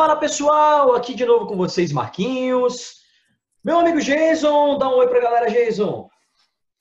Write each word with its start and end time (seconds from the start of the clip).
Fala 0.00 0.16
pessoal, 0.16 0.94
aqui 0.94 1.14
de 1.14 1.26
novo 1.26 1.46
com 1.46 1.58
vocês, 1.58 1.92
Marquinhos. 1.92 3.02
Meu 3.62 3.80
amigo 3.80 4.00
Jason, 4.00 4.78
dá 4.78 4.88
um 4.88 4.94
oi 4.94 5.06
pra 5.06 5.20
galera, 5.20 5.50
Jason. 5.50 6.08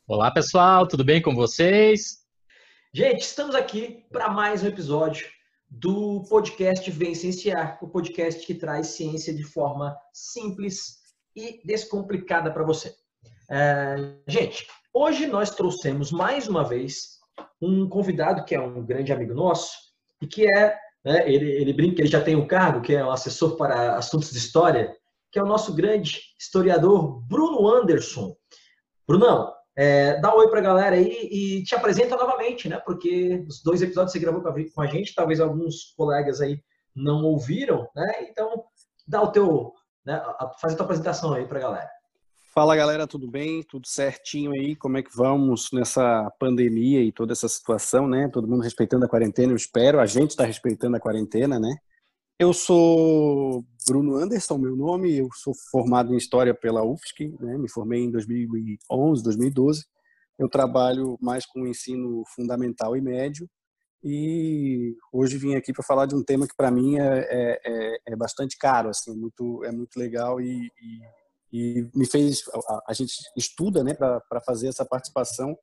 Olá 0.08 0.32
pessoal, 0.32 0.88
tudo 0.88 1.04
bem 1.04 1.22
com 1.22 1.36
vocês? 1.36 2.20
Gente, 2.94 3.20
estamos 3.20 3.56
aqui 3.56 4.06
para 4.10 4.30
mais 4.30 4.64
um 4.64 4.68
episódio 4.68 5.28
do 5.70 6.24
podcast 6.30 6.90
Vem 6.92 7.14
Cienciar, 7.14 7.78
o 7.82 7.90
podcast 7.90 8.46
que 8.48 8.56
traz 8.56 8.88
ciência 8.88 9.36
de 9.36 9.44
forma 9.44 9.98
simples 10.14 11.00
e 11.36 11.60
descomplicada 11.66 12.50
para 12.50 12.64
você. 12.64 12.96
É, 13.52 13.98
gente, 14.30 14.66
hoje 14.94 15.28
nós 15.28 15.50
trouxemos 15.50 16.10
mais 16.10 16.48
uma 16.48 16.64
vez 16.64 17.20
um 17.62 17.86
convidado 17.90 18.46
que 18.46 18.56
é 18.56 18.62
um 18.62 18.82
grande 18.86 19.12
amigo 19.12 19.34
nosso 19.34 19.74
e 20.22 20.26
que 20.26 20.48
é, 20.48 20.80
né, 21.04 21.30
ele, 21.32 21.50
ele 21.52 21.74
brinca 21.74 22.02
ele 22.02 22.10
já 22.10 22.22
tem 22.22 22.36
um 22.36 22.48
cargo, 22.48 22.82
que 22.82 22.96
é 22.96 23.04
um 23.04 23.12
assessor 23.12 23.56
para 23.56 23.96
assuntos 23.96 24.32
de 24.32 24.38
história, 24.38 24.94
que 25.32 25.40
é 25.40 25.44
o 25.44 25.48
nosso 25.48 25.74
grande 25.74 26.20
historiador 26.40 27.22
Bruno 27.28 27.68
Anderson. 27.68 28.36
Brunão, 29.08 29.54
é, 29.76 30.20
dá 30.20 30.36
um 30.36 30.40
oi 30.40 30.50
para 30.50 30.60
a 30.60 30.64
galera 30.64 30.96
aí 30.96 31.30
e 31.32 31.64
te 31.64 31.74
apresenta 31.76 32.16
novamente, 32.16 32.68
né? 32.68 32.80
Porque 32.86 33.46
os 33.48 33.62
dois 33.64 33.82
episódios 33.82 34.12
que 34.12 34.20
você 34.20 34.26
gravou 34.26 34.44
com 34.74 34.82
a 34.82 34.88
gente, 34.88 35.16
talvez 35.16 35.40
alguns 35.40 35.94
colegas 35.96 36.42
aí 36.42 36.62
não 36.96 37.24
ouviram, 37.24 37.88
né? 37.96 38.28
Então, 38.30 38.66
dá 39.08 39.22
o 39.22 39.32
teu, 39.32 39.74
né, 40.06 40.22
faz 40.60 40.74
a 40.74 40.76
tua 40.76 40.86
apresentação 40.86 41.34
aí 41.34 41.48
para 41.48 41.60
a 41.60 41.62
galera. 41.62 41.90
Fala 42.52 42.76
galera, 42.76 43.06
tudo 43.06 43.30
bem? 43.30 43.62
Tudo 43.62 43.88
certinho 43.88 44.52
aí? 44.52 44.76
Como 44.76 44.98
é 44.98 45.04
que 45.04 45.16
vamos 45.16 45.70
nessa 45.72 46.32
pandemia 46.40 47.02
e 47.02 47.12
toda 47.12 47.32
essa 47.32 47.48
situação, 47.48 48.08
né? 48.08 48.28
Todo 48.28 48.48
mundo 48.48 48.64
respeitando 48.64 49.06
a 49.06 49.08
quarentena, 49.08 49.52
eu 49.54 49.56
espero. 49.56 50.00
A 50.00 50.06
gente 50.08 50.32
está 50.32 50.46
respeitando 50.46 50.98
a 50.98 51.00
quarentena, 51.00 51.60
né? 51.60 51.76
Eu 52.40 52.52
sou 52.52 53.64
Bruno 53.88 54.16
Anderson, 54.16 54.58
meu 54.58 54.76
nome. 54.76 55.16
Eu 55.16 55.30
sou 55.32 55.54
formado 55.72 56.12
em 56.12 56.18
História 56.18 56.54
pela 56.56 56.84
UFSC, 56.84 57.36
né? 57.40 57.56
me 57.56 57.70
formei 57.70 58.02
em 58.02 58.12
2011, 58.12 59.24
2012. 59.24 59.86
Eu 60.40 60.50
trabalho 60.50 61.18
mais 61.22 61.46
com 61.46 61.68
ensino 61.68 62.24
fundamental 62.36 62.98
e 62.98 63.02
médio 63.02 63.48
e 64.04 64.96
hoje 65.12 65.38
vim 65.38 65.56
aqui 65.56 65.74
para 65.74 65.84
falar 65.84 66.06
de 66.06 66.16
um 66.16 66.24
tema 66.24 66.48
que 66.48 66.56
para 66.56 66.72
mim 66.72 66.98
é, 66.98 67.28
é, 67.30 67.62
é, 67.66 67.98
é, 68.08 68.16
bastante 68.16 68.58
caro, 68.58 68.90
assim, 68.90 69.14
muito, 69.14 69.64
é 69.66 69.72
muito 69.72 70.00
legal 70.00 70.40
e, 70.40 70.68
e 70.68 71.02
e 71.52 71.88
me 71.96 72.06
fez 72.06 72.44
a, 72.68 72.84
a 72.88 72.94
gente 72.94 73.14
estuda 73.36 73.84
né 73.84 73.94
para 73.94 74.42
fazer 74.46 74.68
essa 74.68 74.86
participação. 74.86 75.58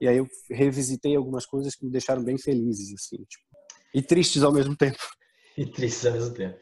E 0.00 0.06
aí 0.06 0.18
eu 0.18 0.28
revisitei 0.50 1.16
algumas 1.16 1.44
coisas 1.44 1.74
que 1.74 1.84
me 1.84 1.90
deixaram 1.90 2.22
bem 2.22 2.38
felizes 2.38 2.94
assim 2.94 3.16
tipo, 3.24 3.44
e 3.94 4.02
tristes 4.02 4.42
ao 4.42 4.52
mesmo 4.52 4.76
tempo. 4.76 4.98
E 5.56 5.66
tristes 5.66 6.06
ao 6.06 6.12
mesmo 6.12 6.34
tempo. 6.34 6.58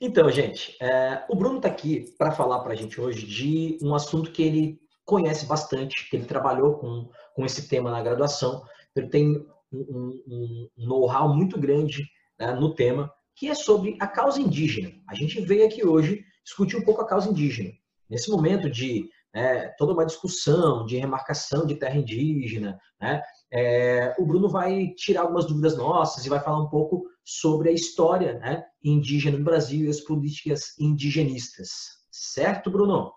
Então 0.00 0.30
gente 0.30 0.76
é, 0.80 1.24
o 1.28 1.36
Bruno 1.36 1.56
está 1.56 1.68
aqui 1.68 2.14
para 2.18 2.32
falar 2.32 2.60
para 2.60 2.72
a 2.72 2.76
gente 2.76 3.00
hoje 3.00 3.26
de 3.26 3.78
um 3.82 3.94
assunto 3.94 4.32
que 4.32 4.42
ele 4.42 4.80
conhece 5.04 5.46
bastante 5.46 6.08
que 6.08 6.16
ele 6.16 6.26
trabalhou 6.26 6.78
com 6.78 7.10
com 7.34 7.46
esse 7.46 7.68
tema 7.68 7.90
na 7.90 8.02
graduação. 8.02 8.62
Ele 8.94 9.08
tem 9.08 9.46
um, 9.72 10.22
um, 10.26 10.68
um 10.76 10.86
know-how 10.86 11.34
muito 11.34 11.58
grande 11.58 12.04
né, 12.38 12.52
no 12.52 12.74
tema 12.74 13.10
que 13.34 13.48
é 13.48 13.54
sobre 13.54 13.96
a 13.98 14.06
causa 14.06 14.40
indígena. 14.40 14.92
A 15.08 15.14
gente 15.14 15.40
veio 15.40 15.64
aqui 15.64 15.86
hoje 15.86 16.22
discutir 16.44 16.76
um 16.76 16.84
pouco 16.84 17.00
a 17.00 17.06
causa 17.06 17.30
indígena 17.30 17.70
Nesse 18.10 18.30
momento 18.30 18.68
de 18.68 19.08
né, 19.34 19.68
toda 19.78 19.92
uma 19.92 20.04
discussão 20.04 20.84
de 20.84 20.98
remarcação 20.98 21.64
de 21.64 21.76
terra 21.76 21.96
indígena, 21.96 22.78
né, 23.00 23.22
é, 23.52 24.14
o 24.18 24.26
Bruno 24.26 24.48
vai 24.48 24.88
tirar 24.96 25.22
algumas 25.22 25.46
dúvidas 25.46 25.76
nossas 25.76 26.24
e 26.24 26.28
vai 26.28 26.40
falar 26.40 26.62
um 26.62 26.68
pouco 26.68 27.04
sobre 27.24 27.68
a 27.68 27.72
história 27.72 28.34
né, 28.38 28.64
indígena 28.82 29.38
no 29.38 29.44
Brasil 29.44 29.86
e 29.86 29.90
as 29.90 30.00
políticas 30.00 30.78
indigenistas. 30.78 31.70
Certo, 32.10 32.70
Bruno? 32.70 33.12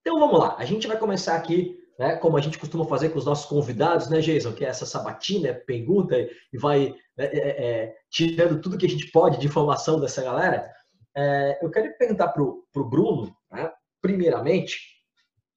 Então 0.00 0.18
vamos 0.18 0.38
lá, 0.38 0.56
a 0.58 0.64
gente 0.64 0.86
vai 0.86 0.96
começar 0.96 1.36
aqui, 1.36 1.76
né, 1.98 2.16
como 2.16 2.36
a 2.36 2.40
gente 2.40 2.58
costuma 2.58 2.84
fazer 2.86 3.10
com 3.10 3.18
os 3.18 3.24
nossos 3.24 3.46
convidados, 3.46 4.08
né, 4.08 4.20
Jason, 4.20 4.52
que 4.52 4.64
é 4.64 4.68
essa 4.68 4.86
sabatina, 4.86 5.54
pergunta 5.66 6.16
e 6.16 6.58
vai 6.58 6.94
né, 7.16 7.26
é, 7.26 7.82
é, 7.82 7.96
tirando 8.10 8.60
tudo 8.60 8.78
que 8.78 8.86
a 8.86 8.88
gente 8.88 9.10
pode 9.10 9.38
de 9.38 9.46
informação 9.46 10.00
dessa 10.00 10.22
galera. 10.22 10.70
É, 11.16 11.58
eu 11.62 11.70
quero 11.70 11.92
perguntar 11.98 12.28
para 12.28 12.42
o 12.42 12.88
Bruno, 12.88 13.34
né, 13.50 13.70
primeiramente, 14.00 14.78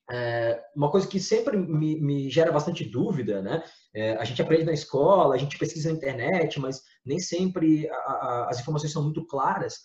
é, 0.10 0.62
uma 0.76 0.92
coisa 0.92 1.08
que 1.08 1.20
sempre 1.20 1.58
me, 1.58 2.00
me, 2.02 2.30
gera 2.30 2.52
bastante 2.52 2.84
dúvida, 2.84 3.42
né? 3.42 3.64
É, 3.94 4.14
a 4.18 4.26
gente 4.26 4.42
aprende 4.42 4.66
na 4.66 4.74
escola, 4.74 5.36
a 5.36 5.38
gente 5.38 5.58
pesquisa 5.58 5.90
na 5.90 5.96
internet, 5.96 6.60
mas 6.60 6.82
nem 7.06 7.20
sempre 7.20 7.90
a, 7.90 7.96
a, 7.96 8.50
as 8.50 8.60
informações 8.60 8.92
são 8.92 9.04
muito 9.04 9.26
claras. 9.26 9.80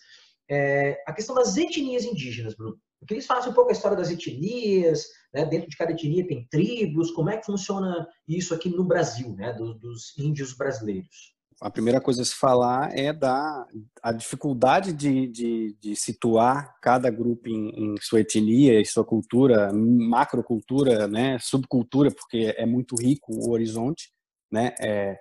É, 0.49 1.01
a 1.07 1.13
questão 1.13 1.35
das 1.35 1.55
etnias 1.55 2.03
indígenas, 2.03 2.55
Bruno. 2.55 2.77
Eu 2.99 3.07
queria 3.07 3.23
que 3.23 3.31
eles 3.31 3.47
um 3.47 3.53
pouco 3.53 3.69
a 3.69 3.73
história 3.73 3.95
das 3.95 4.09
etnias, 4.09 5.05
né? 5.31 5.45
dentro 5.45 5.69
de 5.69 5.77
cada 5.77 5.91
etnia 5.91 6.27
tem 6.27 6.47
tribos, 6.49 7.11
como 7.11 7.29
é 7.29 7.37
que 7.37 7.45
funciona 7.45 8.07
isso 8.27 8.55
aqui 8.55 8.69
no 8.69 8.83
Brasil, 8.83 9.35
né? 9.35 9.53
Do, 9.53 9.75
dos 9.75 10.17
índios 10.17 10.53
brasileiros 10.53 11.36
a 11.59 11.71
primeira 11.71 11.99
coisa 11.99 12.21
a 12.21 12.25
se 12.25 12.35
falar 12.35 12.95
é 12.95 13.11
da 13.11 13.65
a 14.03 14.11
dificuldade 14.11 14.93
de, 14.93 15.27
de, 15.27 15.77
de 15.79 15.95
situar 15.95 16.75
cada 16.81 17.09
grupo 17.09 17.49
em, 17.49 17.69
em, 17.69 17.95
sua 17.99 18.21
etnia 18.21 18.79
e 18.79 18.85
sua 18.85 19.03
cultura, 19.03 19.71
macrocultura, 19.73 21.07
né, 21.07 21.37
subcultura, 21.39 22.11
porque 22.11 22.53
é 22.57 22.65
muito 22.65 22.95
rico 22.95 23.33
o 23.33 23.51
horizonte, 23.51 24.11
né? 24.51 24.73
É, 24.79 25.17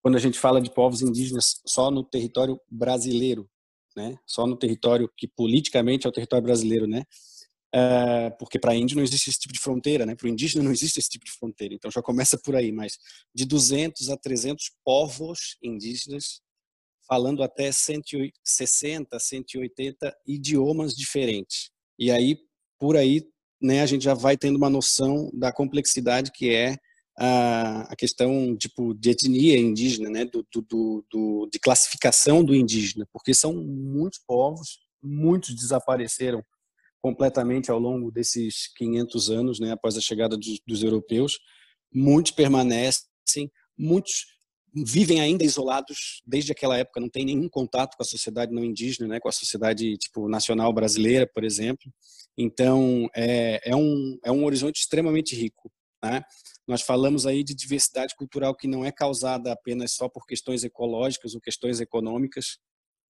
quando 0.00 0.16
a 0.16 0.20
gente 0.20 0.38
fala 0.38 0.60
de 0.60 0.72
povos 0.72 1.02
indígenas 1.02 1.60
só 1.66 1.90
no 1.90 2.04
território 2.04 2.58
brasileiro, 2.70 3.48
né? 3.96 4.16
Só 4.26 4.46
no 4.46 4.56
território 4.56 5.10
que 5.16 5.26
politicamente 5.26 6.06
é 6.06 6.10
o 6.10 6.12
território 6.12 6.44
brasileiro, 6.44 6.86
né? 6.86 7.02
Uh, 7.74 8.36
porque 8.36 8.58
para 8.58 8.74
índio 8.74 8.96
não 8.96 9.04
existe 9.04 9.30
esse 9.30 9.38
tipo 9.38 9.54
de 9.54 9.60
fronteira, 9.60 10.04
né? 10.04 10.16
Para 10.16 10.26
o 10.26 10.28
indígena 10.28 10.64
não 10.64 10.72
existe 10.72 10.98
esse 10.98 11.08
tipo 11.08 11.24
de 11.24 11.30
fronteira. 11.32 11.74
Então 11.74 11.90
já 11.90 12.02
começa 12.02 12.36
por 12.36 12.56
aí, 12.56 12.72
mas 12.72 12.98
de 13.34 13.44
200 13.44 14.10
a 14.10 14.16
300 14.16 14.72
povos 14.84 15.56
indígenas 15.62 16.40
falando 17.08 17.42
até 17.42 17.70
160, 17.70 19.18
180 19.18 20.16
idiomas 20.26 20.94
diferentes. 20.94 21.70
E 21.98 22.10
aí 22.10 22.38
por 22.78 22.96
aí, 22.96 23.22
né, 23.60 23.82
a 23.82 23.86
gente 23.86 24.02
já 24.02 24.14
vai 24.14 24.36
tendo 24.36 24.56
uma 24.56 24.70
noção 24.70 25.30
da 25.34 25.52
complexidade 25.52 26.32
que 26.32 26.52
é 26.54 26.76
a 27.22 27.94
questão 27.98 28.56
tipo 28.56 28.94
de 28.94 29.10
etnia 29.10 29.58
indígena, 29.58 30.08
né, 30.08 30.24
do, 30.24 30.46
do, 30.50 31.04
do, 31.10 31.48
de 31.52 31.58
classificação 31.58 32.42
do 32.42 32.54
indígena, 32.54 33.06
porque 33.12 33.34
são 33.34 33.52
muitos 33.52 34.18
povos, 34.26 34.78
muitos 35.02 35.54
desapareceram 35.54 36.42
completamente 37.00 37.70
ao 37.70 37.78
longo 37.78 38.10
desses 38.10 38.68
500 38.76 39.30
anos, 39.30 39.60
né, 39.60 39.72
após 39.72 39.96
a 39.96 40.00
chegada 40.00 40.36
dos, 40.36 40.60
dos 40.66 40.82
europeus. 40.82 41.38
Muitos 41.92 42.32
permanecem, 42.32 43.50
muitos 43.76 44.26
vivem 44.72 45.20
ainda 45.20 45.44
isolados 45.44 46.22
desde 46.24 46.52
aquela 46.52 46.78
época, 46.78 47.00
não 47.00 47.08
tem 47.08 47.24
nenhum 47.24 47.48
contato 47.48 47.96
com 47.96 48.02
a 48.02 48.06
sociedade 48.06 48.52
não 48.52 48.64
indígena, 48.64 49.08
né, 49.08 49.20
com 49.20 49.28
a 49.28 49.32
sociedade 49.32 49.96
tipo 49.96 50.28
nacional 50.28 50.72
brasileira, 50.72 51.26
por 51.26 51.42
exemplo. 51.42 51.92
Então 52.36 53.08
é, 53.14 53.60
é 53.70 53.74
um 53.74 54.18
é 54.24 54.30
um 54.30 54.44
horizonte 54.44 54.80
extremamente 54.80 55.34
rico. 55.34 55.70
Né? 56.02 56.22
Nós 56.66 56.82
falamos 56.82 57.26
aí 57.26 57.44
de 57.44 57.54
diversidade 57.54 58.14
cultural 58.14 58.54
que 58.54 58.68
não 58.68 58.84
é 58.84 58.92
causada 58.92 59.52
apenas 59.52 59.92
só 59.92 60.08
por 60.08 60.24
questões 60.26 60.64
ecológicas 60.64 61.34
ou 61.34 61.40
questões 61.40 61.80
econômicas, 61.80 62.58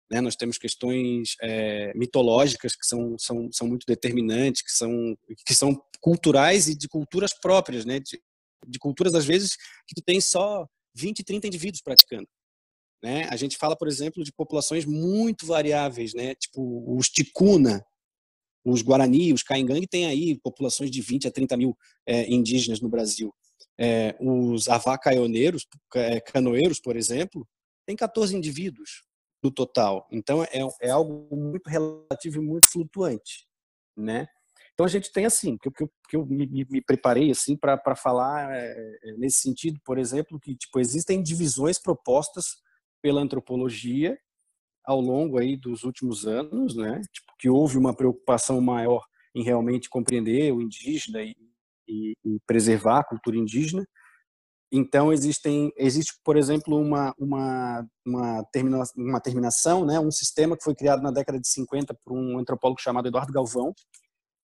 né? 0.09 0.21
Nós 0.21 0.35
temos 0.35 0.57
questões 0.57 1.35
é, 1.41 1.93
mitológicas 1.95 2.75
que 2.75 2.85
são, 2.85 3.17
são, 3.17 3.51
são 3.51 3.67
muito 3.67 3.85
determinantes, 3.85 4.61
que 4.63 4.71
são, 4.71 5.15
que 5.45 5.53
são 5.53 5.79
culturais 6.01 6.67
e 6.67 6.75
de 6.75 6.87
culturas 6.87 7.33
próprias, 7.33 7.85
né? 7.85 7.99
de, 7.99 8.19
de 8.67 8.79
culturas, 8.79 9.13
às 9.13 9.25
vezes, 9.25 9.55
que 9.87 9.95
tu 9.95 10.01
tem 10.01 10.19
só 10.19 10.67
20, 10.95 11.23
30 11.23 11.47
indivíduos 11.47 11.81
praticando. 11.81 12.27
Né? 13.03 13.25
A 13.29 13.35
gente 13.35 13.55
fala, 13.57 13.77
por 13.77 13.87
exemplo, 13.87 14.23
de 14.23 14.33
populações 14.33 14.83
muito 14.83 15.45
variáveis, 15.45 16.13
né? 16.13 16.33
tipo 16.35 16.97
os 16.97 17.07
ticuna, 17.09 17.85
os 18.65 18.81
guarani, 18.81 19.31
os 19.31 19.43
caingangue 19.43 19.87
têm 19.87 20.07
aí 20.07 20.37
populações 20.39 20.91
de 20.91 21.01
20 21.01 21.27
a 21.27 21.31
30 21.31 21.55
mil 21.55 21.77
é, 22.05 22.27
indígenas 22.29 22.81
no 22.81 22.89
Brasil. 22.89 23.33
É, 23.79 24.15
os 24.19 24.67
avacaioneiros, 24.67 25.65
é, 25.95 26.19
canoeiros, 26.19 26.81
por 26.81 26.97
exemplo, 26.97 27.47
tem 27.85 27.95
14 27.95 28.35
indivíduos 28.35 29.08
do 29.41 29.51
total. 29.51 30.07
Então 30.11 30.43
é, 30.43 30.59
é 30.81 30.89
algo 30.89 31.35
muito 31.35 31.67
relativo 31.67 32.37
e 32.37 32.45
muito 32.45 32.69
flutuante, 32.71 33.47
né? 33.95 34.27
Então 34.73 34.85
a 34.85 34.89
gente 34.89 35.11
tem 35.11 35.25
assim, 35.25 35.57
que, 35.57 35.69
que, 35.71 35.85
que 36.07 36.15
eu 36.15 36.25
me, 36.25 36.47
me, 36.47 36.81
preparei 36.81 37.31
assim 37.31 37.57
para 37.57 37.95
falar 37.95 38.49
é, 38.55 38.97
é, 39.03 39.11
nesse 39.17 39.39
sentido, 39.39 39.77
por 39.83 39.97
exemplo, 39.97 40.39
que 40.39 40.55
tipo 40.55 40.79
existem 40.79 41.21
divisões 41.21 41.77
propostas 41.77 42.61
pela 43.01 43.21
antropologia 43.21 44.17
ao 44.85 45.01
longo 45.01 45.37
aí 45.37 45.57
dos 45.57 45.83
últimos 45.83 46.25
anos, 46.25 46.75
né? 46.75 47.01
Tipo, 47.11 47.33
que 47.37 47.49
houve 47.49 47.77
uma 47.77 47.93
preocupação 47.93 48.61
maior 48.61 49.05
em 49.35 49.43
realmente 49.43 49.89
compreender 49.89 50.53
o 50.53 50.61
indígena 50.61 51.21
e, 51.21 51.35
e, 51.87 52.13
e 52.25 52.39
preservar 52.47 52.99
a 52.99 53.03
cultura 53.03 53.37
indígena, 53.37 53.85
Então, 54.71 55.11
existem, 55.11 55.73
existe, 55.75 56.13
por 56.23 56.37
exemplo, 56.37 56.77
uma, 56.77 57.13
uma, 57.17 57.87
uma, 58.05 58.43
termina, 58.51 58.83
uma 58.95 59.19
terminação, 59.19 59.83
né, 59.83 59.99
um 59.99 60.11
sistema 60.11 60.55
que 60.55 60.63
foi 60.63 60.75
criado 60.75 61.01
na 61.01 61.09
década 61.09 61.39
de 61.39 61.47
50 61.47 61.93
por 62.05 62.13
um 62.13 62.37
antropólogo 62.37 62.79
chamado 62.79 63.07
Eduardo 63.07 63.33
Galvão, 63.33 63.73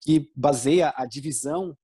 que 0.03 0.31
baseia 0.37 0.93
a 0.95 1.07
divisão 1.07 1.75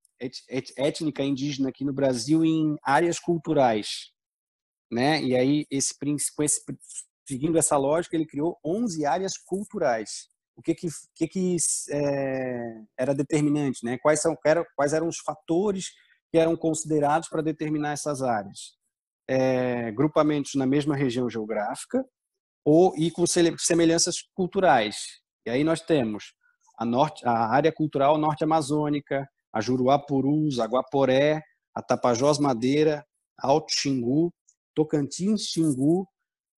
étnica 0.77 1.23
indígena 1.23 1.69
aqui 1.69 1.85
no 1.85 1.93
Brasil 1.93 2.45
em 2.45 2.77
áreas 2.83 3.19
culturais. 3.19 4.11
Né? 4.91 5.23
E 5.23 5.35
aí, 5.35 5.67
esse, 5.71 5.95
esse, 6.41 6.63
seguindo 7.27 7.59
essa 7.59 7.77
lógica, 7.77 8.17
ele 8.17 8.27
criou 8.27 8.59
11 8.65 9.05
áreas 9.05 9.37
culturais. 9.39 10.29
O 10.55 10.63
que 10.63 10.75
que, 10.75 10.89
que, 11.15 11.29
que 11.29 11.57
é, 11.91 12.83
era 12.99 13.15
determinante? 13.15 13.85
Né? 13.85 13.99
Quais, 13.99 14.21
são, 14.21 14.37
quais 14.75 14.93
eram 14.93 15.09
os 15.09 15.19
fatores 15.19 15.91
que 16.37 16.41
eram 16.41 16.55
considerados 16.55 17.31
para 17.31 17.41
determinar 17.41 17.93
essas 17.93 18.21
áreas. 18.21 18.77
É, 19.27 19.91
grupamentos 19.93 20.55
na 20.55 20.67
mesma 20.67 20.95
região 20.95 21.31
geográfica 21.31 22.05
ou 22.63 22.95
e 22.95 23.11
com 23.11 23.25
semelhanças 23.27 24.17
culturais. 24.35 25.23
E 25.47 25.51
aí 25.51 25.65
nós 25.65 25.81
temos 25.81 26.35
a, 26.79 26.85
norte, 26.85 27.27
a 27.27 27.49
área 27.49 27.73
cultural 27.73 28.19
norte-amazônica, 28.19 29.27
a 29.51 29.61
Juruá-Purus, 29.63 30.61
a 30.61 30.67
Guaporé, 30.67 31.41
a 31.75 31.81
Tapajós 31.81 32.39
Madeira, 32.39 33.03
Alto 33.39 33.73
Xingu, 33.73 34.31
Tocantins 34.75 35.47
Xingu, 35.47 36.07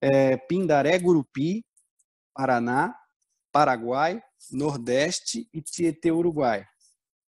é, 0.02 0.36
Pindaré 0.36 0.98
Gurupi, 0.98 1.64
Paraná, 2.34 2.92
Paraguai, 3.52 4.20
Nordeste 4.50 5.48
e 5.54 5.62
Tietê 5.62 6.10
Uruguai. 6.10 6.66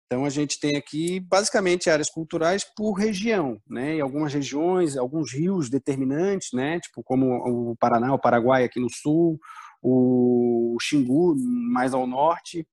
Então 0.06 0.26
a 0.26 0.30
gente 0.30 0.60
tem 0.60 0.78
aqui 0.78 1.20
basicamente 1.20 1.90
áreas 1.90 2.10
culturais 2.10 2.64
por 2.64 2.94
região, 2.94 3.60
né? 3.68 3.96
E 3.96 4.02
algumas 4.02 4.34
regiões, 4.34 4.96
alguns 4.96 5.34
rios 5.34 5.70
determinantes, 5.70 6.50
né? 6.54 6.80
Tipo 6.80 7.04
como 7.04 7.72
o 7.72 7.76
Paraná, 7.78 8.14
o 8.14 8.20
Paraguai 8.20 8.64
aqui 8.64 8.80
no 8.80 8.90
sul, 8.90 9.40
o 9.82 10.78
Xingu 10.80 11.36
mais 11.38 11.94
ao 11.94 12.06
norte. 12.06 12.68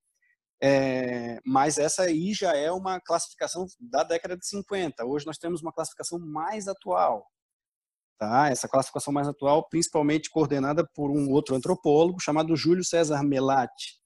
É, 0.63 1.39
mas 1.43 1.79
essa 1.79 2.03
aí 2.03 2.33
já 2.33 2.55
é 2.55 2.71
uma 2.71 2.99
classificação 3.01 3.65
da 3.79 4.03
década 4.03 4.37
de 4.37 4.45
50. 4.45 5.03
Hoje 5.05 5.25
nós 5.25 5.39
temos 5.39 5.61
uma 5.61 5.73
classificação 5.73 6.19
mais 6.19 6.67
atual. 6.67 7.25
Tá? 8.19 8.49
Essa 8.49 8.67
classificação 8.67 9.11
mais 9.11 9.27
atual, 9.27 9.67
principalmente 9.67 10.29
coordenada 10.29 10.87
por 10.93 11.09
um 11.09 11.31
outro 11.31 11.55
antropólogo 11.55 12.19
chamado 12.19 12.55
Júlio 12.55 12.83
César 12.83 13.23
Melati, 13.23 14.00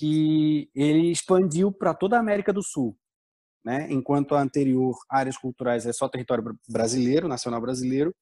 que 0.00 0.70
ele 0.74 1.12
expandiu 1.12 1.70
para 1.70 1.92
toda 1.92 2.16
a 2.16 2.20
América 2.20 2.54
do 2.54 2.62
Sul. 2.62 2.96
Né? 3.62 3.86
Enquanto 3.90 4.34
a 4.34 4.40
anterior, 4.40 4.96
áreas 5.10 5.36
culturais, 5.36 5.84
é 5.84 5.92
só 5.92 6.08
território 6.08 6.58
brasileiro, 6.66 7.28
nacional 7.28 7.60
brasileiro, 7.60 8.14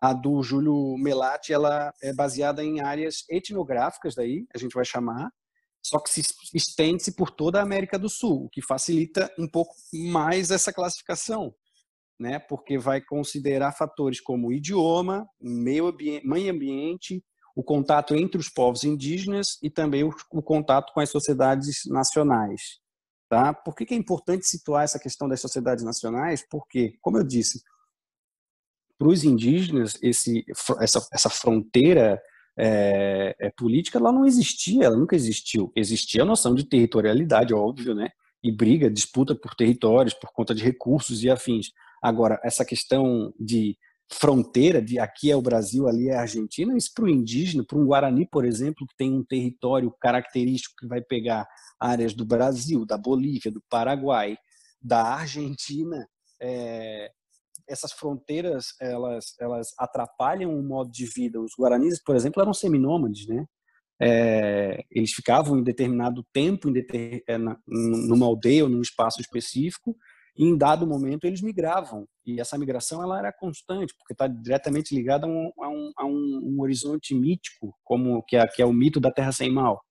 a 0.00 0.14
do 0.14 0.42
Júlio 0.42 0.96
Melati 0.96 1.52
ela 1.52 1.92
é 2.02 2.10
baseada 2.14 2.64
em 2.64 2.80
áreas 2.80 3.22
etnográficas, 3.28 4.14
daí 4.14 4.46
a 4.54 4.56
gente 4.56 4.72
vai 4.72 4.82
chamar, 4.82 5.30
só 5.84 5.98
que 5.98 6.08
se 6.08 6.22
estende-se 6.54 7.12
por 7.12 7.30
toda 7.30 7.60
a 7.60 7.62
América 7.62 7.98
do 7.98 8.08
Sul, 8.08 8.46
o 8.46 8.48
que 8.48 8.62
facilita 8.62 9.30
um 9.38 9.46
pouco 9.46 9.74
mais 9.92 10.50
essa 10.50 10.72
classificação, 10.72 11.54
né? 12.18 12.38
porque 12.38 12.78
vai 12.78 13.02
considerar 13.02 13.72
fatores 13.72 14.22
como 14.22 14.50
idioma, 14.50 15.28
meio 15.38 15.88
ambiente, 15.88 16.26
meio 16.26 16.50
ambiente 16.50 17.22
o 17.54 17.62
contato 17.62 18.14
entre 18.14 18.38
os 18.38 18.48
povos 18.48 18.84
indígenas 18.84 19.58
e 19.62 19.70
também 19.70 20.04
o, 20.04 20.14
o 20.30 20.42
contato 20.42 20.92
com 20.92 21.00
as 21.00 21.10
sociedades 21.10 21.82
nacionais. 21.86 22.80
Tá? 23.28 23.54
Por 23.54 23.76
que, 23.76 23.86
que 23.86 23.94
é 23.94 23.96
importante 23.96 24.46
situar 24.46 24.84
essa 24.84 24.98
questão 24.98 25.28
das 25.28 25.40
sociedades 25.40 25.84
nacionais? 25.84 26.44
Porque, 26.50 26.96
como 27.00 27.16
eu 27.16 27.22
disse, 27.22 27.62
para 28.98 29.08
os 29.08 29.24
indígenas, 29.24 29.96
esse, 30.02 30.44
essa, 30.80 31.06
essa 31.12 31.30
fronteira 31.30 32.20
é, 32.58 33.34
é, 33.40 33.50
política 33.50 33.98
ela 33.98 34.12
não 34.12 34.26
existia, 34.26 34.84
ela 34.84 34.96
nunca 34.96 35.16
existiu. 35.16 35.72
Existia 35.74 36.22
a 36.22 36.26
noção 36.26 36.54
de 36.54 36.64
territorialidade, 36.64 37.54
óbvio, 37.54 37.94
né? 37.94 38.10
E 38.42 38.50
briga, 38.50 38.90
disputa 38.90 39.34
por 39.34 39.54
territórios, 39.54 40.12
por 40.12 40.32
conta 40.32 40.54
de 40.54 40.62
recursos 40.62 41.22
e 41.22 41.30
afins. 41.30 41.68
Agora, 42.02 42.40
essa 42.42 42.64
questão 42.64 43.32
de 43.38 43.78
fronteira 44.12 44.82
de 44.82 44.98
aqui 44.98 45.30
é 45.30 45.36
o 45.36 45.42
Brasil, 45.42 45.86
ali 45.86 46.08
é 46.08 46.16
a 46.16 46.22
Argentina, 46.22 46.76
isso 46.76 46.90
para 46.94 47.04
o 47.04 47.08
indígena, 47.08 47.64
para 47.64 47.78
um 47.78 47.86
Guarani, 47.86 48.26
por 48.26 48.44
exemplo, 48.44 48.86
que 48.86 48.96
tem 48.96 49.12
um 49.12 49.24
território 49.24 49.92
característico 50.00 50.74
que 50.78 50.86
vai 50.86 51.00
pegar 51.00 51.46
áreas 51.78 52.12
do 52.12 52.24
Brasil, 52.24 52.84
da 52.84 52.98
Bolívia, 52.98 53.52
do 53.52 53.62
Paraguai, 53.70 54.36
da 54.82 55.02
Argentina, 55.02 56.08
é, 56.40 57.10
essas 57.68 57.92
fronteiras 57.92 58.74
elas, 58.80 59.34
elas 59.38 59.68
atrapalham 59.78 60.58
o 60.58 60.62
modo 60.62 60.90
de 60.90 61.06
vida. 61.06 61.40
Os 61.40 61.52
Guaranis, 61.58 62.02
por 62.02 62.16
exemplo, 62.16 62.42
eram 62.42 62.52
seminômades, 62.52 63.26
né? 63.28 63.46
É, 64.02 64.82
eles 64.90 65.12
ficavam 65.12 65.58
em 65.58 65.62
determinado 65.62 66.24
tempo 66.32 66.68
em 66.68 66.72
deter, 66.72 67.22
na, 67.38 67.56
numa 67.68 68.26
aldeia 68.26 68.64
ou 68.64 68.70
num 68.70 68.80
espaço 68.80 69.20
específico 69.20 69.94
e 70.40 70.44
em 70.44 70.56
dado 70.56 70.86
momento 70.86 71.26
eles 71.26 71.42
migravam. 71.42 72.08
E 72.24 72.40
essa 72.40 72.56
migração 72.56 73.02
ela 73.02 73.18
era 73.18 73.30
constante 73.30 73.94
porque 73.98 74.14
está 74.14 74.26
diretamente 74.26 74.94
ligada 74.94 75.26
a, 75.26 75.28
um, 75.28 75.52
a, 75.60 75.68
um, 75.68 75.92
a 75.98 76.06
um, 76.06 76.40
um, 76.42 76.62
horizonte 76.62 77.14
mítico 77.14 77.76
como 77.84 78.22
que 78.22 78.36
é, 78.36 78.46
que 78.46 78.62
é 78.62 78.64
o 78.64 78.72
mito 78.72 78.98
da 78.98 79.12
Terra 79.12 79.32
sem 79.32 79.52
mal. 79.52 79.84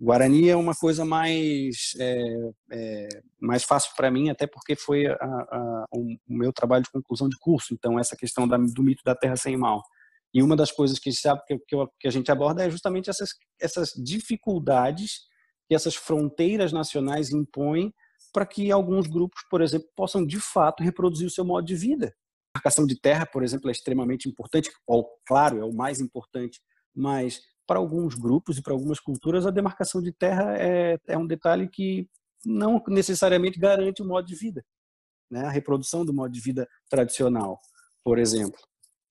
Guarani 0.00 0.48
é 0.48 0.54
uma 0.54 0.72
coisa 0.72 1.04
mais 1.04 1.94
é, 1.98 2.22
é, 2.70 3.08
mais 3.40 3.64
fácil 3.64 3.92
para 3.96 4.08
mim 4.08 4.30
até 4.30 4.46
porque 4.46 4.76
foi 4.76 5.08
a, 5.08 5.16
a, 5.16 5.86
o 5.92 6.16
meu 6.28 6.52
trabalho 6.52 6.84
de 6.84 6.90
conclusão 6.92 7.28
de 7.28 7.36
curso. 7.40 7.74
Então 7.74 7.98
essa 7.98 8.16
questão 8.16 8.46
da, 8.46 8.56
do 8.56 8.84
mito 8.84 9.02
da 9.04 9.16
Terra 9.16 9.34
sem 9.34 9.56
mal. 9.56 9.82
E 10.32 10.44
uma 10.44 10.54
das 10.54 10.70
coisas 10.70 11.00
que, 11.00 11.10
sabe, 11.12 11.42
que, 11.44 11.58
que 11.98 12.06
a 12.06 12.10
gente 12.10 12.30
aborda 12.30 12.64
é 12.64 12.70
justamente 12.70 13.10
essas, 13.10 13.30
essas 13.60 13.90
dificuldades 13.96 15.22
que 15.68 15.74
essas 15.74 15.96
fronteiras 15.96 16.72
nacionais 16.72 17.32
impõem 17.32 17.92
para 18.32 18.46
que 18.46 18.72
alguns 18.72 19.06
grupos, 19.06 19.42
por 19.50 19.60
exemplo, 19.60 19.88
possam 19.94 20.24
de 20.24 20.40
fato 20.40 20.82
reproduzir 20.82 21.26
o 21.26 21.30
seu 21.30 21.44
modo 21.44 21.66
de 21.66 21.74
vida. 21.74 22.14
A 22.54 22.58
marcação 22.58 22.86
de 22.86 22.98
terra, 22.98 23.26
por 23.26 23.42
exemplo, 23.42 23.68
é 23.68 23.72
extremamente 23.72 24.28
importante, 24.28 24.70
claro, 25.26 25.58
é 25.58 25.64
o 25.64 25.72
mais 25.72 26.00
importante, 26.00 26.60
mas 26.94 27.40
para 27.66 27.78
alguns 27.78 28.14
grupos 28.14 28.58
e 28.58 28.62
para 28.62 28.72
algumas 28.72 29.00
culturas 29.00 29.46
a 29.46 29.50
demarcação 29.50 30.02
de 30.02 30.12
terra 30.12 30.56
é, 30.58 30.98
é 31.06 31.16
um 31.16 31.26
detalhe 31.26 31.68
que 31.68 32.08
não 32.44 32.82
necessariamente 32.88 33.58
garante 33.58 34.02
o 34.02 34.06
modo 34.06 34.26
de 34.26 34.34
vida, 34.34 34.64
né? 35.30 35.46
a 35.46 35.50
reprodução 35.50 36.04
do 36.04 36.12
modo 36.12 36.32
de 36.32 36.40
vida 36.40 36.68
tradicional, 36.90 37.60
por 38.04 38.18
exemplo. 38.18 38.60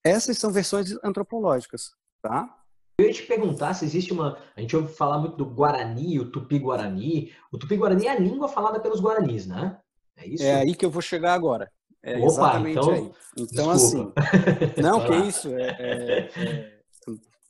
Essas 0.03 0.37
são 0.37 0.51
versões 0.51 0.91
antropológicas, 1.03 1.91
tá? 2.21 2.60
Eu 2.97 3.05
ia 3.05 3.13
te 3.13 3.23
perguntar 3.23 3.73
se 3.73 3.85
existe 3.85 4.13
uma. 4.13 4.37
A 4.55 4.61
gente 4.61 4.75
ouve 4.75 4.93
falar 4.93 5.17
muito 5.17 5.37
do 5.37 5.45
Guarani, 5.45 6.19
o 6.19 6.29
Tupi-Guarani. 6.29 7.31
O 7.51 7.57
Tupi-Guarani 7.57 8.05
é 8.05 8.11
a 8.11 8.19
língua 8.19 8.47
falada 8.47 8.79
pelos 8.79 9.01
Guaranis, 9.01 9.47
né? 9.47 9.79
É 10.15 10.27
isso? 10.27 10.43
É 10.43 10.55
aí 10.55 10.75
que 10.75 10.85
eu 10.85 10.91
vou 10.91 11.01
chegar 11.01 11.33
agora. 11.33 11.71
É 12.03 12.17
Opa, 12.17 12.25
exatamente 12.25 12.79
então, 12.79 12.91
aí. 12.91 13.11
Então, 13.37 13.69
assim. 13.71 14.13
Não, 14.81 15.05
que 15.05 15.15
isso. 15.27 15.49
É, 15.55 15.67
é, 15.79 16.19
é, 16.19 16.81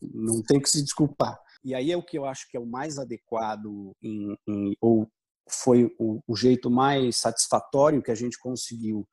não 0.01 0.41
tem 0.41 0.59
que 0.59 0.69
se 0.69 0.81
desculpar. 0.81 1.39
E 1.63 1.75
aí 1.75 1.91
é 1.91 1.97
o 1.97 2.03
que 2.03 2.17
eu 2.17 2.25
acho 2.25 2.49
que 2.49 2.57
é 2.57 2.59
o 2.59 2.65
mais 2.65 2.97
adequado, 2.97 3.91
em, 4.01 4.35
em 4.47 4.75
ou 4.81 5.07
foi 5.47 5.93
o, 5.99 6.21
o 6.27 6.35
jeito 6.35 6.69
mais 6.69 7.17
satisfatório 7.17 8.01
que 8.01 8.11
a 8.11 8.15
gente 8.15 8.39
conseguiu 8.39 9.07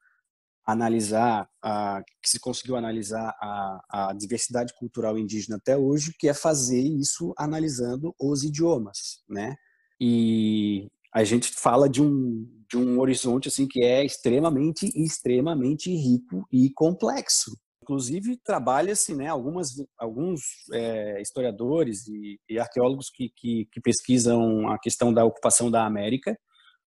analisar, 0.68 1.48
a, 1.62 2.02
que 2.22 2.28
se 2.28 2.38
conseguiu 2.38 2.76
analisar 2.76 3.34
a, 3.40 3.80
a, 3.88 4.12
diversidade 4.12 4.74
cultural 4.78 5.16
indígena 5.16 5.56
até 5.56 5.78
hoje, 5.78 6.12
que 6.18 6.28
é 6.28 6.34
fazer 6.34 6.82
isso 6.82 7.32
analisando 7.38 8.14
os 8.20 8.44
idiomas, 8.44 9.22
né? 9.26 9.56
E 9.98 10.86
a 11.14 11.24
gente 11.24 11.50
fala 11.54 11.88
de 11.88 12.02
um, 12.02 12.46
de 12.68 12.76
um 12.76 13.00
horizonte 13.00 13.48
assim 13.48 13.66
que 13.66 13.82
é 13.82 14.04
extremamente, 14.04 14.92
extremamente 14.94 15.90
rico 15.90 16.46
e 16.52 16.70
complexo. 16.74 17.50
Inclusive 17.82 18.36
trabalha-se, 18.44 19.14
né? 19.14 19.28
Algumas, 19.28 19.70
alguns 19.98 20.42
é, 20.74 21.22
historiadores 21.22 22.06
e, 22.06 22.38
e 22.46 22.58
arqueólogos 22.58 23.08
que, 23.08 23.32
que, 23.34 23.66
que 23.72 23.80
pesquisam 23.80 24.68
a 24.68 24.78
questão 24.78 25.14
da 25.14 25.24
ocupação 25.24 25.70
da 25.70 25.86
América 25.86 26.38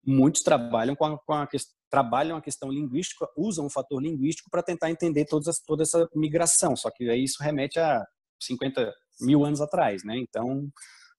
muitos 0.04 0.42
trabalham 0.42 0.96
com 0.96 1.04
a, 1.04 1.18
com 1.18 1.32
a, 1.32 1.46
trabalham 1.90 2.36
a 2.36 2.42
questão 2.42 2.70
linguística, 2.70 3.28
usam 3.36 3.66
o 3.66 3.70
fator 3.70 4.00
linguístico 4.00 4.48
para 4.48 4.62
tentar 4.62 4.90
entender 4.90 5.26
toda 5.26 5.50
essa 5.82 6.08
migração. 6.14 6.76
Só 6.76 6.90
que 6.90 7.10
aí 7.10 7.24
isso 7.24 7.42
remete 7.42 7.78
a 7.80 8.06
50 8.40 8.94
mil 9.20 9.44
anos 9.44 9.60
atrás, 9.60 10.04
né? 10.04 10.16
Então, 10.16 10.70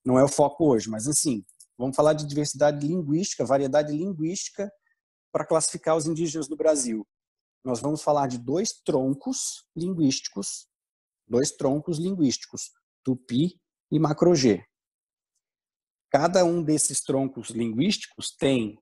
não 0.04 0.18
é 0.18 0.24
o 0.24 0.30
foco 0.30 0.66
hoje. 0.72 0.90
Mas, 0.90 1.08
assim, 1.08 1.44
vamos 1.78 1.96
falar 1.96 2.14
de 2.14 2.26
diversidade 2.26 2.88
linguística, 2.88 3.46
variedade 3.46 3.92
linguística 3.92 4.72
para 5.32 5.46
classificar 5.46 5.96
os 5.96 6.08
indígenas 6.08 6.48
do 6.48 6.56
Brasil. 6.56 7.06
Nós 7.64 7.80
vamos 7.80 8.02
falar 8.02 8.28
de 8.28 8.38
dois 8.40 8.72
troncos 8.84 9.66
linguísticos, 9.76 10.68
dois 11.28 11.52
troncos 11.52 12.00
linguísticos, 12.00 12.72
Tupi 13.04 13.60
e 13.92 14.00
Macrogê. 14.00 14.66
Cada 16.10 16.44
um 16.44 16.64
desses 16.64 17.02
troncos 17.02 17.50
linguísticos 17.50 18.36
tem 18.36 18.78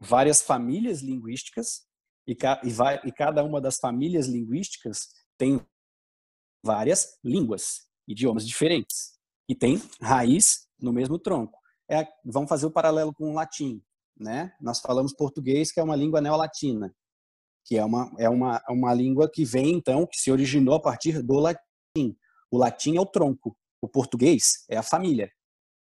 várias 0.00 0.42
famílias 0.42 1.00
linguísticas 1.00 1.86
E, 2.26 2.36
e, 2.64 2.70
vai, 2.70 3.00
e 3.04 3.12
cada 3.12 3.44
uma 3.44 3.60
das 3.60 3.76
famílias 3.76 4.26
linguísticas 4.26 5.08
tem 5.36 5.60
várias 6.64 7.18
línguas, 7.22 7.86
idiomas 8.08 8.46
diferentes, 8.46 9.18
e 9.48 9.54
tem 9.54 9.80
raiz 10.00 10.66
no 10.80 10.92
mesmo 10.92 11.18
tronco. 11.18 11.58
É, 11.88 12.08
vamos 12.24 12.48
fazer 12.48 12.64
o 12.64 12.70
paralelo 12.70 13.12
com 13.12 13.30
o 13.30 13.34
latim. 13.34 13.82
Né? 14.18 14.54
Nós 14.60 14.80
falamos 14.80 15.12
português, 15.12 15.70
que 15.70 15.80
é 15.80 15.82
uma 15.82 15.96
língua 15.96 16.20
neolatina, 16.20 16.94
que 17.64 17.76
é 17.76 17.84
uma, 17.84 18.10
é 18.18 18.28
uma, 18.28 18.62
uma 18.70 18.94
língua 18.94 19.30
que 19.30 19.44
vem, 19.44 19.74
então, 19.74 20.06
que 20.06 20.18
se 20.18 20.30
originou 20.30 20.74
a 20.74 20.80
partir 20.80 21.22
do 21.22 21.34
latim. 21.34 22.16
O 22.50 22.56
latim 22.56 22.96
é 22.96 23.00
o 23.00 23.06
tronco, 23.06 23.56
o 23.82 23.88
português 23.88 24.64
é 24.68 24.76
a 24.76 24.82
família. 24.82 25.30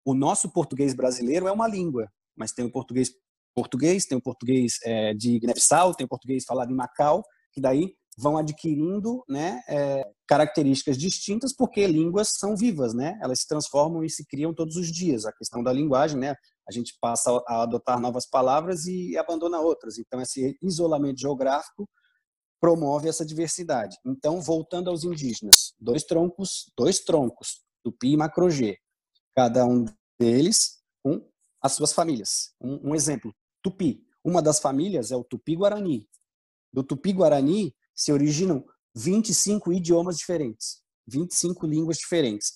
O 0.05 0.13
nosso 0.13 0.51
português 0.51 0.93
brasileiro 0.93 1.48
é 1.48 1.51
uma 1.51 1.67
língua, 1.67 2.12
mas 2.36 2.51
tem 2.51 2.65
o 2.65 2.72
português 2.72 3.12
português, 3.53 4.05
tem 4.05 4.17
o 4.17 4.22
português 4.22 4.79
é, 4.83 5.13
de 5.13 5.39
Guiné-Bissau, 5.39 5.93
tem 5.93 6.05
o 6.05 6.10
português 6.10 6.43
falado 6.45 6.72
em 6.72 6.75
Macau, 6.75 7.24
que 7.51 7.62
daí 7.62 7.95
vão 8.17 8.38
adquirindo 8.38 9.24
né, 9.27 9.62
é, 9.67 10.03
características 10.27 10.98
distintas 10.98 11.53
porque 11.55 11.86
línguas 11.88 12.29
são 12.36 12.55
vivas, 12.55 12.93
né? 12.93 13.17
Elas 13.22 13.39
se 13.39 13.48
transformam 13.48 14.03
e 14.03 14.10
se 14.10 14.25
criam 14.25 14.53
todos 14.53 14.75
os 14.75 14.91
dias. 14.91 15.25
A 15.25 15.33
questão 15.33 15.63
da 15.63 15.74
linguagem, 15.74 16.19
né? 16.19 16.36
A 16.67 16.72
gente 16.72 16.95
passa 17.01 17.31
a 17.48 17.63
adotar 17.63 18.00
novas 18.00 18.27
palavras 18.27 18.86
e 18.86 19.17
abandona 19.17 19.60
outras. 19.60 19.98
Então, 19.98 20.22
esse 20.22 20.57
isolamento 20.62 21.19
geográfico 21.19 21.89
promove 22.62 23.10
essa 23.10 23.25
diversidade. 23.25 23.98
Então, 24.05 24.39
voltando 24.41 24.89
aos 24.89 25.03
indígenas, 25.03 25.74
dois 25.79 26.03
troncos, 26.03 26.72
dois 26.77 27.00
troncos, 27.00 27.62
Tupi 27.83 28.13
e 28.13 28.17
Macrogê, 28.17 28.77
cada 29.36 29.65
um 29.65 29.86
deles 30.19 30.81
com 31.03 31.27
as 31.62 31.74
suas 31.74 31.91
famílias. 31.91 32.53
Um, 32.62 32.91
um 32.91 32.95
exemplo, 32.95 33.33
Tupi. 33.63 34.05
Uma 34.24 34.41
das 34.41 34.60
famílias 34.60 35.12
é 35.12 35.15
o 35.15 35.24
Tupi-Guarani. 35.24 36.08
Do 36.72 36.84
Tupi-Guarani 36.84 37.74
se 37.96 38.12
originam 38.12 38.65
25 38.96 39.74
idiomas 39.74 40.17
diferentes, 40.17 40.82
25 41.08 41.65
línguas 41.65 41.98
diferentes. 41.98 42.53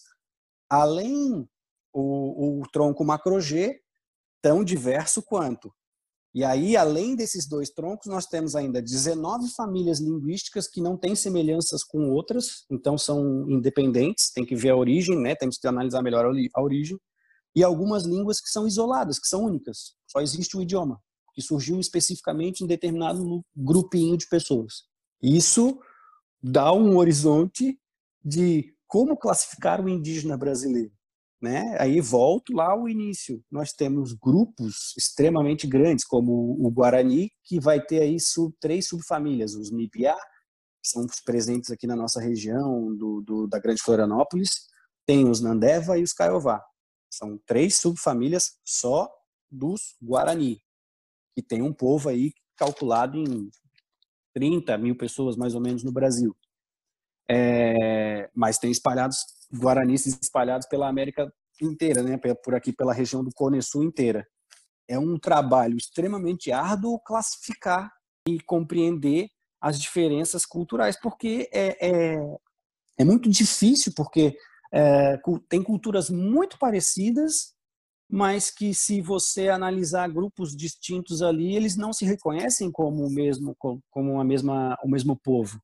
Além 0.70 1.48
o, 1.94 2.62
o 2.62 2.68
tronco 2.72 3.04
Macrogê, 3.04 3.82
tão 4.42 4.64
diverso 4.64 5.24
quanto. 5.24 5.74
E 6.34 6.44
aí, 6.44 6.78
além 6.78 7.16
desses 7.16 7.48
dois 7.48 7.70
troncos, 7.72 8.08
nós 8.08 8.28
temos 8.28 8.56
ainda 8.56 8.82
19 8.82 9.50
famílias 9.56 10.00
linguísticas 10.00 10.68
que 10.68 10.82
não 10.82 10.96
têm 10.96 11.16
semelhanças 11.16 11.84
com 11.84 12.12
outras, 12.12 12.66
então 12.70 12.98
são 12.98 13.50
independentes, 13.50 14.32
tem 14.32 14.46
que 14.46 14.56
ver 14.56 14.70
a 14.70 14.76
origem, 14.76 15.20
né? 15.20 15.36
temos 15.36 15.58
que 15.58 15.68
analisar 15.68 16.04
melhor 16.04 16.26
a 16.54 16.62
origem 16.62 17.00
e 17.58 17.64
algumas 17.64 18.06
línguas 18.06 18.40
que 18.40 18.50
são 18.50 18.68
isoladas, 18.68 19.18
que 19.18 19.28
são 19.28 19.46
únicas. 19.46 19.96
Só 20.06 20.22
existe 20.22 20.56
o 20.56 20.62
idioma, 20.62 21.02
que 21.34 21.42
surgiu 21.42 21.80
especificamente 21.80 22.64
em 22.64 22.68
determinado 22.68 23.44
grupinho 23.56 24.16
de 24.16 24.28
pessoas. 24.28 24.84
Isso 25.20 25.80
dá 26.40 26.72
um 26.72 26.98
horizonte 26.98 27.80
de 28.24 28.76
como 28.86 29.18
classificar 29.18 29.84
o 29.84 29.90
indígena 29.90 30.38
brasileiro. 30.38 30.92
Né? 31.42 31.76
Aí 31.80 32.00
volto 32.00 32.54
lá 32.54 32.74
ao 32.74 32.88
início. 32.88 33.44
Nós 33.50 33.74
temos 33.74 34.14
grupos 34.14 34.94
extremamente 34.96 35.66
grandes, 35.66 36.06
como 36.06 36.64
o 36.64 36.70
Guarani, 36.70 37.32
que 37.44 37.60
vai 37.60 37.84
ter 37.84 38.04
aí 38.04 38.20
sub, 38.20 38.56
três 38.60 38.88
subfamílias: 38.88 39.56
os 39.56 39.72
Mibiá, 39.72 40.16
que 40.16 40.90
são 40.92 41.08
presentes 41.26 41.72
aqui 41.72 41.88
na 41.88 41.96
nossa 41.96 42.22
região 42.22 42.96
do, 42.96 43.24
do, 43.26 43.48
da 43.48 43.58
Grande 43.58 43.82
Florianópolis, 43.82 44.52
tem 45.08 45.28
os 45.28 45.42
Nandeva 45.42 45.98
e 45.98 46.04
os 46.04 46.14
Caiová. 46.14 46.62
São 47.18 47.38
três 47.48 47.78
subfamílias 47.78 48.60
só 48.64 49.10
dos 49.50 49.96
Guarani, 50.00 50.62
que 51.36 51.42
tem 51.42 51.64
um 51.64 51.74
povo 51.74 52.10
aí 52.10 52.32
calculado 52.56 53.18
em 53.18 53.50
30 54.36 54.78
mil 54.78 54.96
pessoas, 54.96 55.36
mais 55.36 55.56
ou 55.56 55.62
menos, 55.62 55.84
no 55.84 55.92
Brasil. 55.92 56.38
É, 57.28 58.30
mas 58.36 58.60
tem 58.60 58.70
espalhados, 58.70 59.18
guaranis 59.52 60.06
espalhados 60.06 60.68
pela 60.68 60.88
América 60.88 61.34
inteira, 61.60 62.04
né? 62.04 62.20
por 62.44 62.54
aqui, 62.54 62.72
pela 62.72 62.94
região 62.94 63.24
do 63.24 63.34
Cone 63.34 63.64
Sul 63.64 63.84
inteira. 63.84 64.28
É 64.88 65.00
um 65.00 65.18
trabalho 65.18 65.76
extremamente 65.76 66.52
árduo 66.52 67.00
classificar 67.00 67.92
e 68.28 68.40
compreender 68.42 69.28
as 69.60 69.80
diferenças 69.80 70.46
culturais, 70.46 71.00
porque 71.02 71.50
é, 71.52 71.90
é, 71.90 72.38
é 73.00 73.04
muito 73.04 73.28
difícil, 73.28 73.92
porque 73.96 74.38
é, 74.72 75.20
tem 75.50 75.64
culturas 75.64 76.10
muito 76.10 76.58
parecidas, 76.58 77.54
mas 78.10 78.50
que 78.50 78.74
se 78.74 79.02
você 79.02 79.50
analisar 79.50 80.08
grupos 80.10 80.56
distintos 80.56 81.22
ali, 81.22 81.56
eles 81.56 81.76
não 81.76 81.92
se 81.92 82.06
reconhecem 82.06 82.72
como 82.72 83.06
o 83.06 83.10
mesmo, 83.10 83.56
como 83.90 84.20
a 84.20 84.24
mesma, 84.24 84.78
o 84.84 84.90
mesmo 84.90 85.18
povo, 85.18 85.62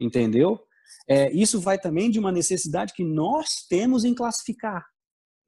entendeu? 0.00 0.60
É, 1.06 1.30
isso 1.32 1.60
vai 1.60 1.78
também 1.78 2.10
de 2.10 2.18
uma 2.18 2.32
necessidade 2.32 2.92
que 2.94 3.04
nós 3.04 3.66
temos 3.68 4.04
em 4.04 4.14
classificar, 4.14 4.84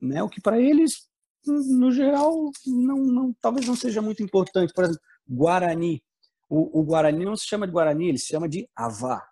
né? 0.01 0.23
O 0.23 0.29
que 0.29 0.41
para 0.41 0.61
eles, 0.61 1.09
no 1.47 1.91
geral, 1.91 2.51
não, 2.67 2.99
não, 2.99 3.35
talvez 3.41 3.67
não 3.67 3.75
seja 3.75 4.01
muito 4.01 4.23
importante. 4.23 4.73
Por 4.73 4.85
exemplo, 4.85 5.03
Guarani. 5.29 6.03
O, 6.49 6.81
o 6.81 6.85
Guarani 6.85 7.25
não 7.25 7.37
se 7.37 7.47
chama 7.47 7.67
de 7.67 7.73
Guarani, 7.73 8.09
ele 8.09 8.19
se 8.19 8.27
chama 8.27 8.49
de 8.49 8.69
Avá, 8.75 9.25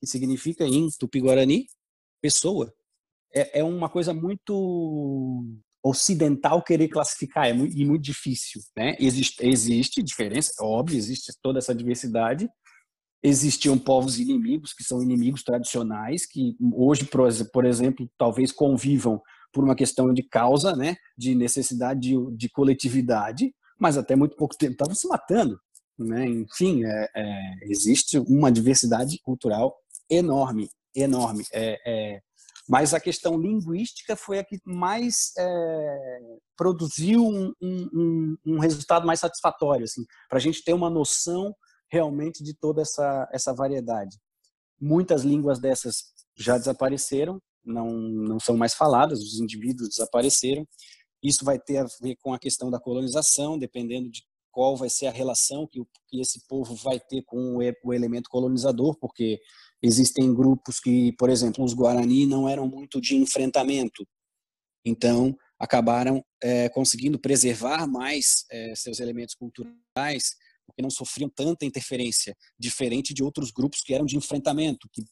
que 0.00 0.06
significa 0.06 0.64
em 0.64 0.88
Tupi-Guarani 0.98 1.66
pessoa 2.20 2.72
é, 3.34 3.60
é 3.60 3.64
uma 3.64 3.88
coisa 3.88 4.12
muito 4.12 5.44
ocidental 5.82 6.62
querer 6.62 6.88
classificar, 6.88 7.48
é 7.48 7.52
muito, 7.52 7.76
e 7.76 7.84
muito 7.84 8.02
difícil. 8.02 8.60
Né? 8.76 8.96
Existe, 8.98 9.44
existe 9.46 10.02
diferença, 10.02 10.52
é 10.60 10.64
óbvio, 10.64 10.98
existe 10.98 11.32
toda 11.42 11.58
essa 11.58 11.74
diversidade. 11.74 12.48
Existiam 13.22 13.78
povos 13.78 14.18
inimigos, 14.18 14.72
que 14.72 14.82
são 14.82 15.02
inimigos 15.02 15.42
tradicionais, 15.42 16.26
que 16.26 16.56
hoje, 16.74 17.06
por 17.52 17.64
exemplo, 17.66 18.10
talvez 18.18 18.50
convivam 18.50 19.20
por 19.52 19.64
uma 19.64 19.74
questão 19.74 20.12
de 20.12 20.22
causa, 20.22 20.74
né? 20.76 20.96
de 21.16 21.34
necessidade 21.34 22.00
de, 22.00 22.36
de 22.36 22.48
coletividade, 22.50 23.52
mas 23.78 23.96
até 23.96 24.14
muito 24.14 24.36
pouco 24.36 24.56
tempo 24.56 24.72
estavam 24.72 24.94
se 24.94 25.08
matando. 25.08 25.58
Né? 25.98 26.26
Enfim, 26.26 26.84
é, 26.84 27.08
é, 27.14 27.52
existe 27.64 28.18
uma 28.18 28.50
diversidade 28.50 29.18
cultural 29.22 29.76
enorme, 30.08 30.68
enorme. 30.94 31.44
É, 31.52 31.78
é 31.86 32.20
mas 32.70 32.94
a 32.94 33.00
questão 33.00 33.36
linguística 33.36 34.14
foi 34.14 34.38
a 34.38 34.44
que 34.44 34.60
mais 34.64 35.32
é, 35.36 36.20
produziu 36.56 37.26
um, 37.26 37.52
um, 37.60 38.36
um, 38.46 38.58
resultado 38.60 39.04
mais 39.04 39.18
satisfatório, 39.18 39.82
assim, 39.82 40.04
para 40.28 40.38
a 40.38 40.40
gente 40.40 40.62
ter 40.62 40.72
uma 40.72 40.88
noção 40.88 41.52
realmente 41.90 42.44
de 42.44 42.54
toda 42.54 42.82
essa, 42.82 43.28
essa 43.32 43.52
variedade. 43.52 44.16
Muitas 44.80 45.24
línguas 45.24 45.58
dessas 45.58 46.14
já 46.38 46.56
desapareceram, 46.56 47.42
não, 47.64 47.90
não 47.90 48.38
são 48.38 48.56
mais 48.56 48.72
faladas, 48.72 49.18
os 49.18 49.40
indivíduos 49.40 49.88
desapareceram. 49.88 50.64
Isso 51.20 51.44
vai 51.44 51.58
ter 51.58 51.78
a 51.78 51.86
ver 52.00 52.14
com 52.22 52.32
a 52.32 52.38
questão 52.38 52.70
da 52.70 52.78
colonização, 52.78 53.58
dependendo 53.58 54.08
de 54.08 54.22
qual 54.52 54.76
vai 54.76 54.88
ser 54.88 55.08
a 55.08 55.12
relação 55.12 55.66
que, 55.66 55.82
que 56.06 56.20
esse 56.20 56.46
povo 56.46 56.76
vai 56.76 57.00
ter 57.00 57.22
com 57.22 57.56
o, 57.56 57.58
o 57.82 57.92
elemento 57.92 58.30
colonizador, 58.30 58.96
porque 59.00 59.40
Existem 59.82 60.34
grupos 60.34 60.78
que, 60.78 61.12
por 61.12 61.30
exemplo, 61.30 61.64
os 61.64 61.72
Guarani 61.72 62.26
não 62.26 62.48
eram 62.48 62.68
muito 62.68 63.00
de 63.00 63.16
enfrentamento, 63.16 64.06
então 64.84 65.36
acabaram 65.58 66.24
é, 66.42 66.68
conseguindo 66.68 67.18
preservar 67.18 67.86
mais 67.86 68.44
é, 68.50 68.74
seus 68.74 69.00
elementos 69.00 69.34
culturais, 69.34 70.34
porque 70.66 70.82
não 70.82 70.90
sofriam 70.90 71.28
tanta 71.28 71.64
interferência, 71.64 72.36
diferente 72.58 73.12
de 73.12 73.22
outros 73.22 73.50
grupos 73.50 73.82
que 73.82 73.92
eram 73.92 74.06
de 74.06 74.16
enfrentamento, 74.16 74.88
que 74.92 75.02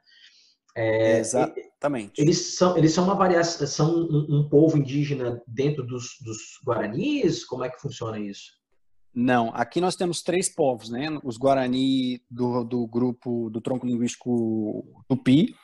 É, 0.77 1.19
Exatamente. 1.19 2.21
Eles 2.21 2.57
são, 2.57 2.77
eles 2.77 2.93
são 2.93 3.05
uma 3.05 3.15
variação, 3.15 3.67
são 3.67 3.95
um, 3.95 4.41
um 4.41 4.49
povo 4.49 4.77
indígena 4.77 5.41
dentro 5.47 5.87
dos, 5.87 6.17
dos 6.21 6.39
guaranis? 6.67 7.45
Como 7.45 7.65
é 7.65 7.71
que 7.71 7.81
funciona 7.81 8.19
isso? 8.19 8.53
Não, 9.15 9.51
aqui 9.55 9.81
nós 9.81 9.95
temos 9.95 10.23
três 10.23 10.53
povos, 10.53 10.91
né? 10.91 11.07
Os 11.23 11.37
Guarani 11.37 12.21
do, 12.29 12.65
do 12.65 12.87
grupo 12.87 13.49
do 13.49 13.61
tronco 13.61 13.87
linguístico 13.87 14.85
Tupi 15.09 15.55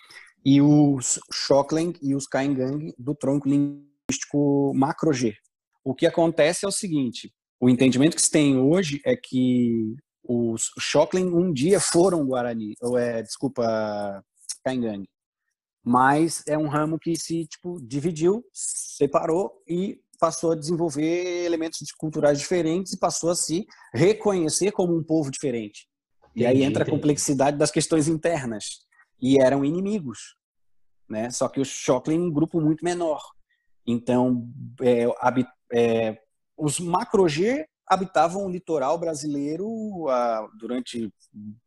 e 0.45 0.63
os 0.63 1.19
Xoclen 1.33 1.93
e 2.01 2.15
os 2.15 2.29
Kaingang 2.29 2.95
do 2.97 3.13
tronco 3.13 3.49
linguístico 3.49 4.73
Macro-G. 4.73 5.35
O 5.83 5.95
que 5.95 6.07
acontece 6.07 6.65
é 6.65 6.69
o 6.69 6.73
seguinte, 6.73 7.33
o 7.61 7.69
entendimento 7.69 8.15
que 8.15 8.23
se 8.23 8.31
tem 8.31 8.57
hoje 8.57 9.01
é 9.05 9.17
que 9.17 9.97
os 10.23 10.71
Xoclen 10.79 11.27
um 11.27 11.53
dia 11.53 11.81
foram 11.81 12.25
Guarani, 12.25 12.75
ou 12.81 12.97
é, 12.97 13.21
desculpa, 13.21 14.25
Kaingang. 14.65 15.05
Mas 15.83 16.43
é 16.47 16.59
um 16.59 16.69
ramo 16.69 16.99
que 16.99 17.17
se 17.17 17.47
tipo 17.47 17.81
dividiu, 17.81 18.45
separou 18.53 19.63
e 19.67 19.99
passou 20.19 20.53
a 20.53 20.57
desenvolver 20.57 21.45
elementos 21.45 21.79
culturais 21.97 22.39
diferentes 22.39 22.93
e 22.93 22.99
passou 22.99 23.31
a 23.31 23.35
se 23.35 23.67
reconhecer 23.95 24.71
como 24.73 24.95
um 24.95 25.03
povo 25.03 25.31
diferente. 25.31 25.89
Entendi, 26.31 26.43
e 26.43 26.47
aí 26.47 26.63
entra 26.63 26.83
entendi. 26.83 26.91
a 26.91 26.99
complexidade 26.99 27.57
das 27.57 27.71
questões 27.71 28.07
internas. 28.07 28.87
E 29.21 29.41
eram 29.41 29.65
inimigos, 29.65 30.37
né? 31.09 31.31
Só 31.31 31.49
que 31.49 31.61
o 31.61 31.65
Shockley 31.65 32.19
um 32.19 32.31
grupo 32.31 32.61
muito 32.61 32.85
menor. 32.85 33.23
Então, 33.87 34.49
é, 34.83 35.07
é, 35.73 36.19
os 36.57 36.79
macro-G 36.79 37.67
habitavam 37.87 38.47
o 38.47 38.51
litoral 38.51 38.99
brasileiro 38.99 40.09
ah, 40.09 40.49
durante, 40.59 41.13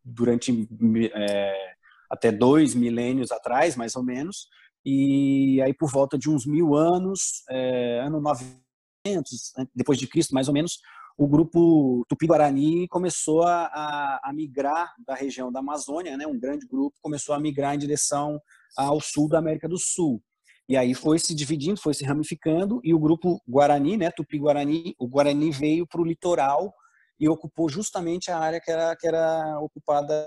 durante 0.04 0.68
é, 1.14 1.74
até 2.14 2.32
dois 2.32 2.76
milênios 2.76 3.32
atrás, 3.32 3.76
mais 3.76 3.96
ou 3.96 4.04
menos, 4.04 4.48
e 4.86 5.60
aí 5.64 5.74
por 5.74 5.90
volta 5.90 6.16
de 6.16 6.30
uns 6.30 6.46
mil 6.46 6.76
anos, 6.76 7.44
é, 7.50 8.02
ano 8.02 8.22
900 8.22 9.54
né, 9.58 9.66
depois 9.74 9.98
de 9.98 10.08
Cristo, 10.08 10.36
mais 10.36 10.48
ou 10.48 10.54
menos, 10.54 10.78
o 11.18 11.28
grupo 11.28 12.06
Tupi-Guarani 12.08 12.88
começou 12.88 13.42
a, 13.44 13.66
a, 13.66 14.30
a, 14.30 14.34
migrar 14.34 14.94
da 15.08 15.16
região 15.16 15.52
da 15.52 15.60
Amazônia, 15.60 16.16
né, 16.16 16.28
um 16.28 16.40
grande 16.40 16.68
grupo 16.68 16.96
começou 17.02 17.34
a 17.34 17.40
migrar 17.40 17.74
em 17.74 17.80
direção 17.80 18.40
ao 18.78 19.02
sul 19.02 19.28
da 19.28 19.40
América 19.40 19.68
do 19.68 19.78
Sul. 19.80 20.22
E 20.70 20.78
aí 20.78 20.94
foi 20.94 21.18
se 21.18 21.34
dividindo, 21.34 21.82
foi 21.82 21.94
se 21.96 22.06
ramificando, 22.06 22.80
e 22.84 22.94
o 22.94 23.00
grupo 23.00 23.42
Guarani, 23.48 23.98
né, 23.98 24.12
Tupi-Guarani, 24.12 24.96
o 25.00 25.08
Guarani 25.08 25.50
veio 25.50 25.88
para 25.88 26.02
o 26.02 26.06
litoral 26.06 26.74
e 27.20 27.28
ocupou 27.28 27.70
justamente 27.70 28.30
a 28.30 28.38
área 28.38 28.62
que 28.62 28.72
era, 28.72 28.96
que 28.96 29.08
era 29.08 29.60
ocupada 29.60 30.26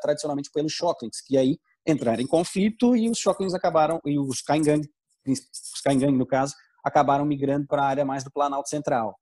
tradicionalmente 0.00 0.50
pelos 0.52 0.72
Shocklings, 0.72 1.20
que 1.26 1.36
aí 1.36 1.58
entraram 1.86 2.22
em 2.22 2.26
conflito 2.26 2.96
e 2.96 3.08
os 3.08 3.18
Shocklings 3.18 3.54
acabaram, 3.54 4.00
e 4.04 4.18
os 4.18 4.40
Kaingang, 4.40 4.82
os 5.26 5.80
Kaingang 5.82 6.16
no 6.16 6.26
caso, 6.26 6.54
acabaram 6.84 7.24
migrando 7.24 7.66
para 7.66 7.82
a 7.82 7.86
área 7.86 8.04
mais 8.04 8.24
do 8.24 8.30
Planalto 8.30 8.68
Central. 8.68 9.18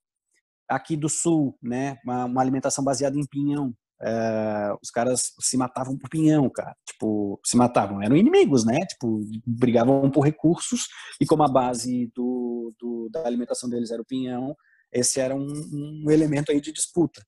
Aqui 0.68 0.96
do 0.96 1.08
Sul, 1.08 1.56
né, 1.62 1.98
uma, 2.04 2.24
uma 2.24 2.40
alimentação 2.40 2.84
baseada 2.84 3.16
em 3.16 3.26
pinhão, 3.26 3.74
Uh, 4.02 4.76
os 4.82 4.90
caras 4.90 5.32
se 5.38 5.56
matavam 5.56 5.96
por 5.96 6.10
pinhão, 6.10 6.50
cara. 6.50 6.74
Tipo, 6.84 7.38
se 7.46 7.56
matavam, 7.56 8.02
eram 8.02 8.16
inimigos, 8.16 8.64
né? 8.64 8.84
Tipo, 8.84 9.20
brigavam 9.46 10.10
por 10.10 10.22
recursos 10.22 10.88
e 11.20 11.24
como 11.24 11.44
a 11.44 11.48
base 11.48 12.10
do, 12.12 12.74
do 12.80 13.08
da 13.12 13.24
alimentação 13.24 13.70
deles 13.70 13.92
era 13.92 14.02
o 14.02 14.04
pinhão, 14.04 14.56
esse 14.92 15.20
era 15.20 15.36
um, 15.36 15.46
um 16.04 16.10
elemento 16.10 16.50
aí 16.50 16.60
de 16.60 16.72
disputa. 16.72 17.22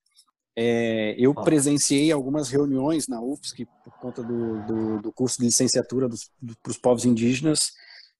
É, 0.56 1.16
eu 1.18 1.34
presenciei 1.34 2.12
algumas 2.12 2.48
reuniões 2.48 3.08
na 3.08 3.20
UFSC 3.20 3.66
por 3.82 3.98
conta 3.98 4.22
do, 4.22 4.64
do, 4.66 5.02
do 5.02 5.12
curso 5.12 5.38
de 5.38 5.46
licenciatura 5.46 6.08
para 6.62 6.70
os 6.70 6.78
povos 6.78 7.04
indígenas 7.04 7.72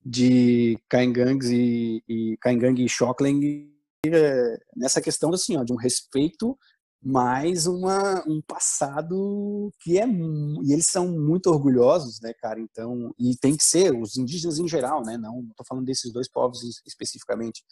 de 0.05 0.77
Caingangues 0.89 1.49
e, 1.51 2.03
e 2.09 2.37
Caingang 2.41 2.83
e 2.83 2.89
Shockling 2.89 3.73
é, 4.07 4.59
nessa 4.77 5.01
questão 5.01 5.33
assim, 5.33 5.57
ó, 5.57 5.63
de 5.63 5.73
um 5.73 5.77
respeito 5.77 6.59
mais 7.03 7.67
uma, 7.67 8.25
um 8.27 8.41
passado 8.41 9.71
que 9.81 9.99
é 9.99 10.07
e 10.07 10.73
eles 10.73 10.87
são 10.87 11.09
muito 11.09 11.51
orgulhosos, 11.51 12.19
né, 12.21 12.33
cara? 12.41 12.59
Então 12.59 13.15
e 13.19 13.37
tem 13.37 13.57
que 13.57 13.65
ser 13.65 13.95
os 13.95 14.17
indígenas 14.17 14.59
em 14.59 14.67
geral, 14.67 15.03
né? 15.03 15.17
Não 15.19 15.41
estou 15.51 15.67
falando 15.69 15.85
desses 15.85 16.13
dois 16.13 16.29
povos 16.29 16.61
especificamente, 16.87 17.63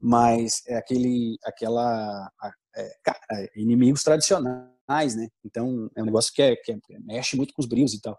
mas 0.00 0.62
é 0.68 0.76
aquele, 0.76 1.36
aquela, 1.44 2.30
é, 2.76 2.90
cara, 3.02 3.18
inimigos 3.56 4.02
tradicionais, 4.02 5.16
né? 5.16 5.28
Então 5.44 5.90
é 5.96 6.02
um 6.02 6.06
negócio 6.06 6.32
que, 6.32 6.42
é, 6.42 6.56
que 6.56 6.72
é, 6.72 6.76
mexe 7.00 7.36
muito 7.36 7.54
com 7.54 7.62
os 7.62 7.68
brios 7.68 7.94
e 7.94 8.00
tal. 8.00 8.18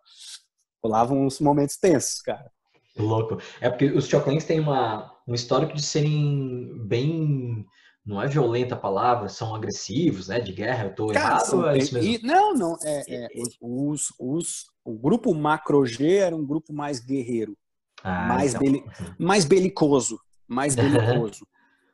Rolavam 0.84 1.26
uns 1.26 1.40
momentos 1.40 1.78
tensos, 1.78 2.22
cara. 2.22 2.52
Louco. 2.98 3.38
É 3.60 3.70
porque 3.70 3.86
os 3.86 4.08
Choclins 4.08 4.46
têm 4.46 4.60
uma, 4.60 5.12
um 5.28 5.34
histórico 5.34 5.74
de 5.74 5.82
serem 5.82 6.78
bem. 6.86 7.66
Não 8.04 8.20
é 8.20 8.28
violenta 8.28 8.74
a 8.74 8.80
palavra, 8.80 9.30
são 9.30 9.54
agressivos, 9.54 10.28
né? 10.28 10.40
De 10.40 10.52
guerra, 10.52 10.86
eu 10.86 10.96
tô 10.96 11.08
Cara, 11.08 11.36
errado 11.36 11.46
são, 11.46 11.70
é 11.70 11.78
isso 11.78 11.94
mesmo? 11.94 12.10
E, 12.10 12.22
não, 12.24 12.54
não. 12.54 12.76
É, 12.84 13.04
é, 13.08 13.28
os, 13.62 14.08
os, 14.20 14.66
o 14.84 14.98
grupo 14.98 15.34
Macro 15.36 15.86
G 15.86 16.16
era 16.16 16.36
um 16.36 16.46
grupo 16.46 16.74
mais 16.74 17.00
guerreiro, 17.00 17.56
ah, 18.04 18.28
mais, 18.28 18.56
então. 18.56 18.66
beli, 18.66 18.84
mais 19.20 19.46
belicoso. 19.46 20.20
Mais 20.48 20.74
belicoso. 20.76 21.46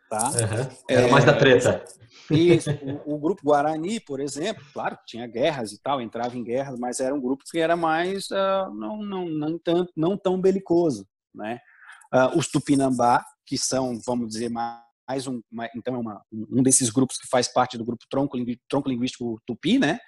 Tá? 0.10 0.30
Uhum. 0.30 0.78
Era 0.89 1.08
é, 1.08 1.12
mais 1.12 1.26
da 1.26 1.34
treta. 1.34 1.84
Isso. 2.32 2.70
O, 3.06 3.15
o, 3.15 3.20
grupo 3.20 3.41
Guarani, 3.43 4.00
por 4.00 4.20
exemplo, 4.20 4.63
claro, 4.74 4.98
tinha 5.06 5.28
guerras 5.28 5.72
e 5.72 5.82
tal, 5.82 6.02
entrava 6.02 6.38
em 6.38 6.43
guerras, 6.43 6.78
mas 6.80 7.00
era 7.00 7.13
um 7.13 7.22
grupo 7.22 7.43
que 7.50 7.60
era 7.60 7.76
mais 7.76 8.30
uh, 8.32 8.74
não, 8.74 8.98
não, 8.98 9.26
não, 9.30 9.60
tanto, 9.60 9.91
não 9.96 10.17
tão 10.17 10.39
belicoso, 10.39 11.08
né? 11.34 11.60
Uh, 12.13 12.38
os 12.38 12.48
Tupinambá, 12.48 13.24
que 13.46 13.58
são, 13.58 14.00
vamos 14.06 14.30
dizer, 14.30 14.50
mais 14.50 15.28
um, 15.28 15.41
uma, 15.52 15.70
então 15.76 15.96
é 15.96 15.98
uma, 15.98 16.22
um 16.32 16.63
desses 16.63 16.89
grupos 16.89 17.17
que 17.17 17.28
faz 17.28 17.48
parte 17.48 17.78
do 17.78 17.86
grupo 17.86 18.06
tronco, 18.10 18.38
tronco 18.70 18.89
linguístico 18.89 19.41
Tupi, 19.46 19.78
né? 19.78 20.00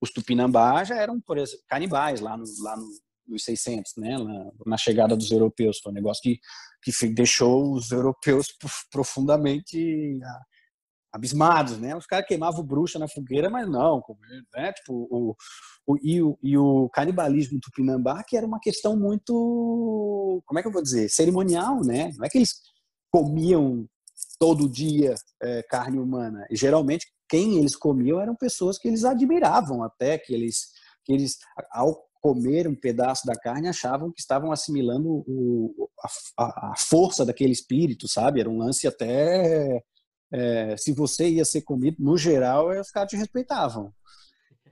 Os 0.00 0.10
Tupinambá 0.10 0.84
já 0.84 0.96
eram, 0.96 1.20
por 1.20 1.38
exemplo, 1.38 1.64
canibais 1.68 2.20
lá 2.20 2.36
no, 2.36 2.44
lá 2.62 2.76
no, 2.76 2.86
nos 3.28 3.44
600, 3.44 3.92
né? 3.96 4.18
Na, 4.18 4.50
na 4.66 4.76
chegada 4.76 5.16
dos 5.16 5.30
europeus, 5.30 5.78
foi 5.82 5.92
um 5.92 5.94
negócio 5.94 6.22
que 6.22 6.38
que 6.82 7.08
deixou 7.08 7.72
os 7.72 7.90
europeus 7.90 8.46
profundamente 8.90 10.20
ah, 10.22 10.42
abismados, 11.12 11.78
né? 11.78 11.96
Os 11.96 12.06
caras 12.06 12.26
queimavam 12.26 12.64
bruxa 12.64 12.98
na 12.98 13.08
fogueira, 13.08 13.50
mas 13.50 13.68
não, 13.68 14.02
né? 14.54 14.72
Tipo, 14.72 15.08
o, 15.10 15.36
o, 15.86 15.96
e, 16.02 16.22
o, 16.22 16.38
e 16.42 16.56
o 16.56 16.88
canibalismo 16.90 17.58
tupinambá, 17.60 18.22
que 18.22 18.36
era 18.36 18.46
uma 18.46 18.60
questão 18.60 18.96
muito, 18.96 20.42
como 20.46 20.58
é 20.58 20.62
que 20.62 20.68
eu 20.68 20.72
vou 20.72 20.82
dizer, 20.82 21.08
cerimonial, 21.08 21.80
né? 21.84 22.12
Não 22.16 22.24
é 22.24 22.28
que 22.28 22.38
eles 22.38 22.54
comiam 23.10 23.86
todo 24.38 24.68
dia 24.68 25.14
é, 25.42 25.62
carne 25.64 25.98
humana. 25.98 26.46
E, 26.50 26.56
geralmente, 26.56 27.06
quem 27.28 27.58
eles 27.58 27.74
comiam 27.74 28.20
eram 28.20 28.36
pessoas 28.36 28.78
que 28.78 28.86
eles 28.86 29.04
admiravam 29.04 29.82
até, 29.82 30.18
que 30.18 30.32
eles, 30.32 30.68
que 31.04 31.12
eles 31.12 31.38
ao 31.72 32.05
comer 32.26 32.66
um 32.66 32.74
pedaço 32.74 33.24
da 33.24 33.36
carne 33.36 33.68
achavam 33.68 34.10
que 34.10 34.20
estavam 34.20 34.50
assimilando 34.50 35.08
o, 35.08 35.88
a, 36.36 36.72
a, 36.72 36.74
força 36.76 37.24
daquele 37.24 37.52
espírito, 37.52 38.08
sabe? 38.08 38.40
Era 38.40 38.50
um 38.50 38.58
lance 38.58 38.84
até. 38.88 39.80
É, 40.32 40.76
se 40.76 40.92
você 40.92 41.28
ia 41.28 41.44
ser 41.44 41.62
comido, 41.62 41.98
no 42.00 42.18
geral, 42.18 42.68
os 42.80 42.90
caras 42.90 43.10
te 43.10 43.16
respeitavam. 43.16 43.92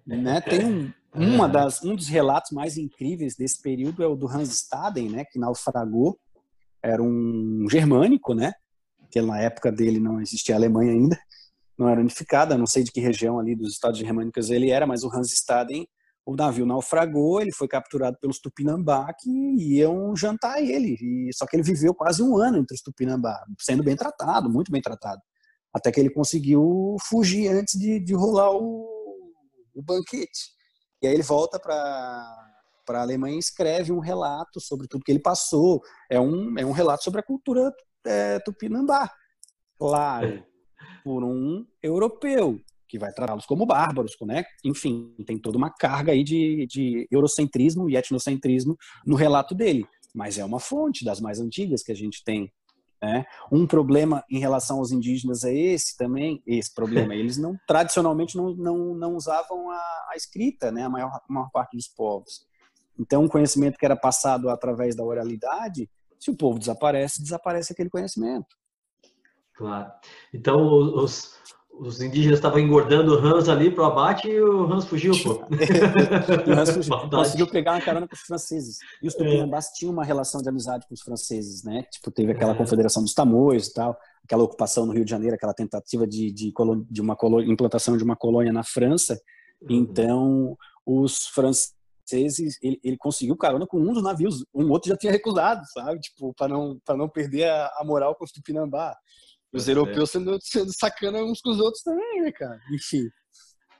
Né? 0.04 0.40
Tem 0.40 0.64
um, 0.64 0.92
uma 1.14 1.48
das, 1.48 1.80
um 1.84 1.94
dos 1.94 2.08
relatos 2.08 2.50
mais 2.50 2.76
incríveis 2.76 3.36
desse 3.36 3.62
período 3.62 4.02
é 4.02 4.06
o 4.08 4.16
do 4.16 4.26
Hans 4.26 4.48
Staden, 4.48 5.10
né? 5.10 5.24
que 5.24 5.38
naufragou. 5.38 6.18
Era 6.82 7.00
um 7.00 7.66
germânico, 7.70 8.34
né? 8.34 8.52
que 9.12 9.22
na 9.22 9.40
época 9.40 9.70
dele 9.70 10.00
não 10.00 10.20
existia 10.20 10.56
Alemanha 10.56 10.90
ainda, 10.90 11.16
não 11.78 11.88
era 11.88 12.00
unificada, 12.00 12.58
não 12.58 12.66
sei 12.66 12.82
de 12.82 12.90
que 12.90 13.00
região 13.00 13.38
ali 13.38 13.54
dos 13.54 13.72
Estados 13.72 14.00
Germânicos 14.00 14.50
ele 14.50 14.70
era, 14.70 14.88
mas 14.88 15.04
o 15.04 15.08
Hans 15.08 15.32
Staden 15.32 15.86
o 16.26 16.34
navio 16.34 16.64
naufragou, 16.64 17.40
ele 17.40 17.52
foi 17.52 17.68
capturado 17.68 18.16
pelos 18.18 18.38
Tupinambá 18.38 19.12
que 19.12 19.30
iam 19.30 20.16
jantar 20.16 20.62
ele. 20.62 20.96
E, 21.00 21.30
só 21.34 21.46
que 21.46 21.54
ele 21.56 21.62
viveu 21.62 21.94
quase 21.94 22.22
um 22.22 22.36
ano 22.38 22.58
entre 22.58 22.74
os 22.74 22.80
Tupinambá, 22.80 23.44
sendo 23.60 23.82
bem 23.82 23.94
tratado, 23.94 24.48
muito 24.48 24.72
bem 24.72 24.80
tratado. 24.80 25.20
Até 25.72 25.92
que 25.92 26.00
ele 26.00 26.10
conseguiu 26.10 26.96
fugir 27.08 27.48
antes 27.48 27.78
de, 27.78 28.00
de 28.00 28.14
rolar 28.14 28.50
o, 28.52 28.86
o 29.74 29.82
banquete. 29.82 30.52
E 31.02 31.06
aí 31.06 31.14
ele 31.14 31.22
volta 31.22 31.58
para 31.58 32.40
para 32.86 32.98
a 32.98 33.02
Alemanha 33.02 33.36
e 33.36 33.38
escreve 33.38 33.92
um 33.92 33.98
relato 33.98 34.60
sobre 34.60 34.86
tudo 34.86 35.04
que 35.04 35.10
ele 35.10 35.18
passou. 35.18 35.80
É 36.10 36.20
um, 36.20 36.58
é 36.58 36.66
um 36.66 36.70
relato 36.70 37.02
sobre 37.02 37.20
a 37.20 37.22
cultura 37.22 37.72
é, 38.04 38.38
tupinambá. 38.40 39.10
Claro, 39.78 40.44
por 41.02 41.24
um 41.24 41.66
europeu 41.82 42.60
que 42.94 42.98
vai 42.98 43.12
tratá-los 43.12 43.44
como 43.44 43.66
bárbaros, 43.66 44.14
né? 44.22 44.44
Enfim, 44.64 45.12
tem 45.26 45.36
toda 45.36 45.58
uma 45.58 45.68
carga 45.68 46.12
aí 46.12 46.22
de, 46.22 46.64
de 46.66 47.08
eurocentrismo 47.10 47.90
e 47.90 47.96
etnocentrismo 47.96 48.76
no 49.04 49.16
relato 49.16 49.52
dele, 49.52 49.84
mas 50.14 50.38
é 50.38 50.44
uma 50.44 50.60
fonte 50.60 51.04
das 51.04 51.20
mais 51.20 51.40
antigas 51.40 51.82
que 51.82 51.90
a 51.90 51.94
gente 51.94 52.22
tem. 52.22 52.52
Né? 53.02 53.24
Um 53.50 53.66
problema 53.66 54.22
em 54.30 54.38
relação 54.38 54.78
aos 54.78 54.92
indígenas 54.92 55.42
é 55.42 55.52
esse 55.52 55.96
também, 55.96 56.40
esse 56.46 56.72
problema. 56.72 57.12
Eles 57.16 57.36
não 57.36 57.58
tradicionalmente 57.66 58.36
não, 58.36 58.54
não, 58.54 58.94
não 58.94 59.16
usavam 59.16 59.70
a, 59.72 59.76
a 60.12 60.12
escrita, 60.14 60.70
né? 60.70 60.84
A 60.84 60.88
maior, 60.88 61.10
a 61.10 61.20
maior 61.28 61.50
parte 61.50 61.76
dos 61.76 61.88
povos. 61.88 62.46
Então, 62.96 63.24
o 63.24 63.28
conhecimento 63.28 63.76
que 63.76 63.84
era 63.84 63.96
passado 63.96 64.48
através 64.48 64.94
da 64.94 65.02
oralidade, 65.02 65.90
se 66.16 66.30
o 66.30 66.36
povo 66.36 66.60
desaparece, 66.60 67.20
desaparece 67.20 67.72
aquele 67.72 67.90
conhecimento. 67.90 68.46
Claro. 69.56 69.92
Então, 70.32 70.64
os, 70.94 71.34
os 71.78 72.00
indígenas 72.00 72.38
estavam 72.38 72.60
engordando 72.60 73.14
o 73.14 73.18
Hans 73.18 73.48
ali 73.48 73.70
para 73.70 73.82
o 73.82 73.86
abate 73.86 74.28
e 74.28 74.40
o 74.40 74.64
Hans 74.72 74.84
fugiu, 74.84 75.12
pô. 75.22 75.44
e 76.46 76.50
o 76.50 76.58
Hans 76.58 76.70
fugiu. 76.70 76.94
conseguiu 77.10 77.46
pegar 77.48 77.72
uma 77.72 77.80
carona 77.80 78.06
com 78.06 78.14
os 78.14 78.20
franceses. 78.20 78.78
E 79.02 79.08
os 79.08 79.14
tupinambás 79.14 79.66
é. 79.66 79.72
tinham 79.74 79.92
uma 79.92 80.04
relação 80.04 80.40
de 80.40 80.48
amizade 80.48 80.86
com 80.86 80.94
os 80.94 81.02
franceses, 81.02 81.64
né? 81.64 81.82
Tipo, 81.90 82.10
teve 82.10 82.32
aquela 82.32 82.52
é. 82.52 82.56
confederação 82.56 83.02
dos 83.02 83.12
tamoios 83.12 83.68
e 83.68 83.74
tal, 83.74 83.98
aquela 84.24 84.44
ocupação 84.44 84.86
no 84.86 84.92
Rio 84.92 85.04
de 85.04 85.10
Janeiro, 85.10 85.34
aquela 85.34 85.54
tentativa 85.54 86.06
de, 86.06 86.30
de, 86.30 86.52
de 86.90 87.00
uma 87.00 87.16
implantação 87.44 87.96
de 87.96 88.04
uma 88.04 88.16
colônia 88.16 88.52
na 88.52 88.62
França. 88.62 89.20
Uhum. 89.62 89.68
Então, 89.70 90.58
os 90.86 91.26
franceses, 91.26 92.58
ele, 92.62 92.78
ele, 92.84 92.96
conseguiu 92.96 93.36
carona 93.36 93.66
com 93.66 93.78
um 93.78 93.92
dos 93.92 94.02
navios, 94.02 94.44
um 94.54 94.70
outro 94.70 94.90
já 94.90 94.96
tinha 94.96 95.12
recusado, 95.12 95.62
sabe? 95.72 95.98
Tipo, 95.98 96.32
para 96.34 96.48
não, 96.48 96.78
não 96.96 97.08
perder 97.08 97.48
a, 97.48 97.66
a 97.78 97.84
moral 97.84 98.14
com 98.14 98.24
os 98.24 98.30
tupinambá. 98.30 98.96
Os 99.54 99.68
europeus 99.68 100.10
sendo, 100.10 100.38
sendo 100.40 100.72
sacana 100.72 101.22
uns 101.22 101.40
com 101.40 101.50
os 101.50 101.60
outros 101.60 101.82
também, 101.82 102.22
né, 102.22 102.32
cara? 102.32 102.60
Enfim. 102.72 103.08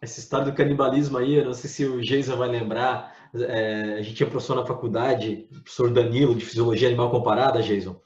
Essa 0.01 0.21
história 0.21 0.47
do 0.47 0.55
canibalismo 0.55 1.19
aí, 1.19 1.35
eu 1.35 1.45
não 1.45 1.55
sei 1.55 1.69
se 1.69 1.85
o 1.85 2.03
Geisa 2.03 2.37
vai 2.37 2.49
lembrar. 2.49 3.15
É, 3.35 3.97
a 3.99 4.03
gente 4.03 4.15
tinha 4.15 4.31
professor 4.31 4.55
na 4.55 4.67
faculdade, 4.67 5.49
o 5.51 5.63
professor 5.63 5.91
Danilo, 5.91 6.35
de 6.35 6.45
Fisiologia 6.45 6.89
Animal 6.89 7.11
Comparada, 7.11 7.63
Jason. 7.63 8.01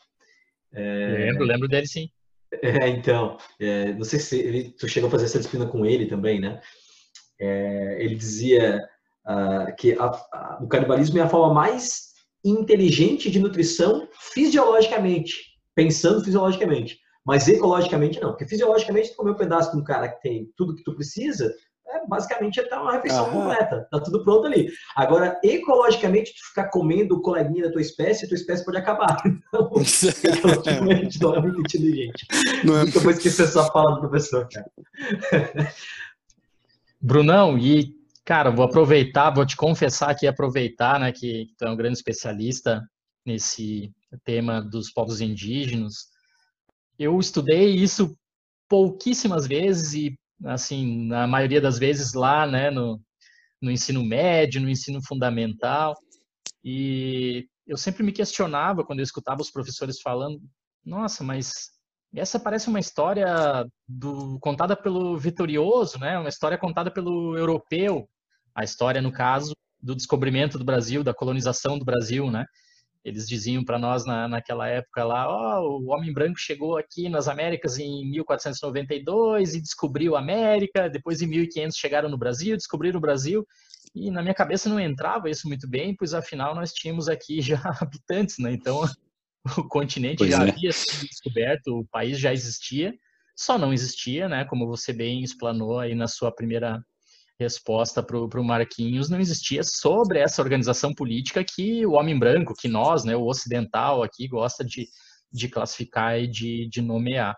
É, 0.72 1.26
lembro, 1.26 1.44
lembro 1.44 1.68
dele 1.68 1.86
sim. 1.86 2.08
É, 2.62 2.88
então, 2.88 3.36
é, 3.60 3.92
não 3.92 4.04
sei 4.04 4.18
se 4.18 4.38
ele, 4.38 4.70
tu 4.70 4.88
chegou 4.88 5.08
a 5.08 5.10
fazer 5.10 5.26
essa 5.26 5.38
disciplina 5.38 5.66
com 5.66 5.84
ele 5.84 6.06
também, 6.06 6.40
né? 6.40 6.60
É, 7.38 7.98
ele 8.02 8.14
dizia 8.14 8.82
uh, 9.26 9.76
que 9.76 9.92
a, 9.92 10.06
a, 10.06 10.58
o 10.62 10.68
canibalismo 10.68 11.18
é 11.18 11.22
a 11.22 11.28
forma 11.28 11.52
mais 11.52 12.08
inteligente 12.44 13.30
de 13.30 13.38
nutrição 13.38 14.08
fisiologicamente, 14.32 15.34
pensando 15.74 16.24
fisiologicamente. 16.24 16.98
Mas 17.28 17.46
ecologicamente 17.46 18.18
não, 18.22 18.30
porque 18.30 18.46
fisiologicamente 18.46 19.14
comer 19.14 19.32
um 19.32 19.36
pedaço 19.36 19.70
de 19.70 19.76
um 19.76 19.84
cara 19.84 20.08
que 20.08 20.22
tem 20.22 20.50
tudo 20.56 20.74
que 20.74 20.82
tu 20.82 20.94
precisa, 20.94 21.54
é, 21.86 22.06
basicamente 22.06 22.58
é 22.58 22.74
uma 22.74 22.92
refeição 22.92 23.26
Aham. 23.26 23.32
completa, 23.42 23.86
tá 23.90 24.00
tudo 24.00 24.24
pronto 24.24 24.46
ali. 24.46 24.70
Agora, 24.96 25.38
ecologicamente, 25.44 26.32
tu 26.32 26.48
ficar 26.48 26.70
comendo 26.70 27.16
o 27.16 27.20
coleguinha 27.20 27.64
da 27.64 27.70
tua 27.70 27.82
espécie, 27.82 28.24
a 28.24 28.28
tua 28.28 28.34
espécie 28.34 28.64
pode 28.64 28.78
acabar. 28.78 29.18
Então, 29.48 29.70
ecologicamente 30.24 31.20
não 31.20 31.34
é 31.34 31.40
muito 31.42 31.60
inteligente. 31.60 32.26
Não 32.64 32.78
é... 32.78 32.84
Nunca 32.86 33.00
vou 33.00 33.10
esquecer 33.10 33.42
essa 33.42 33.64
fala 33.72 33.96
do 33.96 34.00
professor, 34.00 34.48
cara. 34.48 35.72
Brunão, 36.98 37.58
e 37.58 37.94
cara, 38.24 38.50
vou 38.50 38.64
aproveitar, 38.64 39.34
vou 39.34 39.44
te 39.44 39.54
confessar 39.54 40.08
aqui, 40.08 40.26
aproveitar, 40.26 40.98
né, 40.98 41.12
que 41.12 41.48
tu 41.58 41.66
é 41.66 41.70
um 41.70 41.76
grande 41.76 41.98
especialista 41.98 42.82
nesse 43.26 43.92
tema 44.24 44.62
dos 44.62 44.90
povos 44.90 45.20
indígenas 45.20 46.16
eu 46.98 47.18
estudei 47.18 47.74
isso 47.74 48.16
pouquíssimas 48.68 49.46
vezes 49.46 49.94
e, 49.94 50.18
assim, 50.44 51.06
na 51.06 51.26
maioria 51.26 51.60
das 51.60 51.78
vezes 51.78 52.12
lá, 52.14 52.46
né, 52.46 52.70
no, 52.70 53.00
no 53.62 53.70
ensino 53.70 54.04
médio, 54.04 54.60
no 54.60 54.68
ensino 54.68 55.00
fundamental. 55.06 55.96
E 56.64 57.46
eu 57.66 57.76
sempre 57.76 58.02
me 58.02 58.12
questionava 58.12 58.84
quando 58.84 59.00
eu 59.00 59.04
escutava 59.04 59.40
os 59.40 59.50
professores 59.50 60.00
falando: 60.00 60.40
nossa, 60.84 61.22
mas 61.22 61.70
essa 62.14 62.40
parece 62.40 62.68
uma 62.68 62.80
história 62.80 63.66
do, 63.86 64.38
contada 64.40 64.76
pelo 64.76 65.16
vitorioso, 65.18 65.98
né? 65.98 66.18
Uma 66.18 66.28
história 66.28 66.58
contada 66.58 66.90
pelo 66.90 67.36
europeu. 67.36 68.08
A 68.54 68.64
história, 68.64 69.00
no 69.00 69.12
caso, 69.12 69.54
do 69.80 69.94
descobrimento 69.94 70.58
do 70.58 70.64
Brasil, 70.64 71.04
da 71.04 71.14
colonização 71.14 71.78
do 71.78 71.84
Brasil, 71.84 72.30
né? 72.30 72.44
Eles 73.04 73.28
diziam 73.28 73.64
para 73.64 73.78
nós 73.78 74.04
na, 74.04 74.28
naquela 74.28 74.68
época 74.68 75.04
lá, 75.04 75.60
oh, 75.60 75.80
o 75.80 75.90
homem 75.90 76.12
branco 76.12 76.38
chegou 76.38 76.76
aqui 76.76 77.08
nas 77.08 77.28
Américas 77.28 77.78
em 77.78 78.08
1492 78.10 79.54
e 79.54 79.62
descobriu 79.62 80.16
a 80.16 80.18
América, 80.18 80.88
depois 80.90 81.22
em 81.22 81.26
1500 81.26 81.76
chegaram 81.76 82.08
no 82.08 82.18
Brasil, 82.18 82.56
descobriram 82.56 82.98
o 82.98 83.00
Brasil, 83.00 83.46
e 83.94 84.10
na 84.10 84.22
minha 84.22 84.34
cabeça 84.34 84.68
não 84.68 84.78
entrava 84.78 85.30
isso 85.30 85.48
muito 85.48 85.68
bem, 85.68 85.94
pois 85.96 86.12
afinal 86.12 86.54
nós 86.54 86.72
tínhamos 86.72 87.08
aqui 87.08 87.40
já 87.42 87.60
habitantes, 87.80 88.36
né? 88.38 88.52
Então 88.52 88.82
o 89.56 89.64
continente 89.68 90.18
pois 90.18 90.30
já 90.30 90.44
é. 90.44 90.50
havia 90.50 90.72
sido 90.72 91.08
descoberto, 91.08 91.68
o 91.78 91.86
país 91.86 92.18
já 92.18 92.32
existia, 92.32 92.92
só 93.36 93.56
não 93.56 93.72
existia, 93.72 94.28
né? 94.28 94.44
Como 94.44 94.66
você 94.66 94.92
bem 94.92 95.22
explanou 95.22 95.78
aí 95.78 95.94
na 95.94 96.08
sua 96.08 96.34
primeira 96.34 96.82
resposta 97.38 98.02
para 98.02 98.18
o 98.18 98.44
Marquinhos 98.44 99.08
não 99.08 99.20
existia 99.20 99.62
sobre 99.62 100.18
essa 100.18 100.42
organização 100.42 100.92
política 100.92 101.44
que 101.44 101.86
o 101.86 101.92
homem 101.92 102.18
branco, 102.18 102.54
que 102.58 102.68
nós, 102.68 103.04
né, 103.04 103.14
o 103.14 103.26
ocidental 103.26 104.02
aqui, 104.02 104.26
gosta 104.26 104.64
de, 104.64 104.86
de 105.32 105.48
classificar 105.48 106.18
e 106.18 106.26
de, 106.26 106.68
de 106.68 106.82
nomear. 106.82 107.36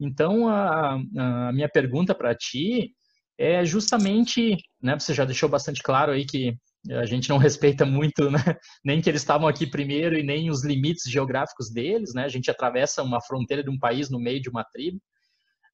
Então, 0.00 0.48
a, 0.48 0.94
a 1.16 1.52
minha 1.52 1.68
pergunta 1.68 2.14
para 2.14 2.34
ti 2.34 2.92
é 3.36 3.64
justamente, 3.64 4.56
né, 4.82 4.98
você 4.98 5.12
já 5.12 5.24
deixou 5.24 5.48
bastante 5.48 5.82
claro 5.82 6.12
aí 6.12 6.24
que 6.24 6.56
a 6.90 7.04
gente 7.04 7.28
não 7.28 7.36
respeita 7.38 7.84
muito, 7.84 8.30
né, 8.30 8.40
nem 8.84 9.00
que 9.00 9.10
eles 9.10 9.20
estavam 9.20 9.46
aqui 9.46 9.66
primeiro 9.66 10.18
e 10.18 10.22
nem 10.22 10.50
os 10.50 10.64
limites 10.64 11.10
geográficos 11.10 11.70
deles, 11.70 12.14
né, 12.14 12.24
a 12.24 12.28
gente 12.28 12.50
atravessa 12.50 13.02
uma 13.02 13.20
fronteira 13.20 13.62
de 13.62 13.70
um 13.70 13.78
país 13.78 14.08
no 14.08 14.18
meio 14.18 14.40
de 14.40 14.48
uma 14.48 14.64
tribo, 14.64 15.00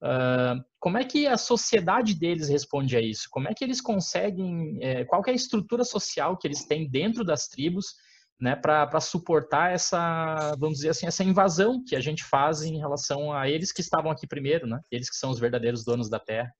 Uh, 0.01 0.63
como 0.79 0.97
é 0.97 1.03
que 1.03 1.27
a 1.27 1.37
sociedade 1.37 2.13
deles 2.13 2.49
responde 2.49 2.95
a 2.95 3.01
isso? 3.01 3.27
Como 3.31 3.47
é 3.47 3.53
que 3.53 3.63
eles 3.63 3.81
conseguem, 3.81 4.77
é, 4.81 5.05
qual 5.05 5.23
é 5.25 5.31
a 5.31 5.35
estrutura 5.35 5.83
social 5.83 6.37
que 6.37 6.47
eles 6.47 6.65
têm 6.65 6.89
dentro 6.89 7.23
das 7.23 7.47
tribos, 7.47 7.95
né, 8.39 8.55
para 8.55 8.99
suportar 8.99 9.71
essa, 9.71 10.53
vamos 10.59 10.77
dizer 10.77 10.89
assim, 10.89 11.07
essa 11.07 11.23
invasão 11.23 11.81
que 11.83 11.95
a 11.95 12.01
gente 12.01 12.23
faz 12.23 12.61
em 12.61 12.77
relação 12.77 13.31
a 13.31 13.49
eles 13.49 13.71
que 13.71 13.81
estavam 13.81 14.11
aqui 14.11 14.27
primeiro, 14.27 14.67
né? 14.67 14.79
Eles 14.91 15.09
que 15.09 15.15
são 15.15 15.31
os 15.31 15.39
verdadeiros 15.39 15.85
donos 15.85 16.09
da 16.09 16.19
terra. 16.19 16.51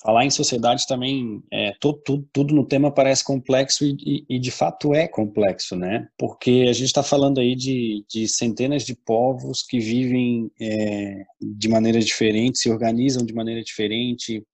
Falar 0.00 0.24
em 0.24 0.30
sociedade 0.30 0.86
também, 0.86 1.42
é, 1.52 1.72
tudo, 1.80 2.00
tudo, 2.04 2.28
tudo, 2.32 2.54
no 2.54 2.64
tema 2.64 2.88
parece 2.88 3.24
complexo 3.24 3.84
e, 3.84 4.24
e, 4.28 4.38
de 4.38 4.50
fato 4.52 4.94
é 4.94 5.08
complexo, 5.08 5.74
né? 5.74 6.08
Porque 6.16 6.66
a 6.68 6.72
gente 6.72 6.86
está 6.86 7.02
falando 7.02 7.40
aí 7.40 7.56
de, 7.56 8.04
de, 8.08 8.28
centenas 8.28 8.84
de 8.84 8.94
povos 8.94 9.60
que 9.62 9.80
vivem 9.80 10.52
é, 10.60 11.24
de 11.40 11.68
maneira 11.68 11.98
diferente, 11.98 12.58
se 12.58 12.70
organizam 12.70 13.26
de 13.26 13.34
maneira 13.34 13.60
diferente. 13.60 14.46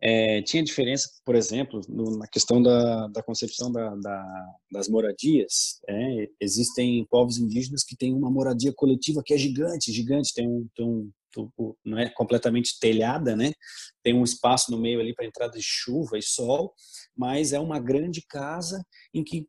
É, 0.00 0.42
tinha 0.42 0.64
diferença, 0.64 1.08
por 1.24 1.36
exemplo, 1.36 1.80
no, 1.88 2.18
na 2.18 2.26
questão 2.26 2.60
da, 2.60 3.06
da 3.06 3.22
concepção 3.22 3.70
da, 3.70 3.94
da, 3.94 4.46
das 4.72 4.88
moradias. 4.88 5.80
É, 5.88 6.28
existem 6.40 7.06
povos 7.08 7.38
indígenas 7.38 7.84
que 7.84 7.96
têm 7.96 8.12
uma 8.12 8.28
moradia 8.28 8.72
coletiva 8.74 9.22
que 9.24 9.32
é 9.32 9.38
gigante, 9.38 9.92
gigante, 9.92 10.34
tem 10.34 10.48
um, 10.48 10.66
tem 10.74 10.84
um 10.84 11.08
não 11.84 11.98
é 11.98 12.08
completamente 12.08 12.78
telhada, 12.78 13.34
né? 13.36 13.52
Tem 14.02 14.14
um 14.14 14.24
espaço 14.24 14.70
no 14.70 14.78
meio 14.78 15.00
ali 15.00 15.14
para 15.14 15.26
entrada 15.26 15.56
de 15.56 15.62
chuva 15.62 16.18
e 16.18 16.22
sol, 16.22 16.74
mas 17.16 17.52
é 17.52 17.58
uma 17.58 17.78
grande 17.78 18.22
casa 18.28 18.84
em 19.12 19.22
que 19.24 19.46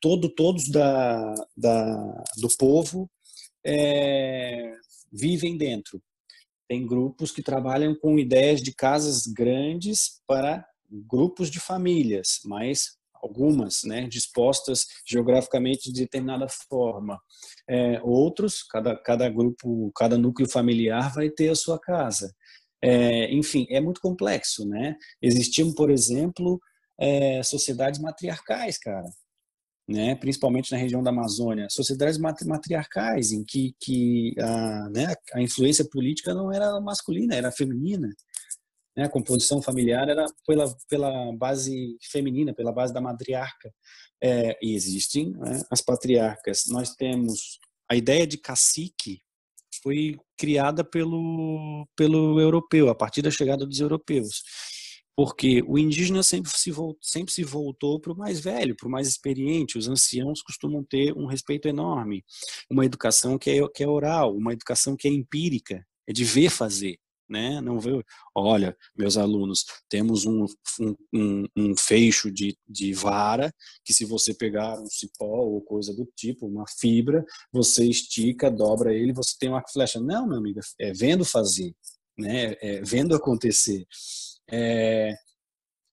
todo 0.00 0.28
todos 0.28 0.68
da, 0.68 1.34
da 1.56 2.24
do 2.38 2.48
povo 2.58 3.10
é, 3.64 4.74
vivem 5.12 5.56
dentro. 5.56 6.02
Tem 6.68 6.86
grupos 6.86 7.32
que 7.32 7.42
trabalham 7.42 7.94
com 7.94 8.18
ideias 8.18 8.62
de 8.62 8.74
casas 8.74 9.26
grandes 9.26 10.20
para 10.26 10.64
grupos 10.88 11.50
de 11.50 11.60
famílias, 11.60 12.40
mas 12.44 12.99
algumas, 13.22 13.82
né, 13.84 14.06
dispostas 14.08 14.86
geograficamente 15.06 15.92
de 15.92 16.02
determinada 16.02 16.46
forma. 16.68 17.20
É, 17.68 18.00
outros, 18.02 18.62
cada, 18.62 18.96
cada 18.96 19.28
grupo, 19.28 19.90
cada 19.94 20.18
núcleo 20.18 20.48
familiar 20.48 21.12
vai 21.14 21.30
ter 21.30 21.48
a 21.50 21.54
sua 21.54 21.78
casa. 21.78 22.34
É, 22.82 23.32
enfim, 23.32 23.66
é 23.70 23.80
muito 23.80 24.00
complexo, 24.00 24.66
né? 24.66 24.96
Existiam, 25.20 25.72
por 25.74 25.90
exemplo, 25.90 26.60
é, 26.98 27.42
sociedades 27.42 28.00
matriarcais, 28.00 28.78
cara, 28.78 29.06
né? 29.88 30.14
Principalmente 30.14 30.72
na 30.72 30.78
região 30.78 31.02
da 31.02 31.10
Amazônia, 31.10 31.66
sociedades 31.70 32.18
matriarcais 32.18 33.32
em 33.32 33.44
que, 33.44 33.74
que 33.80 34.34
a, 34.38 34.88
né, 34.90 35.14
a 35.34 35.42
influência 35.42 35.84
política 35.84 36.32
não 36.32 36.52
era 36.52 36.80
masculina, 36.80 37.34
era 37.34 37.52
feminina 37.52 38.08
né, 38.96 39.04
a 39.04 39.08
composição 39.08 39.62
familiar 39.62 40.08
era 40.08 40.26
pela, 40.46 40.76
pela 40.88 41.32
base 41.36 41.96
feminina, 42.10 42.54
pela 42.54 42.72
base 42.72 42.92
da 42.92 43.00
matriarca. 43.00 43.72
É, 44.22 44.58
e 44.62 44.74
existem 44.74 45.32
né, 45.32 45.62
as 45.70 45.80
patriarcas. 45.80 46.64
Nós 46.68 46.94
temos 46.94 47.58
a 47.90 47.96
ideia 47.96 48.26
de 48.26 48.36
cacique, 48.36 49.20
foi 49.82 50.18
criada 50.36 50.84
pelo, 50.84 51.86
pelo 51.96 52.40
europeu, 52.40 52.88
a 52.88 52.94
partir 52.94 53.22
da 53.22 53.30
chegada 53.30 53.66
dos 53.66 53.80
europeus. 53.80 54.42
Porque 55.16 55.62
o 55.66 55.78
indígena 55.78 56.22
sempre 56.22 56.50
se, 56.50 56.70
voltou, 56.70 56.98
sempre 57.02 57.32
se 57.32 57.44
voltou 57.44 58.00
para 58.00 58.12
o 58.12 58.16
mais 58.16 58.40
velho, 58.40 58.74
para 58.76 58.88
o 58.88 58.90
mais 58.90 59.06
experiente. 59.06 59.76
Os 59.76 59.88
anciãos 59.88 60.40
costumam 60.40 60.84
ter 60.84 61.12
um 61.16 61.26
respeito 61.26 61.68
enorme. 61.68 62.24
Uma 62.70 62.86
educação 62.86 63.38
que 63.38 63.50
é, 63.50 63.68
que 63.68 63.82
é 63.82 63.88
oral, 63.88 64.34
uma 64.34 64.52
educação 64.52 64.96
que 64.96 65.08
é 65.08 65.10
empírica, 65.10 65.84
é 66.08 66.12
de 66.12 66.24
ver 66.24 66.48
fazer 66.48 66.98
né? 67.30 67.60
Não 67.60 67.78
vê, 67.78 67.92
olha, 68.34 68.76
meus 68.96 69.16
alunos, 69.16 69.64
temos 69.88 70.26
um, 70.26 70.44
um, 71.14 71.46
um, 71.56 71.74
de, 72.34 72.58
de 72.68 72.92
vara 72.92 73.54
que 73.84 73.94
se 73.94 74.04
você 74.04 74.34
pegar 74.34 74.80
um 74.80 74.86
cipó 74.86 75.24
ou 75.24 75.62
coisa 75.62 75.94
do 75.94 76.04
tipo, 76.16 76.46
uma 76.46 76.64
fibra, 76.78 77.24
você 77.52 77.88
estica, 77.88 78.50
dobra 78.50 78.92
ele, 78.92 79.12
você 79.12 79.36
tem 79.38 79.48
uma 79.48 79.62
flecha. 79.72 80.00
Não, 80.00 80.26
meu 80.26 80.38
amigo, 80.38 80.60
é 80.78 80.92
vendo 80.92 81.24
fazer, 81.24 81.72
né? 82.18 82.56
É 82.60 82.82
vendo 82.82 83.14
acontecer. 83.14 83.86
É 84.50 85.14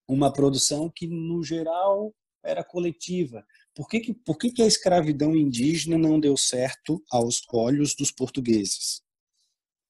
uma 0.08 0.32
produção 0.32 0.89
que 0.93 1.06
no 1.06 1.43
geral 1.43 2.13
era 2.43 2.63
coletiva. 2.63 3.45
Por 3.76 3.88
que, 3.88 4.00
que, 4.00 4.13
por 4.13 4.38
que, 4.38 4.52
que 4.52 4.62
a 4.63 4.67
escravidão 4.67 5.36
indígena 5.36 5.97
não 5.97 6.19
deu 6.19 6.36
certo 6.38 7.04
aos 7.12 7.41
olhos 7.54 7.93
dos 7.93 8.10
portugueses? 8.10 9.02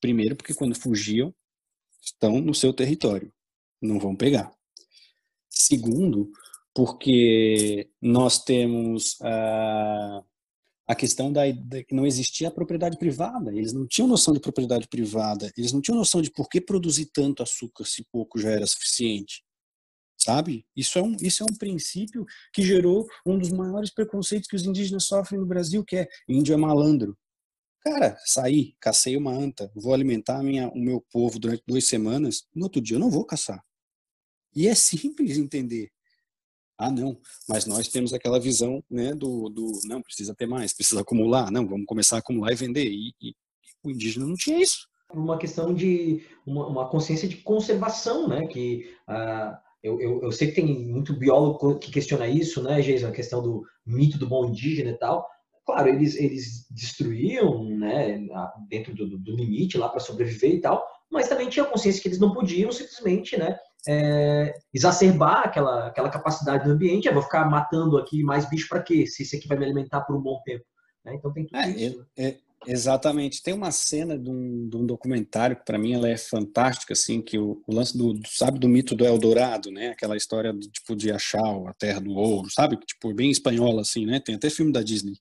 Primeiro, 0.01 0.35
porque 0.35 0.53
quando 0.53 0.75
fugiam, 0.75 1.33
estão 2.01 2.41
no 2.41 2.53
seu 2.53 2.73
território, 2.73 3.31
não 3.81 3.99
vão 3.99 4.15
pegar. 4.15 4.51
Segundo, 5.49 6.31
porque 6.73 7.89
nós 8.01 8.43
temos 8.43 9.17
a, 9.21 10.23
a 10.87 10.95
questão 10.95 11.31
da, 11.33 11.41
que 11.51 11.95
não 11.95 12.05
existia 12.05 12.47
a 12.47 12.51
propriedade 12.51 12.97
privada, 12.97 13.51
eles 13.51 13.73
não 13.73 13.87
tinham 13.87 14.07
noção 14.07 14.33
de 14.33 14.39
propriedade 14.39 14.87
privada, 14.87 15.51
eles 15.57 15.73
não 15.73 15.81
tinham 15.81 15.97
noção 15.97 16.21
de 16.21 16.31
por 16.31 16.47
que 16.47 16.61
produzir 16.61 17.07
tanto 17.07 17.41
açúcar 17.41 17.83
se 17.83 18.05
pouco 18.11 18.39
já 18.39 18.51
era 18.51 18.67
suficiente. 18.67 19.43
Sabe? 20.19 20.65
Isso 20.75 20.97
é, 20.97 21.01
um, 21.01 21.15
isso 21.21 21.43
é 21.43 21.45
um 21.45 21.55
princípio 21.55 22.25
que 22.53 22.63
gerou 22.63 23.07
um 23.25 23.37
dos 23.37 23.51
maiores 23.51 23.91
preconceitos 23.91 24.47
que 24.47 24.55
os 24.55 24.63
indígenas 24.63 25.05
sofrem 25.05 25.39
no 25.39 25.45
Brasil, 25.45 25.83
que 25.83 25.95
é 25.95 26.07
índio 26.27 26.53
é 26.53 26.57
malandro. 26.57 27.17
Cara, 27.87 28.17
saí, 28.25 28.75
cacei 28.81 29.15
uma 29.15 29.31
anta, 29.31 29.71
vou 29.73 29.93
alimentar 29.93 30.43
minha, 30.43 30.67
o 30.67 30.77
meu 30.77 30.99
povo 31.09 31.39
durante 31.39 31.63
duas 31.65 31.87
semanas, 31.87 32.45
no 32.53 32.65
outro 32.65 32.81
dia 32.81 32.97
eu 32.97 32.99
não 32.99 33.09
vou 33.09 33.23
caçar. 33.23 33.63
E 34.53 34.67
é 34.67 34.75
simples 34.75 35.37
entender. 35.37 35.89
Ah, 36.77 36.91
não, 36.91 37.17
mas 37.47 37.65
nós 37.65 37.87
temos 37.87 38.11
aquela 38.11 38.41
visão 38.41 38.83
né, 38.91 39.15
do, 39.15 39.47
do 39.47 39.71
não, 39.85 40.01
precisa 40.01 40.35
ter 40.35 40.45
mais, 40.45 40.73
precisa 40.73 40.99
acumular, 40.99 41.49
não, 41.49 41.65
vamos 41.65 41.85
começar 41.85 42.17
a 42.17 42.19
acumular 42.19 42.51
e 42.51 42.55
vender. 42.55 42.91
E, 42.91 43.13
e 43.21 43.33
o 43.81 43.89
indígena 43.89 44.25
não 44.25 44.35
tinha 44.35 44.61
isso. 44.61 44.89
Uma 45.13 45.37
questão 45.37 45.73
de 45.73 46.21
uma, 46.45 46.67
uma 46.67 46.89
consciência 46.89 47.25
de 47.25 47.37
conservação, 47.37 48.27
né? 48.27 48.47
Que 48.47 48.93
uh, 49.07 49.55
eu, 49.81 50.01
eu, 50.01 50.23
eu, 50.23 50.31
sei 50.33 50.49
que 50.49 50.55
tem 50.55 50.85
muito 50.85 51.17
biólogo 51.17 51.79
que 51.79 51.89
questiona 51.89 52.27
isso, 52.27 52.61
né, 52.61 52.81
Jason? 52.81 53.07
A 53.07 53.11
questão 53.11 53.41
do 53.41 53.63
mito 53.85 54.17
do 54.17 54.27
bom 54.27 54.45
indígena 54.45 54.91
e 54.91 54.97
tal. 54.97 55.25
Claro, 55.67 55.89
eles, 55.89 56.15
eles 56.15 56.65
destruíam 56.71 57.65
né, 57.65 58.25
dentro 58.69 58.95
do, 58.95 59.17
do 59.17 59.35
limite 59.35 59.77
lá 59.77 59.89
para 59.89 59.99
sobreviver 59.99 60.53
e 60.53 60.61
tal, 60.61 60.81
mas 61.11 61.27
também 61.27 61.49
tinha 61.49 61.65
consciência 61.65 62.01
que 62.01 62.07
eles 62.07 62.21
não 62.21 62.33
podiam 62.33 62.71
simplesmente 62.71 63.35
né, 63.35 63.59
é, 63.85 64.53
exacerbar 64.73 65.45
aquela, 65.45 65.87
aquela 65.87 66.09
capacidade 66.09 66.63
do 66.63 66.71
ambiente. 66.71 67.09
Eu 67.09 67.13
vou 67.13 67.21
ficar 67.21 67.49
matando 67.49 67.97
aqui 67.97 68.23
mais 68.23 68.49
bicho 68.49 68.69
para 68.69 68.81
quê? 68.81 69.05
Se 69.05 69.23
isso 69.23 69.35
aqui 69.35 69.45
vai 69.45 69.57
me 69.57 69.65
alimentar 69.65 69.99
por 70.01 70.15
um 70.15 70.21
bom 70.21 70.41
tempo. 70.45 70.63
Né? 71.03 71.15
Então 71.15 71.33
tem 71.33 71.45
tudo 71.45 71.59
é, 71.59 71.69
isso. 71.69 72.05
É, 72.17 72.27
é, 72.27 72.37
exatamente. 72.65 73.43
Tem 73.43 73.53
uma 73.53 73.71
cena 73.71 74.17
de 74.17 74.29
um, 74.29 74.69
de 74.69 74.77
um 74.77 74.85
documentário 74.85 75.57
que 75.57 75.65
para 75.65 75.77
mim 75.77 75.93
ela 75.93 76.07
é 76.07 76.17
fantástica, 76.17 76.93
assim, 76.93 77.21
que 77.21 77.37
o, 77.37 77.61
o 77.67 77.73
lance 77.75 77.97
do, 77.97 78.17
sabe, 78.25 78.57
do 78.57 78.69
mito 78.69 78.95
do 78.95 79.05
Eldorado, 79.05 79.69
né? 79.71 79.89
Aquela 79.89 80.17
história 80.17 80.53
do, 80.53 80.59
tipo 80.59 80.95
de 80.95 81.11
achar 81.11 81.43
a 81.43 81.73
terra 81.73 81.99
do 81.99 82.11
ouro, 82.11 82.49
sabe? 82.49 82.77
Tipo 82.77 83.13
bem 83.13 83.29
espanhola 83.31 83.81
assim, 83.81 84.05
né? 84.05 84.19
Tem 84.19 84.35
até 84.35 84.49
filme 84.49 84.71
da 84.71 84.81
Disney. 84.81 85.13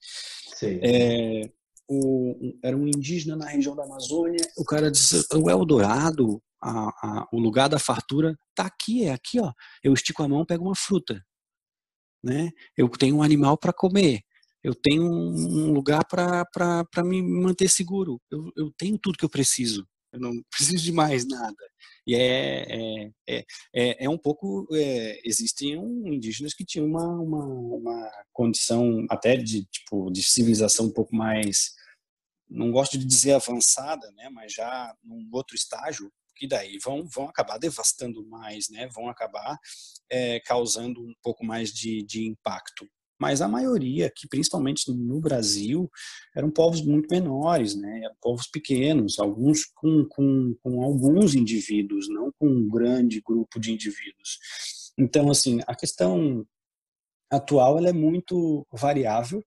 É, 0.83 1.51
o, 1.89 2.59
era 2.63 2.77
um 2.77 2.87
indígena 2.87 3.37
na 3.37 3.47
região 3.47 3.77
da 3.77 3.85
Amazônia. 3.85 4.41
O 4.57 4.65
cara 4.65 4.91
disse: 4.91 5.27
o 5.35 5.51
Eldorado, 5.51 6.43
a, 6.63 6.89
a, 6.89 7.29
o 7.33 7.39
lugar 7.39 7.69
da 7.69 7.79
fartura, 7.79 8.37
tá 8.55 8.67
aqui, 8.67 9.05
é 9.05 9.13
aqui, 9.13 9.41
ó. 9.41 9.53
Eu 9.83 9.93
estico 9.93 10.23
a 10.23 10.29
mão, 10.29 10.45
pego 10.45 10.65
uma 10.65 10.75
fruta, 10.75 11.23
né? 12.23 12.51
Eu 12.77 12.89
tenho 12.89 13.17
um 13.17 13.23
animal 13.23 13.57
para 13.57 13.73
comer. 13.73 14.23
Eu 14.63 14.75
tenho 14.75 15.05
um 15.05 15.73
lugar 15.73 16.05
para 16.05 17.05
me 17.05 17.23
manter 17.23 17.69
seguro. 17.69 18.21
Eu, 18.29 18.51
eu 18.57 18.73
tenho 18.77 18.99
tudo 18.99 19.17
que 19.17 19.25
eu 19.25 19.31
preciso. 19.31 19.87
Eu 20.17 20.21
não 20.21 20.33
preciso 20.51 20.83
de 20.83 20.93
mais 20.93 21.27
nada. 21.27 21.57
E 22.07 22.15
é, 22.15 22.67
é, 22.69 23.11
é, 23.29 23.45
é, 23.75 24.05
é 24.05 24.09
um 24.09 24.19
pouco. 24.19 24.67
É, 24.73 25.21
existiam 25.25 25.85
indígenas 26.07 26.55
que 26.55 26.65
tinham 26.65 26.87
uma, 26.87 27.07
uma, 27.21 27.45
uma 27.45 28.11
condição 28.33 29.07
até 29.11 29.37
de, 29.37 29.65
tipo, 29.67 30.11
de 30.11 30.23
civilização 30.23 30.87
um 30.87 30.93
pouco 30.93 31.15
mais. 31.15 31.75
Não 32.49 32.71
gosto 32.71 32.97
de 32.97 33.05
dizer 33.05 33.33
avançada, 33.33 34.11
né, 34.13 34.29
mas 34.31 34.53
já 34.53 34.95
num 35.03 35.29
outro 35.33 35.57
estágio, 35.57 36.13
que 36.37 36.47
daí 36.47 36.79
vão, 36.79 37.05
vão 37.09 37.29
acabar 37.29 37.59
devastando 37.59 38.25
mais, 38.29 38.69
né, 38.69 38.89
vão 38.95 39.09
acabar 39.09 39.59
é, 40.09 40.39
causando 40.41 41.01
um 41.01 41.15
pouco 41.23 41.45
mais 41.45 41.73
de, 41.73 42.05
de 42.05 42.25
impacto 42.25 42.89
mas 43.19 43.41
a 43.41 43.49
maioria, 43.49 44.13
que 44.15 44.29
principalmente 44.29 44.93
no 44.93 45.21
Brasil, 45.21 45.91
eram 46.35 46.51
povos 46.51 46.83
muito 46.83 47.09
menores, 47.11 47.75
né? 47.75 48.03
Eram 48.05 48.17
povos 48.21 48.47
pequenos, 48.47 49.19
alguns 49.19 49.65
com, 49.65 50.05
com, 50.05 50.55
com 50.63 50.83
alguns 50.83 51.35
indivíduos, 51.35 52.09
não 52.09 52.31
com 52.39 52.47
um 52.47 52.69
grande 52.69 53.23
grupo 53.23 53.59
de 53.59 53.73
indivíduos. 53.73 54.39
Então, 54.99 55.31
assim, 55.31 55.61
a 55.67 55.75
questão 55.75 56.47
atual 57.31 57.79
ela 57.79 57.89
é 57.89 57.93
muito 57.93 58.67
variável, 58.73 59.43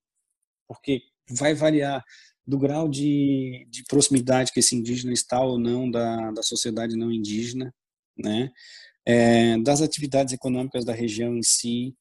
porque 0.68 1.02
vai 1.30 1.54
variar 1.54 2.04
do 2.46 2.58
grau 2.58 2.90
de, 2.90 3.68
de 3.70 3.84
proximidade 3.84 4.52
que 4.52 4.60
esse 4.60 4.76
indígena 4.76 5.14
está 5.14 5.40
ou 5.40 5.60
não 5.60 5.90
da, 5.90 6.32
da 6.32 6.42
sociedade 6.42 6.98
não 6.98 7.12
indígena, 7.12 7.74
né? 8.18 8.52
É, 9.06 9.58
das 9.60 9.82
atividades 9.82 10.34
econômicas 10.34 10.84
da 10.84 10.94
região 10.94 11.36
em 11.38 11.44
si, 11.44 11.96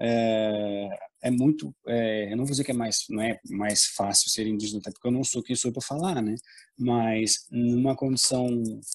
é, 0.00 0.88
é 1.22 1.30
muito, 1.30 1.74
é, 1.86 2.32
eu 2.32 2.36
não 2.36 2.44
vou 2.44 2.50
dizer 2.50 2.64
que 2.64 2.70
é 2.70 2.74
mais, 2.74 3.04
não 3.08 3.22
é 3.22 3.38
mais 3.50 3.86
fácil 3.86 4.30
ser 4.30 4.46
indígena, 4.46 4.80
até 4.80 4.90
porque 4.90 5.08
eu 5.08 5.12
não 5.12 5.24
sou 5.24 5.42
quem 5.42 5.54
sou 5.54 5.72
para 5.72 5.82
falar, 5.82 6.22
né? 6.22 6.34
Mas 6.78 7.46
numa 7.50 7.94
condição 7.94 8.48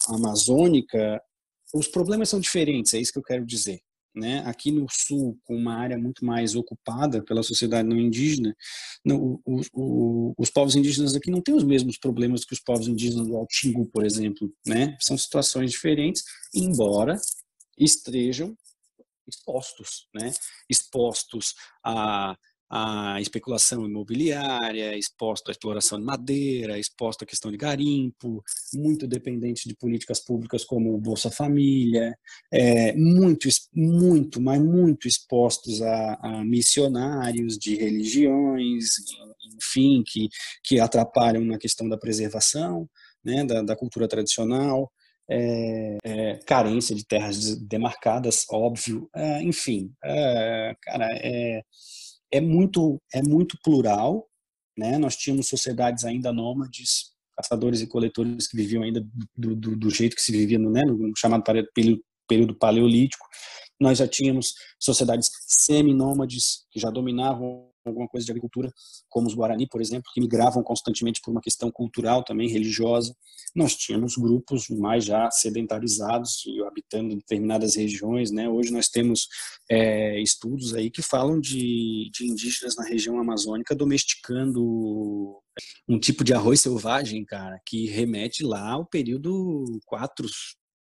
amazônica, 0.08 1.22
os 1.74 1.88
problemas 1.88 2.30
são 2.30 2.40
diferentes, 2.40 2.94
é 2.94 3.00
isso 3.00 3.12
que 3.12 3.20
eu 3.20 3.24
quero 3.24 3.46
dizer. 3.46 3.80
Né? 4.16 4.40
Aqui 4.46 4.72
no 4.72 4.88
sul, 4.90 5.38
com 5.44 5.58
uma 5.58 5.76
área 5.76 5.98
muito 5.98 6.24
mais 6.24 6.56
ocupada 6.56 7.22
pela 7.22 7.44
sociedade 7.44 7.88
não 7.88 7.98
indígena, 7.98 8.56
não, 9.04 9.42
o, 9.46 9.62
o, 9.74 10.34
os 10.38 10.50
povos 10.50 10.74
indígenas 10.78 11.16
aqui 11.16 11.30
não 11.30 11.42
têm 11.42 11.54
os 11.54 11.66
mesmos 11.66 11.98
problemas 11.98 12.46
que 12.46 12.54
os 12.54 12.62
povos 12.62 12.88
indígenas 12.88 13.28
do 13.28 13.36
Altingu, 13.36 13.86
por 13.92 14.06
exemplo. 14.06 14.50
Né? 14.66 14.96
São 15.02 15.18
situações 15.18 15.72
diferentes, 15.72 16.24
embora 16.54 17.20
estejam 17.78 18.56
expostos, 19.28 20.08
né? 20.14 20.34
expostos 20.70 21.54
a, 21.84 22.38
a 22.70 23.22
especulação 23.22 23.86
imobiliária, 23.86 24.98
exposto 24.98 25.50
à 25.50 25.52
exploração 25.52 26.00
de 26.00 26.06
madeira, 26.06 26.80
exposto 26.80 27.24
à 27.24 27.26
questão 27.26 27.52
de 27.52 27.58
garimpo, 27.58 28.44
muito 28.74 29.08
dependente 29.08 29.68
de 29.68 29.76
políticas 29.76 30.20
públicas 30.20 30.64
como 30.64 30.94
o 30.94 31.00
Bolsa 31.00 31.30
Família, 31.30 32.18
é, 32.52 32.94
muito, 32.96 33.48
muito, 33.74 34.42
mas 34.42 34.62
muito 34.62 35.08
expostos 35.08 35.82
a, 35.82 36.14
a 36.22 36.44
missionários 36.44 37.58
de 37.58 37.76
religiões, 37.76 38.96
enfim, 39.56 40.04
que, 40.06 40.28
que 40.64 40.80
atrapalham 40.80 41.46
na 41.46 41.58
questão 41.58 41.88
da 41.88 41.98
preservação 41.98 42.90
né, 43.24 43.44
da, 43.44 43.62
da 43.62 43.76
cultura 43.76 44.08
tradicional 44.08 44.92
é, 45.30 45.98
é, 46.04 46.38
carência 46.46 46.96
de 46.96 47.06
terras 47.06 47.56
demarcadas, 47.56 48.46
óbvio, 48.50 49.10
é, 49.16 49.42
enfim, 49.42 49.92
é, 50.04 50.76
cara, 50.82 51.08
é, 51.14 51.64
é, 52.32 52.42
muito, 52.42 53.02
é 53.14 53.22
muito 53.22 53.58
plural, 53.64 54.28
né? 54.78 54.98
Nós 54.98 55.16
tínhamos 55.16 55.48
sociedades 55.48 56.06
ainda 56.06 56.32
nômades, 56.32 57.14
caçadores 57.36 57.82
e 57.82 57.88
coletores 57.88 58.48
que 58.48 58.58
viviam 58.58 58.84
ainda 58.84 59.06
do, 59.36 59.56
do, 59.56 59.76
do 59.76 59.90
jeito 59.90 60.16
que 60.16 60.22
se 60.22 60.32
vivia 60.32 60.60
no, 60.60 60.72
né, 60.72 60.82
no 60.84 61.12
chamado 61.18 61.44
período, 61.74 62.02
período 62.28 62.56
paleolítico. 62.56 63.26
Nós 63.80 63.98
já 63.98 64.08
tínhamos 64.08 64.54
sociedades 64.80 65.30
semi-nômades 65.48 66.66
que 66.72 66.80
já 66.80 66.90
dominavam 66.90 67.70
alguma 67.90 68.08
coisa 68.08 68.26
de 68.26 68.32
agricultura, 68.32 68.72
como 69.10 69.28
os 69.28 69.34
Guarani, 69.34 69.68
por 69.68 69.82
exemplo, 69.82 70.12
que 70.14 70.22
migravam 70.22 70.64
constantemente 70.64 71.22
por 71.22 71.32
uma 71.32 71.42
questão 71.42 71.72
cultural 71.72 72.24
também, 72.24 72.50
religiosa. 72.50 73.16
Nós 73.56 73.76
tínhamos 73.76 74.16
grupos 74.18 74.70
mais 74.70 75.06
já 75.06 75.30
sedentarizados 75.32 76.44
e 76.46 76.62
habitando 76.64 77.16
determinadas 77.16 77.76
regiões, 77.76 78.32
né? 78.32 78.50
Hoje 78.50 78.72
nós 78.72 78.88
temos 78.88 79.28
é, 79.70 80.22
estudos 80.22 80.74
aí 80.74 80.90
que 80.90 81.02
falam 81.02 81.40
de, 81.40 82.10
de 82.14 82.26
indígenas 82.26 82.76
na 82.76 82.84
região 82.84 83.20
amazônica 83.20 83.76
domesticando 83.76 85.42
um 85.88 86.00
tipo 86.00 86.24
de 86.24 86.34
arroz 86.34 86.62
selvagem, 86.62 87.24
cara, 87.24 87.60
que 87.66 87.88
remete 87.88 88.44
lá 88.44 88.72
ao 88.72 88.86
período 88.86 89.64
4, 89.86 90.28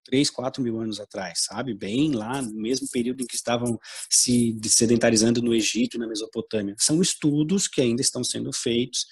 3, 0.09 0.31
4 0.31 0.63
mil 0.63 0.81
anos 0.81 0.99
atrás, 0.99 1.45
sabe? 1.45 1.75
Bem 1.75 2.13
lá, 2.13 2.41
no 2.41 2.55
mesmo 2.55 2.89
período 2.91 3.23
em 3.23 3.27
que 3.27 3.37
estavam 3.37 3.79
se 4.11 4.59
sedentarizando 4.65 5.43
no 5.43 5.55
Egito 5.55 5.97
e 5.97 6.01
na 6.01 6.09
Mesopotâmia. 6.09 6.75
São 6.79 7.03
estudos 7.03 7.69
que 7.69 7.83
ainda 7.83 8.01
estão 8.01 8.25
sendo 8.25 8.51
feitos. 8.53 9.07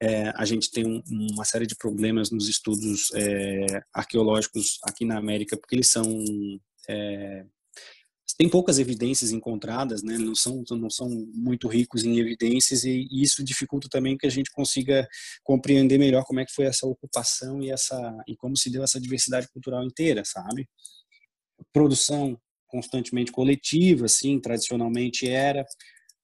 É, 0.00 0.30
a 0.36 0.44
gente 0.44 0.70
tem 0.70 0.86
um, 0.86 1.02
uma 1.32 1.44
série 1.44 1.66
de 1.66 1.74
problemas 1.74 2.30
nos 2.30 2.48
estudos 2.48 3.10
é, 3.14 3.80
arqueológicos 3.94 4.78
aqui 4.84 5.06
na 5.06 5.16
América, 5.16 5.56
porque 5.56 5.74
eles 5.74 5.90
são 5.90 6.04
é, 6.88 7.46
tem 8.36 8.48
poucas 8.48 8.78
evidências 8.78 9.30
encontradas, 9.30 10.02
né? 10.02 10.16
não, 10.16 10.34
são, 10.34 10.62
não 10.70 10.90
são 10.90 11.08
muito 11.34 11.68
ricos 11.68 12.04
em 12.04 12.18
evidências 12.18 12.84
e 12.84 13.06
isso 13.10 13.44
dificulta 13.44 13.88
também 13.88 14.16
que 14.16 14.26
a 14.26 14.30
gente 14.30 14.50
consiga 14.50 15.06
compreender 15.42 15.98
melhor 15.98 16.24
como 16.24 16.40
é 16.40 16.44
que 16.44 16.52
foi 16.52 16.66
essa 16.66 16.86
ocupação 16.86 17.62
e, 17.62 17.70
essa, 17.70 18.16
e 18.26 18.36
como 18.36 18.56
se 18.56 18.70
deu 18.70 18.82
essa 18.82 19.00
diversidade 19.00 19.48
cultural 19.48 19.84
inteira, 19.84 20.22
sabe? 20.24 20.68
Produção 21.72 22.38
constantemente 22.66 23.30
coletiva, 23.30 24.06
assim, 24.06 24.40
tradicionalmente 24.40 25.28
era. 25.28 25.62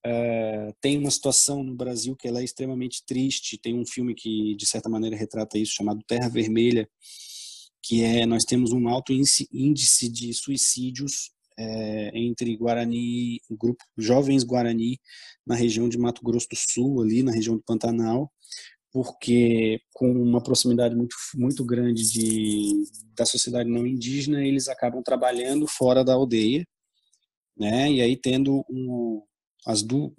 Uh, 0.05 0.73
tem 0.81 0.97
uma 0.97 1.11
situação 1.11 1.63
no 1.63 1.75
Brasil 1.75 2.15
que 2.15 2.27
ela 2.27 2.41
é 2.41 2.43
extremamente 2.43 3.03
triste. 3.05 3.57
Tem 3.57 3.75
um 3.75 3.85
filme 3.85 4.15
que, 4.15 4.55
de 4.55 4.65
certa 4.65 4.89
maneira, 4.89 5.15
retrata 5.15 5.59
isso, 5.59 5.75
chamado 5.75 6.03
Terra 6.07 6.27
Vermelha, 6.27 6.89
que 7.83 8.03
é 8.03 8.25
nós 8.25 8.43
temos 8.45 8.71
um 8.71 8.87
alto 8.87 9.13
índice 9.13 10.09
de 10.09 10.33
suicídios 10.33 11.31
é, 11.59 12.11
entre 12.17 12.55
Guarani, 12.55 13.41
grupo 13.51 13.83
Jovens 13.97 14.43
Guarani, 14.43 14.97
na 15.45 15.55
região 15.55 15.89
de 15.89 15.97
Mato 15.97 16.23
Grosso 16.23 16.47
do 16.49 16.55
Sul, 16.55 17.01
ali 17.01 17.21
na 17.21 17.33
região 17.33 17.55
do 17.57 17.63
Pantanal, 17.63 18.31
porque 18.91 19.81
com 19.93 20.09
uma 20.09 20.41
proximidade 20.41 20.95
muito, 20.95 21.15
muito 21.35 21.65
grande 21.65 22.09
de, 22.09 22.83
da 23.13 23.25
sociedade 23.25 23.69
não 23.69 23.85
indígena, 23.85 24.43
eles 24.43 24.69
acabam 24.69 25.03
trabalhando 25.03 25.67
fora 25.67 26.03
da 26.03 26.13
aldeia, 26.13 26.65
né? 27.57 27.91
E 27.91 28.01
aí 28.01 28.15
tendo 28.15 28.65
um, 28.69 29.21
as, 29.67 29.83
du, 29.83 30.13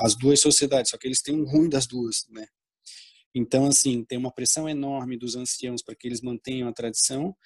as 0.00 0.14
duas 0.14 0.40
sociedades, 0.40 0.92
só 0.92 0.98
que 0.98 1.08
eles 1.08 1.20
têm 1.20 1.34
um 1.34 1.44
ruim 1.44 1.68
das 1.68 1.86
duas, 1.86 2.26
né? 2.30 2.46
Então, 3.34 3.66
assim, 3.66 4.02
tem 4.04 4.16
uma 4.16 4.32
pressão 4.32 4.66
enorme 4.68 5.18
dos 5.18 5.36
anciãos 5.36 5.82
para 5.82 5.94
que 5.94 6.08
eles 6.08 6.22
mantenham 6.22 6.68
a 6.68 6.72
tradição 6.72 7.36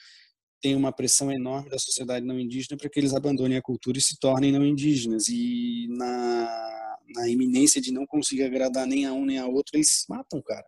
tem 0.61 0.77
uma 0.77 0.93
pressão 0.93 1.33
enorme 1.33 1.71
da 1.71 1.79
sociedade 1.79 2.25
não 2.25 2.39
indígena 2.39 2.77
para 2.77 2.89
que 2.89 3.01
eles 3.01 3.15
abandonem 3.15 3.57
a 3.57 3.63
cultura 3.63 3.99
e 3.99 4.03
se 4.03 4.19
tornem 4.19 4.53
não 4.53 4.65
indígenas. 4.65 5.29
E 5.29 5.87
na, 5.91 6.99
na 7.15 7.29
iminência 7.29 7.81
de 7.81 7.93
não 7.93 8.07
conseguir 8.07 8.45
agradar 8.45 8.87
nem 8.87 9.07
a 9.07 9.13
um 9.13 9.25
nem 9.25 9.39
a 9.39 9.47
outro, 9.47 9.77
eles 9.77 9.91
se 9.91 10.05
matam, 10.09 10.43
cara. 10.43 10.67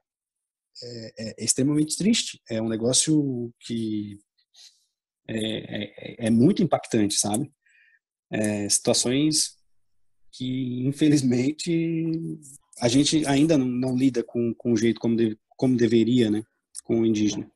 É, 0.83 1.12
é, 1.18 1.35
é 1.38 1.44
extremamente 1.44 1.96
triste. 1.96 2.40
É 2.48 2.61
um 2.61 2.68
negócio 2.68 3.52
que 3.61 4.18
é, 5.28 6.24
é, 6.24 6.26
é 6.26 6.31
muito 6.31 6.62
impactante, 6.62 7.14
sabe? 7.14 7.52
É, 8.31 8.68
situações 8.68 9.57
que, 10.33 10.87
infelizmente, 10.87 12.40
a 12.81 12.88
gente 12.88 13.26
ainda 13.26 13.59
não, 13.59 13.66
não 13.66 13.96
lida 13.96 14.24
com, 14.24 14.55
com 14.55 14.72
o 14.72 14.76
jeito 14.76 14.98
como, 14.98 15.16
como 15.50 15.76
deveria, 15.76 16.31
né? 16.31 16.42
Com 16.83 17.00
o 17.00 17.07
indígena 17.07 17.51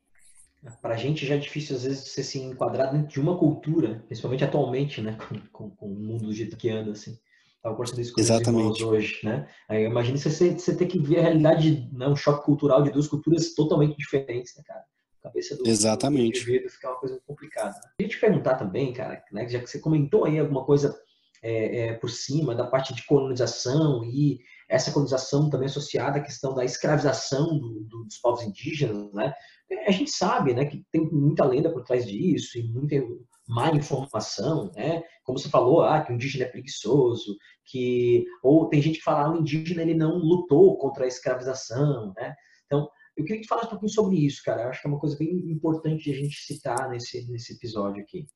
para 0.81 0.95
a 0.95 0.97
gente 0.97 1.25
já 1.25 1.35
é 1.35 1.37
difícil 1.37 1.75
às 1.75 1.83
vezes 1.83 2.07
você 2.09 2.23
se 2.23 2.39
enquadrar 2.39 2.91
dentro 2.91 3.07
de 3.07 3.19
uma 3.19 3.37
cultura, 3.37 4.03
principalmente 4.07 4.43
atualmente, 4.43 5.01
né, 5.01 5.17
com, 5.51 5.69
com, 5.69 5.75
com 5.75 5.85
o 5.87 5.99
mundo 5.99 6.25
do 6.25 6.33
jeito 6.33 6.57
que 6.57 6.69
anda, 6.69 6.91
assim. 6.91 7.17
Estava 7.55 7.75
conversando 7.75 8.01
isso 8.01 8.13
com 8.13 8.21
Exatamente. 8.21 8.83
hoje, 8.83 9.19
né? 9.23 9.47
Aí 9.67 9.83
imagine 9.83 10.17
você, 10.17 10.51
você 10.51 10.75
ter 10.75 10.85
que 10.85 10.99
ver 10.99 11.19
a 11.19 11.21
realidade, 11.23 11.89
né, 11.91 12.07
um 12.07 12.15
choque 12.15 12.45
cultural 12.45 12.83
de 12.83 12.91
duas 12.91 13.07
culturas 13.07 13.53
totalmente 13.53 13.97
diferentes, 13.97 14.55
né, 14.55 14.63
cara? 14.65 14.83
A 15.19 15.29
cabeça 15.29 15.57
do, 15.57 15.67
Exatamente. 15.67 16.21
do 16.21 16.27
indivíduo 16.27 16.69
fica 16.69 16.89
uma 16.89 16.99
coisa 16.99 17.19
complicada. 17.25 17.75
Né? 17.75 17.91
Queria 17.97 18.13
te 18.13 18.19
perguntar 18.19 18.55
também, 18.55 18.93
cara, 18.93 19.23
né, 19.31 19.47
já 19.49 19.59
que 19.59 19.67
você 19.67 19.79
comentou 19.79 20.25
aí 20.25 20.39
alguma 20.39 20.63
coisa 20.63 20.95
é, 21.41 21.79
é, 21.79 21.93
por 21.93 22.09
cima 22.09 22.55
da 22.55 22.65
parte 22.65 22.93
de 22.93 23.05
colonização 23.05 24.03
e 24.05 24.39
essa 24.69 24.91
colonização 24.91 25.49
também 25.49 25.67
associada 25.67 26.19
à 26.19 26.23
questão 26.23 26.53
da 26.53 26.65
escravização 26.65 27.57
do, 27.57 27.85
do, 27.85 28.03
dos 28.03 28.17
povos 28.17 28.43
indígenas, 28.43 29.11
né? 29.13 29.33
a 29.85 29.91
gente 29.91 30.11
sabe 30.11 30.53
né, 30.53 30.65
que 30.65 30.85
tem 30.91 31.09
muita 31.11 31.45
lenda 31.45 31.71
por 31.71 31.83
trás 31.83 32.05
disso 32.05 32.57
e 32.57 32.63
muita 32.63 32.95
má 33.47 33.69
informação, 33.71 34.71
né? 34.75 35.01
Como 35.23 35.39
você 35.39 35.49
falou, 35.49 35.81
ah, 35.81 36.01
que 36.01 36.11
o 36.11 36.15
indígena 36.15 36.45
é 36.45 36.49
preguiçoso, 36.49 37.37
que 37.65 38.25
ou 38.43 38.67
tem 38.67 38.81
gente 38.81 38.97
que 38.97 39.03
fala, 39.03 39.25
ah, 39.25 39.31
o 39.31 39.39
indígena 39.39 39.81
ele 39.81 39.93
não 39.93 40.17
lutou 40.17 40.77
contra 40.77 41.05
a 41.05 41.07
escravização, 41.07 42.13
né? 42.17 42.35
Então, 42.65 42.89
eu 43.15 43.23
queria 43.23 43.41
que 43.41 43.47
tu 43.47 43.49
falasse 43.49 43.67
um 43.67 43.71
pouquinho 43.71 43.91
sobre 43.91 44.25
isso, 44.25 44.41
cara. 44.43 44.63
Eu 44.63 44.69
acho 44.69 44.81
que 44.81 44.87
é 44.87 44.91
uma 44.91 44.99
coisa 44.99 45.17
bem 45.17 45.29
importante 45.49 46.03
de 46.03 46.11
a 46.11 46.15
gente 46.15 46.37
citar 46.37 46.89
nesse 46.89 47.25
nesse 47.29 47.53
episódio 47.53 48.03
aqui. 48.03 48.27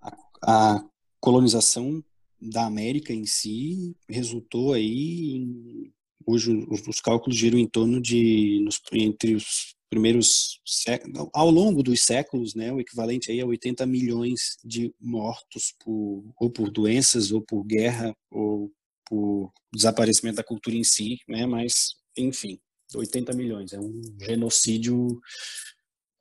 A, 0.00 0.16
a 0.42 0.84
colonização 1.20 2.02
da 2.44 2.66
América 2.66 3.12
em 3.12 3.24
si 3.24 3.96
resultou 4.08 4.72
aí 4.72 5.36
em, 5.36 5.92
hoje 6.26 6.52
os, 6.68 6.86
os 6.86 7.00
cálculos 7.00 7.36
giram 7.36 7.58
em 7.58 7.68
torno 7.68 8.00
de 8.00 8.60
nos, 8.64 8.80
entre 8.92 9.34
os 9.34 9.74
primeiros 9.88 10.60
ao 11.32 11.50
longo 11.50 11.82
dos 11.82 12.00
séculos, 12.00 12.54
né, 12.54 12.72
o 12.72 12.80
equivalente 12.80 13.30
aí 13.30 13.40
a 13.40 13.46
80 13.46 13.86
milhões 13.86 14.56
de 14.64 14.92
mortos 15.00 15.74
por 15.84 16.24
ou 16.40 16.50
por 16.50 16.70
doenças 16.70 17.30
ou 17.30 17.40
por 17.40 17.64
guerra 17.64 18.14
ou 18.30 18.72
por 19.06 19.52
desaparecimento 19.72 20.36
da 20.36 20.44
cultura 20.44 20.74
em 20.74 20.82
si, 20.82 21.18
né, 21.28 21.46
mas 21.46 21.94
enfim, 22.16 22.58
80 22.94 23.32
milhões. 23.34 23.72
É 23.72 23.78
um 23.78 24.02
genocídio 24.20 25.20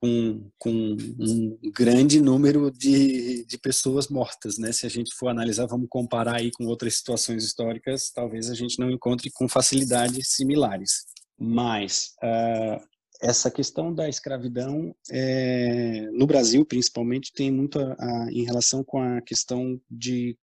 com, 0.03 0.51
com 0.57 0.69
um 0.69 1.57
grande 1.73 2.19
número 2.19 2.69
de, 2.69 3.45
de 3.45 3.57
pessoas 3.57 4.09
mortas, 4.09 4.57
né? 4.57 4.73
Se 4.73 4.85
a 4.85 4.89
gente 4.89 5.15
for 5.15 5.29
analisar, 5.29 5.65
vamos 5.65 5.87
comparar 5.89 6.41
aí 6.41 6.51
com 6.51 6.65
outras 6.65 6.97
situações 6.97 7.45
históricas, 7.45 8.11
talvez 8.13 8.49
a 8.49 8.53
gente 8.53 8.77
não 8.79 8.91
encontre 8.91 9.31
com 9.31 9.47
facilidade 9.47 10.21
similares. 10.25 11.05
Mas 11.39 12.15
uh, 12.21 12.85
essa 13.21 13.49
questão 13.49 13.95
da 13.95 14.09
escravidão 14.09 14.93
é, 15.09 16.09
no 16.11 16.27
Brasil 16.27 16.65
principalmente 16.65 17.31
tem 17.31 17.49
muito 17.49 17.79
a, 17.79 17.95
a, 17.97 18.27
em 18.29 18.43
relação 18.43 18.83
com 18.83 19.01
a 19.01 19.21
questão 19.21 19.79
de 19.89 20.37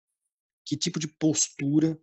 que 0.65 0.77
tipo 0.77 0.99
de 0.99 1.09
postura 1.09 1.99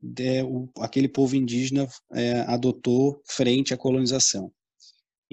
de, 0.00 0.42
o, 0.42 0.70
aquele 0.78 1.06
povo 1.06 1.36
indígena 1.36 1.86
é, 2.14 2.40
adotou 2.48 3.20
frente 3.26 3.74
à 3.74 3.76
colonização. 3.76 4.50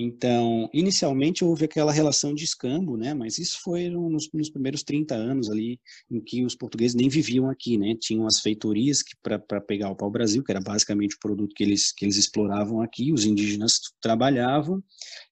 Então, 0.02 0.70
inicialmente 0.74 1.44
houve 1.44 1.66
aquela 1.66 1.92
relação 1.92 2.34
de 2.34 2.46
escambo, 2.46 2.96
né? 2.96 3.14
Mas 3.14 3.38
isso 3.38 3.60
foi 3.62 3.90
nos, 3.90 4.30
nos 4.34 4.50
primeiros 4.50 4.82
30 4.82 5.14
anos 5.14 5.50
ali, 5.50 5.78
em 6.10 6.22
que 6.22 6.46
os 6.46 6.56
portugueses 6.56 6.96
nem 6.96 7.10
viviam 7.10 7.50
aqui, 7.50 7.78
né? 7.78 7.94
Tinham 8.00 8.26
as 8.26 8.40
feitorias 8.40 9.04
para 9.22 9.60
pegar 9.60 9.90
o 9.90 9.98
pau-brasil, 9.98 10.42
que 10.42 10.54
era 10.54 10.62
basicamente 10.62 11.18
o 11.18 11.20
produto 11.20 11.54
que 11.54 11.66
eles, 11.66 11.92
que 11.92 12.06
eles 12.06 12.16
exploravam 12.16 12.82
aqui, 12.82 13.12
os 13.12 13.26
indígenas 13.26 13.74
trabalhavam, 14.02 14.82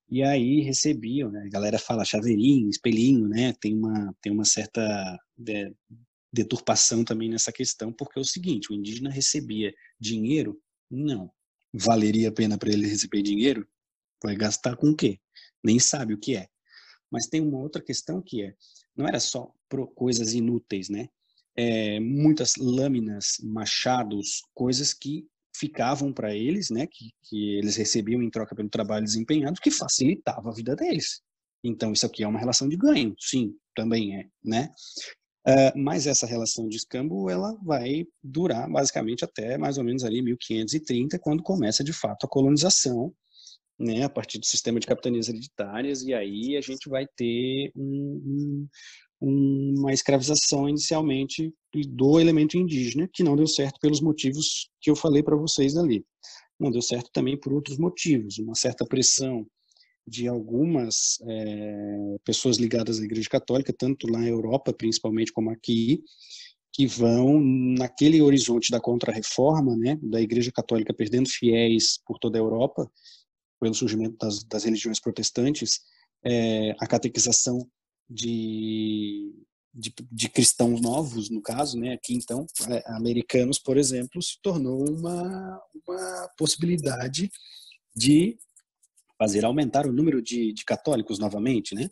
e 0.10 0.22
aí 0.22 0.60
recebiam, 0.60 1.32
né? 1.32 1.44
A 1.46 1.50
galera 1.50 1.80
fala 1.80 2.04
chaveirinho, 2.04 2.70
espelhinho, 2.70 3.26
né? 3.26 3.54
Tem 3.62 3.74
uma, 3.74 4.14
tem 4.22 4.34
uma 4.34 4.44
certa 4.44 5.18
de, 5.38 5.74
deturpação 6.34 7.06
também 7.06 7.30
nessa 7.30 7.54
questão, 7.54 7.94
porque 7.94 8.20
é 8.20 8.22
o 8.22 8.26
seguinte, 8.26 8.70
o 8.70 8.76
indígena 8.76 9.10
recebia 9.10 9.74
dinheiro? 9.98 10.60
Não. 10.92 11.32
Valeria 11.74 12.28
a 12.28 12.34
pena 12.34 12.58
para 12.58 12.70
ele 12.70 12.86
receber 12.86 13.22
dinheiro? 13.22 13.66
Vai 14.24 14.36
gastar 14.36 14.76
com 14.76 14.90
o 14.90 14.96
quê? 14.96 15.20
Nem 15.64 15.80
sabe 15.80 16.14
o 16.14 16.18
que 16.18 16.36
é. 16.36 16.48
Mas 17.12 17.28
tem 17.28 17.42
uma 17.42 17.60
outra 17.60 17.82
questão 17.82 18.22
que 18.22 18.44
é, 18.44 18.54
não 18.96 19.08
era 19.08 19.20
só 19.20 19.52
coisas 19.96 20.34
inúteis, 20.34 20.90
né? 20.90 21.08
É, 21.56 22.00
muitas 22.00 22.56
lâminas, 22.58 23.38
machados, 23.42 24.42
coisas 24.54 24.94
que 24.94 25.26
ficavam 25.56 26.14
para 26.14 26.36
eles, 26.36 26.70
né? 26.70 26.88
Que, 26.88 27.12
que 27.24 27.56
eles 27.58 27.76
recebiam 27.76 28.22
em 28.22 28.30
troca 28.30 28.56
pelo 28.56 28.70
trabalho 28.70 29.06
desempenhado, 29.06 29.60
que 29.62 29.72
facilitava 29.72 30.50
a 30.50 30.54
vida 30.54 30.76
deles. 30.76 31.22
Então 31.64 31.92
isso 31.92 32.06
aqui 32.06 32.24
é 32.24 32.28
uma 32.28 32.40
relação 32.40 32.68
de 32.70 32.78
ganho, 32.78 33.16
sim, 33.20 33.56
também 33.76 34.18
é, 34.18 34.26
né? 34.44 34.72
Uh, 35.48 35.72
mas 35.78 36.08
essa 36.08 36.28
relação 36.28 36.68
de 36.68 36.76
escambo 36.76 37.30
ela 37.30 37.58
vai 37.64 38.06
durar 38.22 38.70
basicamente 38.70 39.24
até 39.24 39.58
mais 39.58 39.78
ou 39.78 39.84
menos 39.84 40.04
ali 40.04 40.22
1530, 40.22 41.18
quando 41.20 41.42
começa 41.42 41.84
de 41.84 41.94
fato 41.94 42.26
a 42.26 42.30
colonização 42.30 43.14
né, 43.80 44.04
a 44.04 44.10
partir 44.10 44.40
do 44.40 44.46
sistema 44.46 44.80
de 44.80 44.88
capitanias 44.88 45.30
hereditárias, 45.30 46.02
e 46.04 46.14
aí 46.14 46.58
a 46.58 46.62
gente 46.62 46.90
vai 46.90 47.06
ter 47.16 47.72
um, 47.76 48.68
um, 49.22 49.76
uma 49.78 49.94
escravização 49.94 50.68
inicialmente 50.68 51.54
do 51.90 52.20
elemento 52.20 52.58
indígena, 52.58 53.10
que 53.14 53.24
não 53.24 53.36
deu 53.36 53.48
certo 53.48 53.80
pelos 53.80 54.02
motivos 54.02 54.70
que 54.82 54.90
eu 54.90 54.96
falei 54.96 55.22
para 55.22 55.36
vocês 55.36 55.78
ali. 55.78 56.04
Não 56.60 56.72
deu 56.72 56.82
certo 56.82 57.10
também 57.14 57.40
por 57.40 57.54
outros 57.54 57.78
motivos, 57.78 58.40
uma 58.40 58.56
certa 58.56 58.86
pressão 58.86 59.46
de 60.08 60.28
algumas 60.28 61.20
é, 61.28 62.16
pessoas 62.24 62.58
ligadas 62.58 63.00
à 63.00 63.04
Igreja 63.04 63.30
Católica, 63.30 63.74
tanto 63.78 64.08
lá 64.08 64.20
na 64.20 64.28
Europa, 64.28 64.74
principalmente, 64.74 65.34
como 65.34 65.52
aqui, 65.52 66.02
que 66.74 66.88
vão 66.88 67.42
naquele 67.42 68.22
horizonte 68.22 68.72
da 68.72 68.80
contra-reforma, 68.80 69.76
né, 69.76 70.00
da 70.02 70.22
Igreja 70.22 70.52
Católica 70.52 70.94
perdendo 70.94 71.28
fiéis 71.28 72.00
por 72.06 72.18
toda 72.20 72.38
a 72.38 72.42
Europa, 72.42 72.90
pelo 73.60 73.74
surgimento 73.74 74.18
das, 74.18 74.44
das 74.44 74.64
religiões 74.64 75.00
protestantes, 75.00 75.82
é, 76.24 76.76
a 76.80 76.88
catequização 76.88 77.68
de, 78.10 79.34
de, 79.74 79.94
de, 80.12 80.30
cristãos 80.30 80.82
novos, 80.82 81.30
no 81.30 81.42
caso, 81.42 81.78
né, 81.78 81.94
aqui 81.94 82.14
então, 82.14 82.46
é, 82.70 82.84
americanos, 82.94 83.60
por 83.60 83.78
exemplo, 83.78 84.22
se 84.22 84.40
tornou 84.42 84.88
uma, 84.90 85.62
uma 85.88 86.30
possibilidade 86.38 87.30
de 87.96 88.38
fazer 89.18 89.46
aumentar 89.46 89.88
o 89.88 89.94
número 89.94 90.22
de, 90.22 90.54
de 90.54 90.64
católicos 90.64 91.18
novamente, 91.18 91.74
né? 91.74 91.90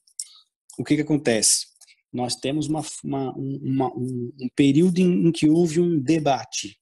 O 0.77 0.83
que 0.83 0.95
que 0.95 1.01
acontece? 1.01 1.67
Nós 2.13 2.35
temos 2.35 2.67
uma, 2.67 2.81
uma, 3.03 3.33
uma 3.33 3.93
um, 3.95 4.31
um, 4.39 4.49
período 4.55 4.99
em, 4.99 5.27
em 5.27 5.31
que 5.31 5.49
houve 5.49 5.79
um 5.79 5.99
debate, 5.99 6.79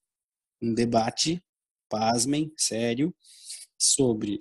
um 0.61 0.73
debate, 0.73 1.43
pasmem, 1.89 2.51
sério, 2.57 3.15
sobre, 3.83 4.39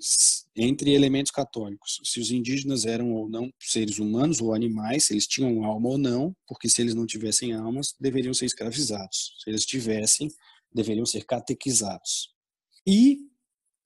entre 0.55 0.93
elementos 0.93 1.33
católicos, 1.33 1.99
se 2.05 2.21
os 2.21 2.31
indígenas 2.31 2.87
eram 2.87 3.13
ou 3.13 3.29
não 3.29 3.53
seres 3.61 3.99
humanos 3.99 4.41
ou 4.41 4.55
animais, 4.55 5.05
se 5.05 5.13
eles 5.13 5.27
tinham 5.27 5.65
alma 5.65 5.89
ou 5.89 5.99
não, 5.99 6.35
porque 6.47 6.69
se 6.69 6.81
eles 6.81 6.95
não 6.95 7.07
tivessem 7.07 7.53
almas, 7.53 7.95
deveriam 7.99 8.33
ser 8.33 8.47
escravizados. 8.47 9.35
Se 9.43 9.51
eles 9.51 9.67
tivessem, 9.67 10.29
deveriam 10.73 11.05
ser 11.05 11.25
catequizados. 11.25 12.31
E, 12.87 13.19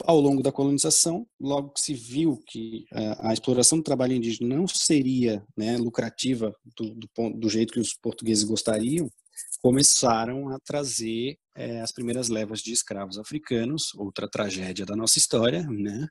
ao 0.05 0.21
longo 0.21 0.43
da 0.43 0.53
colonização, 0.53 1.27
logo 1.41 1.71
que 1.71 1.81
se 1.81 1.95
viu 1.95 2.43
que 2.47 2.85
a, 2.93 3.31
a 3.31 3.33
exploração 3.33 3.79
do 3.79 3.85
trabalho 3.85 4.13
indígena 4.13 4.55
não 4.55 4.69
seria 4.69 5.43
né, 5.57 5.79
lucrativa 5.79 6.55
do, 6.77 6.95
do, 6.95 7.31
do 7.35 7.49
jeito 7.49 7.73
que 7.73 7.81
os 7.81 7.95
portugueses 7.95 8.45
gostariam, 8.45 9.11
começaram 9.61 10.49
a 10.51 10.59
trazer 10.61 11.39
é, 11.55 11.81
as 11.81 11.93
primeiras 11.93 12.29
levas 12.29 12.61
de 12.61 12.73
escravos 12.73 13.19
africanos, 13.19 13.95
outra 13.95 14.29
tragédia 14.29 14.85
da 14.87 14.95
nossa 14.95 15.19
história, 15.19 15.67
né? 15.69 16.07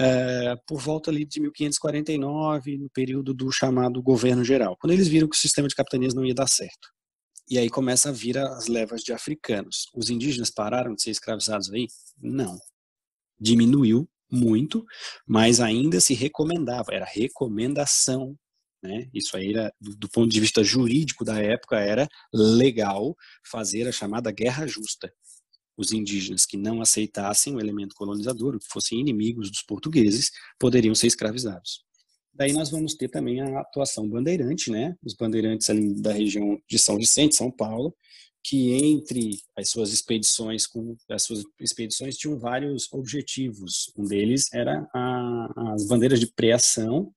É, 0.00 0.54
por 0.66 0.80
volta 0.80 1.10
ali 1.10 1.24
de 1.24 1.40
1549, 1.40 2.78
no 2.78 2.88
período 2.90 3.34
do 3.34 3.50
chamado 3.50 4.00
governo 4.00 4.44
geral, 4.44 4.76
quando 4.80 4.92
eles 4.92 5.08
viram 5.08 5.28
que 5.28 5.36
o 5.36 5.38
sistema 5.38 5.66
de 5.66 5.74
capitanias 5.74 6.14
não 6.14 6.24
ia 6.24 6.34
dar 6.34 6.48
certo. 6.48 6.88
E 7.50 7.58
aí 7.58 7.68
começa 7.68 8.10
a 8.10 8.12
vir 8.12 8.38
as 8.38 8.66
levas 8.66 9.00
de 9.02 9.12
africanos. 9.12 9.86
Os 9.94 10.10
indígenas 10.10 10.50
pararam 10.50 10.94
de 10.94 11.02
ser 11.02 11.10
escravizados 11.10 11.72
aí? 11.72 11.86
Não. 12.20 12.58
Diminuiu 13.40 14.08
muito, 14.30 14.84
mas 15.26 15.58
ainda 15.58 16.00
se 16.00 16.14
recomendava, 16.14 16.92
era 16.92 17.06
recomendação 17.06 18.36
né? 18.82 19.08
Isso 19.12 19.36
aí, 19.36 19.52
era, 19.52 19.72
do, 19.80 20.08
ponto 20.08 20.28
de 20.28 20.40
vista 20.40 20.62
jurídico 20.62 21.24
da 21.24 21.40
época, 21.40 21.78
era 21.78 22.08
legal 22.32 23.16
fazer 23.44 23.86
a 23.88 23.92
chamada 23.92 24.30
guerra 24.30 24.66
justa. 24.66 25.12
Os 25.76 25.92
indígenas 25.92 26.44
que 26.44 26.56
não 26.56 26.80
aceitassem 26.80 27.54
o 27.54 27.60
elemento 27.60 27.94
colonizador, 27.94 28.58
que 28.58 28.66
fossem 28.68 29.00
inimigos 29.00 29.50
dos 29.50 29.62
portugueses, 29.62 30.30
poderiam 30.58 30.94
ser 30.94 31.06
escravizados. 31.06 31.84
Daí 32.32 32.52
nós 32.52 32.70
vamos 32.70 32.94
ter 32.94 33.08
também 33.08 33.40
a 33.40 33.60
atuação 33.60 34.08
bandeirante, 34.08 34.70
né? 34.70 34.96
Os 35.04 35.14
bandeirantes 35.14 35.68
ali 35.70 35.94
da 36.00 36.12
região 36.12 36.60
de 36.68 36.78
São 36.78 36.96
Vicente, 36.96 37.34
São 37.34 37.50
Paulo, 37.50 37.94
que 38.44 38.72
entre 38.72 39.40
as 39.56 39.68
suas 39.68 39.92
expedições 39.92 40.66
com 40.66 40.96
as 41.10 41.22
suas 41.24 41.42
expedições 41.60 42.16
tinham 42.16 42.38
vários 42.38 42.90
objetivos. 42.92 43.92
Um 43.96 44.04
deles 44.04 44.52
era 44.52 44.88
a, 44.94 45.72
as 45.74 45.86
bandeiras 45.86 46.20
de 46.20 46.28
preação 46.28 47.12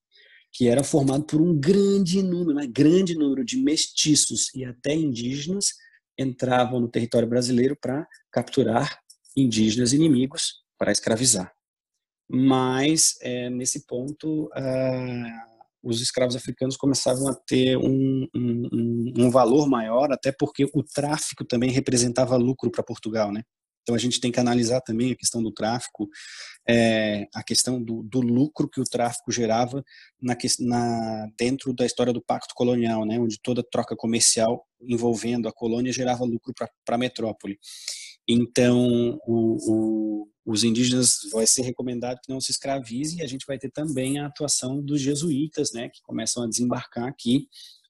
que 0.51 0.67
era 0.67 0.83
formado 0.83 1.23
por 1.23 1.41
um 1.41 1.57
grande 1.57 2.21
número, 2.21 2.53
né, 2.53 2.67
grande 2.67 3.15
número 3.15 3.43
de 3.45 3.57
mestiços 3.57 4.53
e 4.53 4.65
até 4.65 4.93
indígenas 4.93 5.73
entravam 6.17 6.79
no 6.79 6.89
território 6.89 7.27
brasileiro 7.27 7.75
para 7.79 8.07
capturar 8.31 8.99
indígenas 9.35 9.93
inimigos 9.93 10.61
para 10.77 10.91
escravizar. 10.91 11.51
Mas 12.29 13.15
é, 13.21 13.49
nesse 13.49 13.85
ponto 13.85 14.45
uh, 14.45 15.51
os 15.83 16.01
escravos 16.01 16.35
africanos 16.35 16.77
começavam 16.77 17.27
a 17.27 17.35
ter 17.35 17.77
um, 17.77 18.27
um, 18.35 19.13
um, 19.17 19.31
valor 19.31 19.67
maior, 19.67 20.11
até 20.11 20.31
porque 20.31 20.65
o 20.73 20.83
tráfico 20.83 21.43
também 21.43 21.71
representava 21.71 22.35
lucro 22.35 22.69
para 22.69 22.83
Portugal, 22.83 23.31
né? 23.31 23.43
Então 23.81 23.95
a 23.95 23.97
gente 23.97 24.19
tem 24.19 24.31
que 24.31 24.39
analisar 24.39 24.81
também 24.81 25.11
a 25.11 25.15
questão 25.15 25.41
do 25.41 25.51
tráfico, 25.51 26.07
é, 26.67 27.25
a 27.33 27.43
questão 27.43 27.81
do, 27.81 28.03
do, 28.03 28.21
lucro 28.21 28.69
que 28.69 28.79
o 28.79 28.83
tráfico 28.83 29.31
gerava 29.31 29.83
na, 30.21 30.37
na, 30.59 31.27
dentro 31.37 31.73
da 31.73 31.85
história 31.85 32.13
do 32.13 32.21
Pacto 32.21 32.53
Colonial, 32.55 33.05
né, 33.05 33.19
onde 33.19 33.39
toda 33.41 33.63
troca 33.63 33.95
comercial 33.95 34.65
envolvendo 34.81 35.47
a 35.47 35.53
colônia 35.53 35.91
gerava 35.91 36.23
lucro 36.23 36.53
para 36.53 36.95
a 36.95 36.97
metrópole. 36.97 37.57
Então 38.27 39.19
o, 39.25 39.57
o, 39.71 40.27
os 40.45 40.63
indígenas 40.63 41.17
vai 41.31 41.47
ser 41.47 41.63
recomendado 41.63 42.19
que 42.23 42.31
não 42.31 42.39
se 42.39 42.51
escravizem 42.51 43.19
e 43.19 43.23
a 43.23 43.27
gente 43.27 43.45
vai 43.47 43.57
ter 43.57 43.71
também 43.71 44.19
a 44.19 44.27
atuação 44.27 44.81
dos 44.81 45.01
jesuítas, 45.01 45.71
né, 45.73 45.89
que 45.89 46.01
começam 46.03 46.43
a 46.43 46.47
desembarcar 46.47 47.07
aqui 47.07 47.47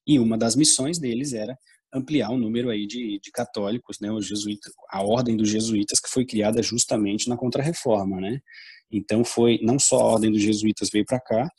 e 0.08 0.20
uma 0.20 0.38
das 0.38 0.56
missões 0.56 0.98
deles 0.98 1.34
era 1.34 1.58
ampliar 1.94 2.30
o 2.32 2.38
número 2.38 2.70
aí 2.70 2.88
de, 2.88 3.20
de 3.20 3.32
católicos, 3.32 4.00
né, 4.00 4.12
os 4.12 4.26
jesuítas, 4.26 4.72
a 4.90 5.04
ordem 5.04 5.36
dos 5.36 5.50
jesuítas 5.50 6.00
que 6.00 6.10
foi 6.10 6.26
criada 6.26 6.62
justamente 6.64 7.28
na 7.28 7.38
Contra-Reforma, 7.38 8.20
né? 8.20 8.40
Então 8.92 9.24
foi 9.24 9.60
não 9.62 9.80
só 9.80 10.00
a 10.00 10.06
ordem 10.06 10.32
dos 10.32 10.42
jesuítas 10.42 10.90
veio 10.90 11.06
para 11.06 11.20
cá, 11.20 11.50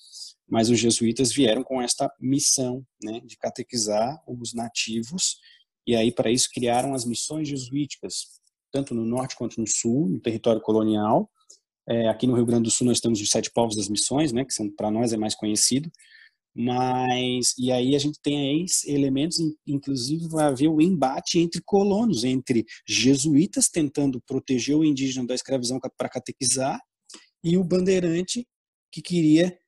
mas 0.49 0.69
os 0.69 0.79
jesuítas 0.79 1.33
vieram 1.33 1.63
com 1.63 1.81
esta 1.81 2.11
missão, 2.21 2.85
né, 3.03 3.21
de 3.25 3.37
catequizar 3.39 4.23
os 4.27 4.53
nativos 4.53 5.39
e 5.87 5.97
aí 5.97 6.13
para 6.13 6.31
isso 6.31 6.49
criaram 6.53 6.95
as 6.95 7.05
missões 7.05 7.49
jesuíticas, 7.49 8.41
tanto 8.71 8.95
no 8.95 9.05
norte 9.05 9.37
quanto 9.37 9.61
no 9.61 9.67
sul, 9.67 10.09
no 10.09 10.21
território 10.21 10.61
colonial. 10.61 11.31
É, 11.89 12.09
aqui 12.09 12.27
no 12.27 12.35
Rio 12.35 12.47
Grande 12.47 12.65
do 12.65 12.71
Sul 12.71 12.87
nós 12.87 13.01
temos 13.01 13.21
os 13.21 13.31
sete 13.31 13.51
povos 13.51 13.77
das 13.77 13.89
missões, 13.89 14.33
né, 14.33 14.45
que 14.45 14.71
para 14.77 14.91
nós 14.91 15.13
é 15.13 15.17
mais 15.17 15.35
conhecido. 15.35 15.91
Mas, 16.55 17.55
e 17.59 17.73
aí 17.73 17.97
a 17.97 17.99
gente 17.99 18.21
tem 18.21 18.39
aí 18.39 18.67
elementos, 18.87 19.39
inclusive 19.67 20.29
vai 20.29 20.45
haver 20.45 20.69
o 20.69 20.83
embate 20.83 21.39
entre 21.39 21.63
colonos, 21.65 22.25
entre 22.25 22.67
jesuítas 22.87 23.69
tentando 23.69 24.21
proteger 24.21 24.77
o 24.77 24.85
indígena 24.85 25.27
da 25.27 25.35
escravidão 25.35 25.81
para 25.97 26.11
catequizar 26.11 26.79
e 27.43 27.57
o 27.57 27.65
bandeirante 27.65 28.47
que 28.91 29.01
queria 29.01 29.59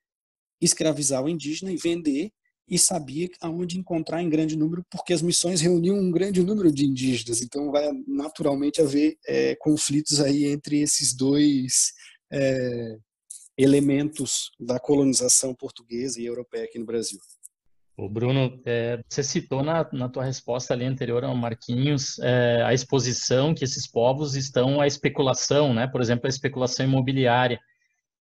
escravizar 0.60 1.24
o 1.24 1.28
indígena 1.28 1.72
e 1.72 1.76
vender 1.76 2.30
e 2.68 2.78
sabia 2.78 3.28
aonde 3.40 3.78
encontrar 3.78 4.22
em 4.22 4.28
grande 4.28 4.56
número, 4.56 4.84
porque 4.90 5.12
as 5.12 5.20
missões 5.20 5.60
reuniam 5.60 5.98
um 5.98 6.10
grande 6.10 6.42
número 6.42 6.72
de 6.72 6.84
indígenas. 6.84 7.42
Então 7.42 7.70
vai 7.70 7.90
naturalmente 8.06 8.80
haver 8.80 9.16
é, 9.26 9.54
conflitos 9.56 10.20
aí 10.20 10.46
entre 10.46 10.80
esses 10.80 11.14
dois 11.14 11.92
é, 12.32 12.96
elementos 13.56 14.50
da 14.58 14.78
colonização 14.80 15.54
portuguesa 15.54 16.20
e 16.20 16.26
europeia 16.26 16.64
aqui 16.64 16.78
no 16.78 16.86
Brasil. 16.86 17.18
O 17.96 18.08
Bruno, 18.08 18.60
é, 18.66 19.00
você 19.08 19.22
citou 19.22 19.62
na, 19.62 19.88
na 19.92 20.08
tua 20.08 20.24
resposta 20.24 20.74
ali 20.74 20.84
anterior 20.84 21.22
ao 21.22 21.36
Marquinhos 21.36 22.18
é, 22.18 22.60
a 22.64 22.74
exposição 22.74 23.54
que 23.54 23.62
esses 23.62 23.88
povos 23.88 24.34
estão 24.34 24.80
à 24.80 24.86
especulação, 24.86 25.72
né? 25.72 25.86
Por 25.86 26.00
exemplo, 26.00 26.26
a 26.26 26.28
especulação 26.28 26.84
imobiliária. 26.84 27.60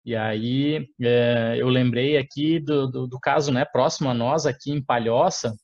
E 0.04 0.14
aí 0.14 0.86
é, 1.00 1.54
eu 1.56 1.68
lembrei 1.68 2.18
aqui 2.18 2.60
do, 2.60 2.86
do, 2.86 3.06
do, 3.06 3.18
caso, 3.18 3.50
né? 3.50 3.64
Próximo 3.64 4.10
a 4.10 4.14
nós 4.14 4.44
aqui 4.44 4.70
em 4.70 4.84
Palhoça, 4.84 5.56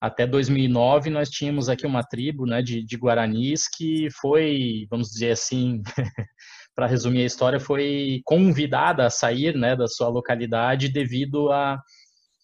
até 0.00 0.26
2009 0.26 1.10
nós 1.10 1.28
tínhamos 1.28 1.68
aqui 1.68 1.86
uma 1.86 2.02
tribo, 2.02 2.46
né? 2.46 2.62
De, 2.62 2.82
de 2.82 2.96
guaranis 2.96 3.68
que 3.68 4.08
foi, 4.18 4.86
vamos 4.88 5.08
dizer 5.08 5.32
assim, 5.32 5.82
para 6.76 6.86
resumir 6.86 7.22
a 7.22 7.26
história, 7.26 7.58
foi 7.58 8.20
convidada 8.22 9.06
a 9.06 9.10
sair 9.10 9.56
né, 9.56 9.74
da 9.74 9.88
sua 9.88 10.08
localidade 10.08 10.90
devido 10.90 11.50
à, 11.50 11.80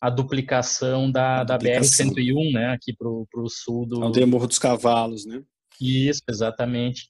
à 0.00 0.08
duplicação 0.08 1.12
da, 1.12 1.44
da 1.44 1.58
BR-101 1.58 2.52
né, 2.54 2.72
aqui 2.72 2.94
para 2.96 3.08
o 3.08 3.48
sul 3.50 3.86
do... 3.86 4.02
Aldeia 4.02 4.26
Morro 4.26 4.46
dos 4.46 4.58
Cavalos, 4.58 5.26
né? 5.26 5.42
Isso, 5.78 6.22
exatamente. 6.26 7.08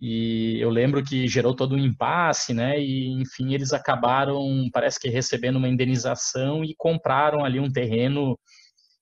E 0.00 0.58
eu 0.60 0.68
lembro 0.68 1.04
que 1.04 1.28
gerou 1.28 1.54
todo 1.54 1.74
um 1.74 1.78
impasse, 1.78 2.52
né? 2.52 2.78
E, 2.78 3.08
enfim, 3.12 3.54
eles 3.54 3.72
acabaram, 3.72 4.68
parece 4.72 5.00
que 5.00 5.08
recebendo 5.08 5.56
uma 5.56 5.68
indenização 5.68 6.64
e 6.64 6.74
compraram 6.76 7.44
ali 7.44 7.58
um 7.58 7.70
terreno 7.70 8.38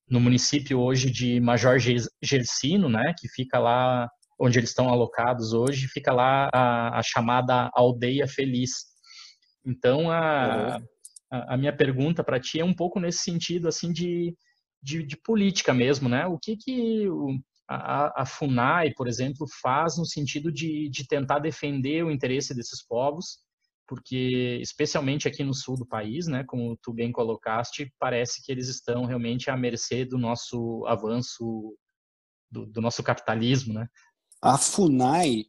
no 0.09 0.21
município 0.21 0.79
hoje 0.79 1.11
de 1.11 1.41
Major 1.41 1.79
Gersino, 2.23 2.89
né? 2.89 3.13
Que 3.19 3.29
fica 3.29 3.59
lá 3.59 4.09
onde 4.39 4.59
eles 4.59 4.71
estão 4.71 4.89
alocados 4.89 5.53
hoje, 5.53 5.89
fica 5.89 6.13
lá 6.13 6.49
a, 6.53 6.99
a 6.99 7.03
chamada 7.03 7.71
aldeia 7.75 8.27
feliz. 8.27 8.71
Então, 9.65 10.11
a, 10.11 10.79
uhum. 10.79 10.87
a, 11.31 11.55
a, 11.55 11.57
minha 11.57 11.75
pergunta 11.75 12.23
para 12.23 12.41
ti 12.41 12.61
é 12.61 12.65
um 12.65 12.75
pouco 12.75 13.01
nesse 13.01 13.19
sentido, 13.19 13.69
assim, 13.69 13.93
de, 13.93 14.37
de, 14.83 15.03
de 15.03 15.17
política 15.17 15.73
mesmo, 15.73 16.09
né? 16.09 16.27
O 16.27 16.39
que 16.39 16.57
que 16.57 17.09
o, 17.09 17.39
a, 17.69 18.23
a, 18.23 18.27
FUNAI, 18.27 18.93
por 18.95 19.09
exemplo, 19.09 19.47
faz 19.63 19.97
no 19.97 20.05
sentido 20.05 20.53
de, 20.53 20.89
de 20.91 21.07
tentar 21.07 21.39
defender 21.39 22.05
o 22.05 22.11
interesse 22.11 22.55
desses 22.55 22.85
povos, 22.87 23.39
porque, 23.87 24.59
especialmente 24.63 25.29
aqui 25.29 25.45
no 25.45 25.55
sul 25.55 25.77
do 25.77 25.87
país, 25.87 26.27
né, 26.27 26.43
como 26.45 26.77
tu 26.83 26.93
bem 26.93 27.13
colocaste, 27.13 27.93
parece 27.99 28.43
que 28.43 28.51
eles 28.51 28.69
estão 28.69 29.05
realmente 29.05 29.51
à 29.51 29.57
mercê 29.57 30.05
do 30.05 30.19
nosso 30.19 30.85
avanço, 30.87 31.77
do, 32.51 32.67
do 32.67 32.81
nosso 32.81 33.03
capitalismo, 33.03 33.75
né? 33.75 33.87
A 34.45 34.59
FUNAI 34.59 35.47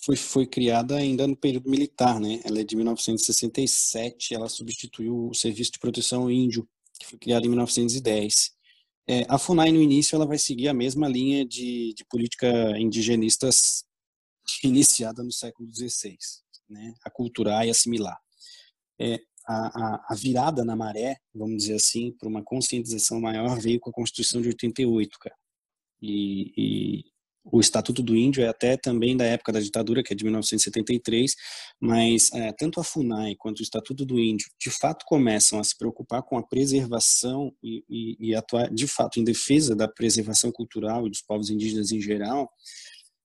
foi, 0.00 0.14
foi 0.14 0.46
criada 0.46 0.96
ainda 0.96 1.26
no 1.26 1.36
período 1.36 1.68
militar, 1.68 2.20
né? 2.20 2.40
Ela 2.44 2.60
é 2.60 2.64
de 2.64 2.76
1967, 2.76 4.32
ela 4.32 4.48
substituiu 4.48 5.28
o 5.28 5.34
Serviço 5.34 5.72
de 5.72 5.80
Proteção 5.80 6.30
Índio, 6.30 6.64
que 7.00 7.04
foi 7.04 7.18
criado 7.18 7.46
em 7.46 7.48
1910. 7.48 8.52
É, 9.08 9.26
a 9.28 9.38
FUNAI, 9.38 9.72
no 9.72 9.82
início, 9.82 10.14
ela 10.14 10.24
vai 10.24 10.38
seguir 10.38 10.68
a 10.68 10.72
mesma 10.72 11.08
linha 11.08 11.44
de, 11.44 11.92
de 11.94 12.04
política 12.04 12.46
indigenistas 12.78 13.84
iniciada 14.62 15.20
no 15.24 15.32
século 15.32 15.68
XVI, 15.74 16.16
né? 16.70 16.94
aculturar 17.02 17.66
e 17.66 17.70
assimilar. 17.70 18.20
É, 19.00 19.18
a, 19.48 19.54
a, 19.54 20.06
a, 20.10 20.14
virada 20.14 20.64
na 20.64 20.76
maré, 20.76 21.16
vamos 21.34 21.56
dizer 21.56 21.74
assim, 21.74 22.12
para 22.12 22.28
uma 22.28 22.44
conscientização 22.44 23.20
maior 23.20 23.58
veio 23.58 23.80
com 23.80 23.90
a 23.90 23.92
Constituição 23.92 24.40
de 24.40 24.46
88, 24.46 25.18
cara. 25.18 25.36
E, 26.00 26.52
e 26.56 27.17
o 27.44 27.60
Estatuto 27.60 28.02
do 28.02 28.16
Índio 28.16 28.42
é 28.42 28.48
até 28.48 28.76
também 28.76 29.16
da 29.16 29.24
época 29.24 29.52
da 29.52 29.60
ditadura, 29.60 30.02
que 30.02 30.12
é 30.12 30.16
de 30.16 30.24
1973, 30.24 31.34
mas 31.80 32.30
é, 32.32 32.52
tanto 32.52 32.80
a 32.80 32.84
FUNAI 32.84 33.34
quanto 33.36 33.60
o 33.60 33.62
Estatuto 33.62 34.04
do 34.04 34.18
Índio, 34.18 34.48
de 34.60 34.70
fato, 34.70 35.04
começam 35.06 35.58
a 35.58 35.64
se 35.64 35.76
preocupar 35.76 36.22
com 36.22 36.36
a 36.36 36.42
preservação 36.42 37.52
e, 37.62 37.84
e, 37.88 38.30
e 38.30 38.34
atuar, 38.34 38.70
de 38.72 38.86
fato, 38.86 39.18
em 39.18 39.24
defesa 39.24 39.74
da 39.74 39.88
preservação 39.88 40.52
cultural 40.52 41.06
e 41.06 41.10
dos 41.10 41.22
povos 41.22 41.50
indígenas 41.50 41.90
em 41.92 42.00
geral, 42.00 42.50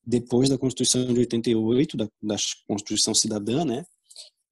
depois 0.05 0.49
da 0.49 0.57
Constituição 0.57 1.05
de 1.05 1.19
88, 1.19 1.97
da, 1.97 2.07
da 2.21 2.35
Constituição 2.67 3.13
Cidadã, 3.13 3.63
né? 3.63 3.85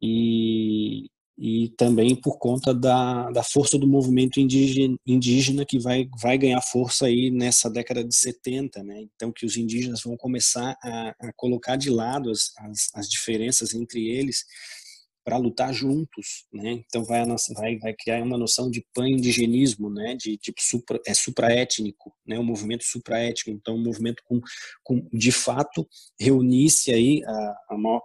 E, 0.02 1.10
e 1.38 1.70
também 1.78 2.16
por 2.16 2.38
conta 2.38 2.74
da, 2.74 3.30
da 3.32 3.44
força 3.44 3.78
do 3.78 3.88
movimento 3.88 4.40
indígena, 4.40 4.96
indígena 5.06 5.66
que 5.66 5.80
vai, 5.80 6.08
vai 6.22 6.38
ganhar 6.38 6.62
força 6.62 7.08
aí 7.08 7.32
nessa 7.32 7.70
década 7.70 8.04
de 8.04 8.16
70, 8.16 8.84
né? 8.84 9.02
Então 9.16 9.32
que 9.32 9.46
os 9.46 9.58
indígenas 9.58 10.04
vão 10.04 10.16
começar 10.18 10.78
a, 10.84 11.16
a 11.20 11.34
colocar 11.36 11.76
de 11.76 11.90
lado 11.90 12.30
as, 12.30 12.52
as, 12.58 12.90
as 12.94 13.10
diferenças 13.10 13.74
entre 13.74 14.08
eles 14.10 14.46
para 15.24 15.38
lutar 15.38 15.74
juntos, 15.74 16.46
né? 16.52 16.84
Então 16.86 17.04
vai, 17.04 17.24
vai, 17.56 17.78
vai 17.78 17.94
criar 17.94 18.24
uma 18.24 18.38
noção 18.38 18.70
de 18.70 18.86
pan-indigenismo, 18.94 19.90
né? 19.90 20.16
De 20.16 20.38
tipo 20.38 20.62
supra, 20.62 21.00
é 21.06 21.14
supraétnico, 21.14 22.14
né? 22.26 22.40
Um 22.40 22.44
movimento 22.44 22.84
supraétnico, 22.84 23.52
então 23.52 23.76
um 23.76 23.84
movimento 23.84 24.24
com, 24.26 24.42
com 24.84 25.08
de 25.14 25.32
fato 25.32 25.88
reunisse 26.20 26.92
aí 26.92 27.24
a, 27.24 27.56
a 27.70 27.78
maior 27.78 28.02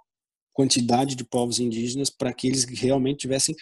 quantidade 0.57 1.14
de 1.14 1.22
povos 1.22 1.61
indígenas 1.61 2.09
para 2.09 2.32
que 2.32 2.48
eles 2.48 2.64
realmente 2.64 3.18
tivessem 3.18 3.54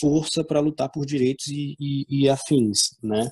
força 0.00 0.42
para 0.42 0.60
lutar 0.60 0.90
por 0.90 1.04
direitos 1.04 1.46
e, 1.48 1.76
e, 1.78 2.06
e, 2.08 2.28
afins, 2.30 2.96
né? 3.02 3.30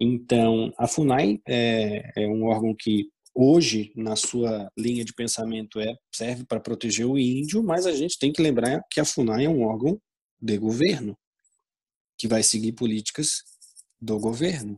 Então, 0.00 0.72
a 0.76 0.88
FUNAI 0.88 1.38
é, 1.46 2.02
é, 2.16 2.26
um 2.26 2.46
órgão 2.46 2.74
que 2.76 3.08
hoje, 3.32 3.92
na 3.94 4.16
sua 4.16 4.68
linha 4.76 5.04
de 5.04 5.14
pensamento, 5.14 5.78
é 5.78 5.94
serve 6.12 6.44
para 6.44 6.58
proteger 6.58 7.06
o 7.06 7.16
índio, 7.16 7.62
mas 7.62 7.86
a 7.86 7.92
gente 7.92 8.18
tem 8.18 8.32
que 8.32 8.42
lembrar 8.42 8.82
que 8.90 8.98
a 8.98 9.04
FUNAI 9.04 9.44
é 9.44 9.48
um 9.48 9.62
órgão 9.62 10.00
de 10.40 10.58
governo, 10.58 11.16
que 12.18 12.26
vai 12.26 12.42
seguir 12.42 12.72
políticas 12.72 13.44
do 14.00 14.18
governo. 14.18 14.76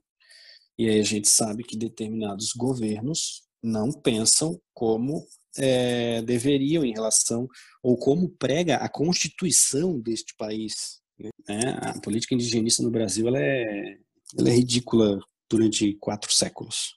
E 0.76 0.90
aí 0.90 1.00
a 1.00 1.04
gente 1.04 1.28
sabe 1.28 1.62
que 1.64 1.76
determinados 1.76 2.50
governos 2.54 3.42
não 3.62 3.90
pensam 3.90 4.60
como 4.74 5.26
é, 5.56 6.22
deveriam 6.22 6.84
em 6.84 6.92
relação, 6.92 7.48
ou 7.82 7.96
como 7.96 8.28
prega 8.28 8.76
a 8.76 8.88
Constituição 8.88 9.98
deste 10.00 10.34
país. 10.36 11.00
Né? 11.18 11.60
A 11.80 12.00
política 12.00 12.34
indigenista 12.34 12.82
no 12.82 12.90
Brasil 12.90 13.28
ela 13.28 13.38
é, 13.38 13.98
ela 14.38 14.48
é 14.48 14.52
ridícula 14.52 15.20
durante 15.48 15.94
quatro 15.94 16.32
séculos. 16.32 16.96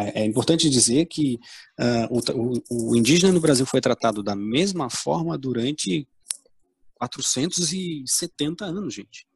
É, 0.00 0.22
é 0.22 0.24
importante 0.24 0.68
dizer 0.68 1.06
que 1.06 1.38
uh, 1.78 2.20
o, 2.70 2.90
o, 2.90 2.96
indígena 2.96 3.32
no 3.32 3.40
Brasil 3.40 3.66
foi 3.66 3.80
tratado 3.80 4.22
da 4.22 4.34
mesma 4.34 4.90
forma 4.90 5.38
durante 5.38 6.08
470 6.98 8.64
anos, 8.64 8.94
gente 8.94 9.26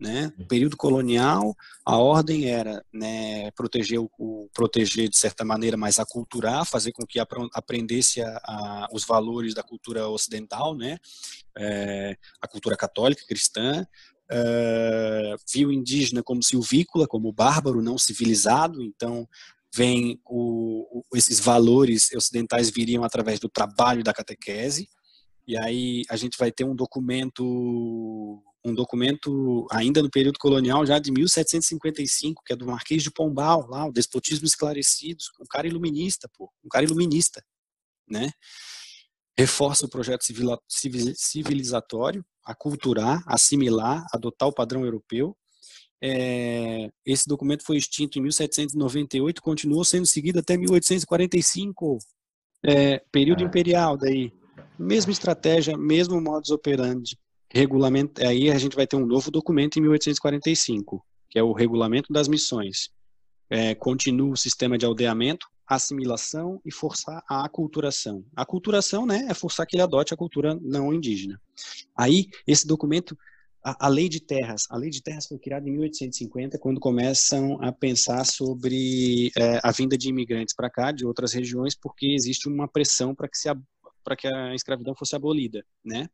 né? 0.00 0.32
No 0.38 0.46
período 0.46 0.78
colonial, 0.78 1.54
a 1.84 1.98
ordem 1.98 2.46
era 2.46 2.82
né, 2.90 3.50
proteger, 3.50 4.00
o, 4.00 4.48
proteger 4.54 5.10
de 5.10 5.18
certa 5.18 5.44
maneira, 5.44 5.76
mas 5.76 5.98
aculturar, 5.98 6.64
fazer 6.64 6.90
com 6.92 7.06
que 7.06 7.20
aprendesse 7.20 8.22
a, 8.22 8.40
a, 8.44 8.88
os 8.92 9.04
valores 9.04 9.52
da 9.52 9.62
cultura 9.62 10.08
ocidental, 10.08 10.74
né? 10.74 10.96
É, 11.58 12.16
a 12.40 12.48
cultura 12.48 12.78
católica, 12.78 13.26
cristã, 13.28 13.86
é, 14.32 15.34
viu 15.52 15.70
indígena 15.70 16.22
como 16.22 16.42
silvícola, 16.42 17.06
como 17.06 17.30
bárbaro, 17.30 17.82
não 17.82 17.98
civilizado, 17.98 18.82
então 18.82 19.28
vem 19.74 20.18
o, 20.24 21.00
o, 21.00 21.16
esses 21.16 21.38
valores 21.38 22.10
ocidentais 22.12 22.70
viriam 22.70 23.04
através 23.04 23.38
do 23.38 23.50
trabalho 23.50 24.02
da 24.02 24.14
catequese, 24.14 24.88
e 25.46 25.58
aí 25.58 26.04
a 26.08 26.16
gente 26.16 26.38
vai 26.38 26.50
ter 26.50 26.64
um 26.64 26.74
documento 26.74 28.42
um 28.64 28.74
documento 28.74 29.66
ainda 29.70 30.02
no 30.02 30.10
período 30.10 30.38
colonial, 30.38 30.84
já 30.84 30.98
de 30.98 31.10
1755, 31.10 32.42
que 32.44 32.52
é 32.52 32.56
do 32.56 32.66
Marquês 32.66 33.02
de 33.02 33.10
Pombal, 33.10 33.66
lá, 33.68 33.86
o 33.86 33.92
Despotismo 33.92 34.46
Esclarecido, 34.46 35.22
um 35.40 35.46
cara 35.48 35.66
iluminista, 35.66 36.28
pô, 36.36 36.50
um 36.64 36.68
cara 36.68 36.84
iluminista, 36.84 37.42
né? 38.08 38.30
Reforça 39.38 39.86
o 39.86 39.88
projeto 39.88 40.24
civilizatório, 41.16 42.24
aculturar, 42.44 43.22
assimilar, 43.26 44.04
adotar 44.12 44.48
o 44.48 44.52
padrão 44.52 44.84
europeu. 44.84 45.34
É, 46.02 46.90
esse 47.06 47.26
documento 47.26 47.64
foi 47.64 47.76
extinto 47.76 48.18
em 48.18 48.22
1798, 48.22 49.40
continuou 49.40 49.84
sendo 49.84 50.06
seguido 50.06 50.38
até 50.40 50.56
1845, 50.56 51.98
é, 52.64 52.98
período 53.10 53.42
imperial 53.42 53.96
daí. 53.96 54.32
Mesma 54.78 55.12
estratégia, 55.12 55.76
mesmo 55.76 56.20
modus 56.20 56.50
operandi, 56.50 57.18
regulamento, 57.52 58.24
aí 58.24 58.50
a 58.50 58.58
gente 58.58 58.76
vai 58.76 58.86
ter 58.86 58.96
um 58.96 59.06
novo 59.06 59.30
documento 59.30 59.78
em 59.78 59.82
1845, 59.82 61.04
que 61.28 61.38
é 61.38 61.42
o 61.42 61.52
Regulamento 61.52 62.12
das 62.12 62.28
Missões. 62.28 62.90
É, 63.48 63.74
continua 63.74 64.32
o 64.32 64.36
sistema 64.36 64.78
de 64.78 64.86
aldeamento, 64.86 65.46
assimilação 65.66 66.60
e 66.64 66.72
forçar 66.72 67.22
a 67.28 67.44
aculturação. 67.44 68.24
A 68.36 68.42
aculturação, 68.42 69.04
né, 69.04 69.26
é 69.28 69.34
forçar 69.34 69.66
que 69.66 69.76
ele 69.76 69.82
adote 69.82 70.14
a 70.14 70.16
cultura 70.16 70.58
não 70.60 70.92
indígena. 70.92 71.40
Aí, 71.96 72.26
esse 72.46 72.66
documento, 72.66 73.16
a, 73.64 73.86
a 73.86 73.88
lei 73.88 74.08
de 74.08 74.20
terras, 74.20 74.64
a 74.70 74.76
lei 74.76 74.90
de 74.90 75.02
terras 75.02 75.26
foi 75.26 75.38
criada 75.38 75.68
em 75.68 75.72
1850, 75.72 76.58
quando 76.58 76.80
começam 76.80 77.60
a 77.62 77.72
pensar 77.72 78.24
sobre 78.24 79.30
é, 79.36 79.60
a 79.62 79.72
vinda 79.72 79.98
de 79.98 80.08
imigrantes 80.08 80.54
para 80.54 80.70
cá, 80.70 80.92
de 80.92 81.04
outras 81.04 81.32
regiões, 81.32 81.74
porque 81.74 82.06
existe 82.06 82.48
uma 82.48 82.68
pressão 82.68 83.14
para 83.14 83.28
que 83.28 83.38
se 83.38 83.48
para 84.02 84.16
que 84.16 84.26
a 84.26 84.54
escravidão 84.54 84.94
fosse 84.94 85.14
abolida, 85.14 85.64
né? 85.84 86.08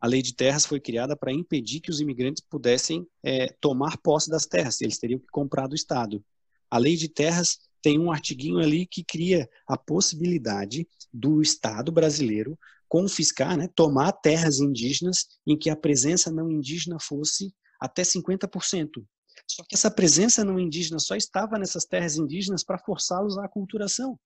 A 0.00 0.06
lei 0.06 0.22
de 0.22 0.34
terras 0.34 0.66
foi 0.66 0.80
criada 0.80 1.16
para 1.16 1.32
impedir 1.32 1.80
que 1.80 1.90
os 1.90 2.00
imigrantes 2.00 2.42
pudessem 2.48 3.06
é, 3.22 3.48
tomar 3.60 3.96
posse 3.98 4.30
das 4.30 4.46
terras, 4.46 4.80
eles 4.80 4.98
teriam 4.98 5.20
que 5.20 5.26
comprar 5.30 5.66
do 5.66 5.74
Estado. 5.74 6.24
A 6.70 6.78
lei 6.78 6.96
de 6.96 7.08
terras 7.08 7.58
tem 7.82 7.98
um 7.98 8.10
artiguinho 8.10 8.58
ali 8.58 8.86
que 8.86 9.04
cria 9.04 9.48
a 9.66 9.76
possibilidade 9.76 10.86
do 11.12 11.42
Estado 11.42 11.90
brasileiro 11.90 12.58
confiscar, 12.88 13.56
né, 13.56 13.68
tomar 13.74 14.12
terras 14.12 14.60
indígenas 14.60 15.26
em 15.46 15.58
que 15.58 15.70
a 15.70 15.76
presença 15.76 16.30
não 16.30 16.50
indígena 16.50 16.98
fosse 17.00 17.54
até 17.80 18.02
50%. 18.02 19.02
Só 19.48 19.64
que 19.64 19.74
essa 19.74 19.90
presença 19.90 20.44
não 20.44 20.58
indígena 20.58 20.98
só 20.98 21.16
estava 21.16 21.58
nessas 21.58 21.84
terras 21.84 22.16
indígenas 22.16 22.62
para 22.62 22.78
forçá-los 22.78 23.38
à 23.38 23.46
aculturação. 23.46 24.18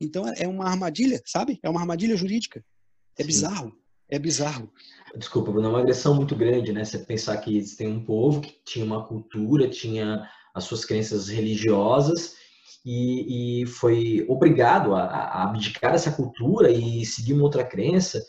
Então 0.00 0.24
é 0.36 0.46
uma 0.46 0.66
armadilha, 0.66 1.20
sabe? 1.24 1.58
É 1.62 1.70
uma 1.70 1.80
armadilha 1.80 2.16
jurídica. 2.16 2.64
É 3.18 3.22
Sim. 3.22 3.26
bizarro. 3.26 3.72
É 4.08 4.18
bizarro. 4.18 4.70
Desculpa, 5.16 5.50
Bruno, 5.50 5.66
é 5.66 5.70
uma 5.70 5.80
agressão 5.80 6.14
muito 6.14 6.36
grande, 6.36 6.72
né? 6.72 6.84
Você 6.84 6.98
pensar 6.98 7.36
que 7.38 7.60
tem 7.76 7.88
um 7.88 8.04
povo 8.04 8.40
que 8.40 8.54
tinha 8.64 8.84
uma 8.84 9.04
cultura, 9.04 9.68
tinha 9.68 10.28
as 10.54 10.64
suas 10.64 10.84
crenças 10.84 11.28
religiosas 11.28 12.36
e, 12.84 13.62
e 13.62 13.66
foi 13.66 14.24
obrigado 14.28 14.94
a, 14.94 15.02
a 15.02 15.42
abdicar 15.44 15.92
dessa 15.92 16.12
cultura 16.12 16.70
e 16.70 17.04
seguir 17.04 17.32
uma 17.32 17.42
outra 17.42 17.64
crença. 17.64 18.24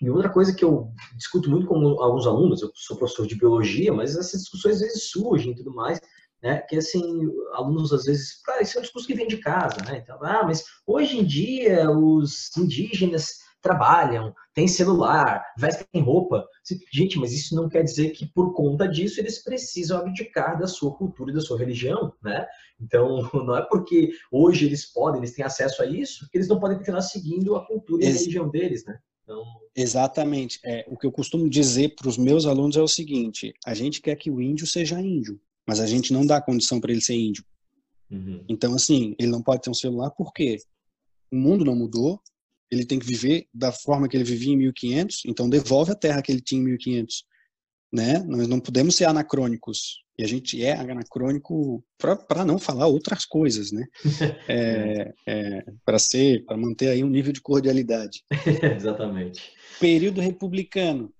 E 0.00 0.10
outra 0.10 0.28
coisa 0.28 0.52
que 0.52 0.64
eu 0.64 0.92
discuto 1.16 1.48
muito 1.48 1.68
com 1.68 1.76
alguns 2.02 2.26
alunos, 2.26 2.60
eu 2.60 2.72
sou 2.74 2.96
professor 2.96 3.24
de 3.24 3.36
biologia, 3.36 3.92
mas 3.92 4.16
essas 4.16 4.40
discussões 4.40 4.76
às 4.76 4.80
vezes 4.80 5.10
surgem 5.10 5.52
e 5.52 5.54
tudo 5.54 5.72
mais, 5.72 6.00
né? 6.42 6.58
Que 6.68 6.76
assim, 6.76 7.28
alunos 7.52 7.92
às 7.92 8.04
vezes, 8.04 8.40
ah, 8.48 8.62
isso 8.62 8.76
é 8.76 8.80
um 8.80 8.82
discurso 8.82 9.06
que 9.06 9.14
vem 9.14 9.28
de 9.28 9.38
casa, 9.38 9.76
né? 9.86 9.98
Então, 10.02 10.18
ah, 10.22 10.42
mas 10.44 10.64
hoje 10.86 11.18
em 11.18 11.24
dia 11.24 11.90
os 11.90 12.50
indígenas 12.56 13.42
trabalham, 13.62 14.34
têm 14.52 14.66
celular, 14.66 15.44
vestem 15.56 16.02
roupa. 16.02 16.44
Gente, 16.92 17.16
mas 17.18 17.32
isso 17.32 17.54
não 17.54 17.68
quer 17.68 17.84
dizer 17.84 18.10
que 18.10 18.26
por 18.26 18.52
conta 18.54 18.88
disso 18.88 19.20
eles 19.20 19.42
precisam 19.42 19.98
abdicar 19.98 20.58
da 20.58 20.66
sua 20.66 20.92
cultura 20.96 21.30
e 21.30 21.34
da 21.34 21.40
sua 21.40 21.58
religião, 21.58 22.12
né? 22.22 22.44
Então, 22.80 23.22
não 23.32 23.56
é 23.56 23.62
porque 23.62 24.10
hoje 24.32 24.66
eles 24.66 24.92
podem, 24.92 25.20
eles 25.20 25.32
têm 25.32 25.44
acesso 25.44 25.80
a 25.80 25.86
isso, 25.86 26.28
que 26.30 26.36
eles 26.36 26.48
não 26.48 26.58
podem 26.58 26.76
continuar 26.76 27.02
seguindo 27.02 27.54
a 27.54 27.64
cultura 27.64 28.02
e 28.02 28.08
a 28.08 28.10
religião 28.10 28.48
deles, 28.50 28.84
né? 28.84 28.98
Então... 29.22 29.44
Exatamente. 29.76 30.58
É, 30.64 30.84
o 30.88 30.98
que 30.98 31.06
eu 31.06 31.12
costumo 31.12 31.48
dizer 31.48 31.94
para 31.94 32.08
os 32.08 32.18
meus 32.18 32.44
alunos 32.44 32.76
é 32.76 32.82
o 32.82 32.88
seguinte: 32.88 33.54
a 33.64 33.72
gente 33.72 34.02
quer 34.02 34.16
que 34.16 34.30
o 34.30 34.42
índio 34.42 34.66
seja 34.66 35.00
índio 35.00 35.40
mas 35.66 35.80
a 35.80 35.86
gente 35.86 36.12
não 36.12 36.26
dá 36.26 36.40
condição 36.40 36.80
para 36.80 36.92
ele 36.92 37.00
ser 37.00 37.14
índio. 37.14 37.44
Uhum. 38.10 38.44
Então, 38.48 38.74
assim, 38.74 39.14
ele 39.18 39.30
não 39.30 39.42
pode 39.42 39.62
ter 39.62 39.70
um 39.70 39.74
celular 39.74 40.10
porque 40.10 40.58
o 41.30 41.36
mundo 41.36 41.64
não 41.64 41.74
mudou, 41.74 42.20
ele 42.70 42.84
tem 42.84 42.98
que 42.98 43.06
viver 43.06 43.46
da 43.52 43.70
forma 43.70 44.08
que 44.08 44.16
ele 44.16 44.24
vivia 44.24 44.52
em 44.52 44.56
1500, 44.56 45.22
então 45.26 45.48
devolve 45.48 45.92
a 45.92 45.94
terra 45.94 46.22
que 46.22 46.32
ele 46.32 46.40
tinha 46.40 46.60
em 46.60 46.64
1500. 46.64 47.24
Né? 47.92 48.18
Nós 48.20 48.48
não 48.48 48.58
podemos 48.58 48.96
ser 48.96 49.04
anacrônicos. 49.04 50.02
E 50.18 50.24
a 50.24 50.26
gente 50.26 50.62
é 50.62 50.72
anacrônico 50.72 51.84
para 51.98 52.44
não 52.44 52.58
falar 52.58 52.86
outras 52.86 53.24
coisas, 53.24 53.72
né? 53.72 53.86
É, 54.48 55.12
é, 55.26 55.64
para 55.84 55.98
ser, 55.98 56.44
para 56.44 56.56
manter 56.56 56.88
aí 56.88 57.02
um 57.02 57.08
nível 57.08 57.32
de 57.32 57.40
cordialidade. 57.40 58.22
Exatamente. 58.76 59.52
Período 59.80 60.20
republicano. 60.20 61.12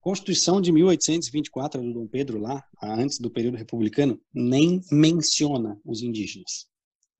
Constituição 0.00 0.62
de 0.62 0.72
1824 0.72 1.82
do 1.82 1.92
Dom 1.92 2.06
Pedro 2.06 2.40
lá, 2.40 2.64
antes 2.82 3.18
do 3.18 3.30
período 3.30 3.58
republicano, 3.58 4.18
nem 4.32 4.80
menciona 4.90 5.78
os 5.84 6.02
indígenas. 6.02 6.66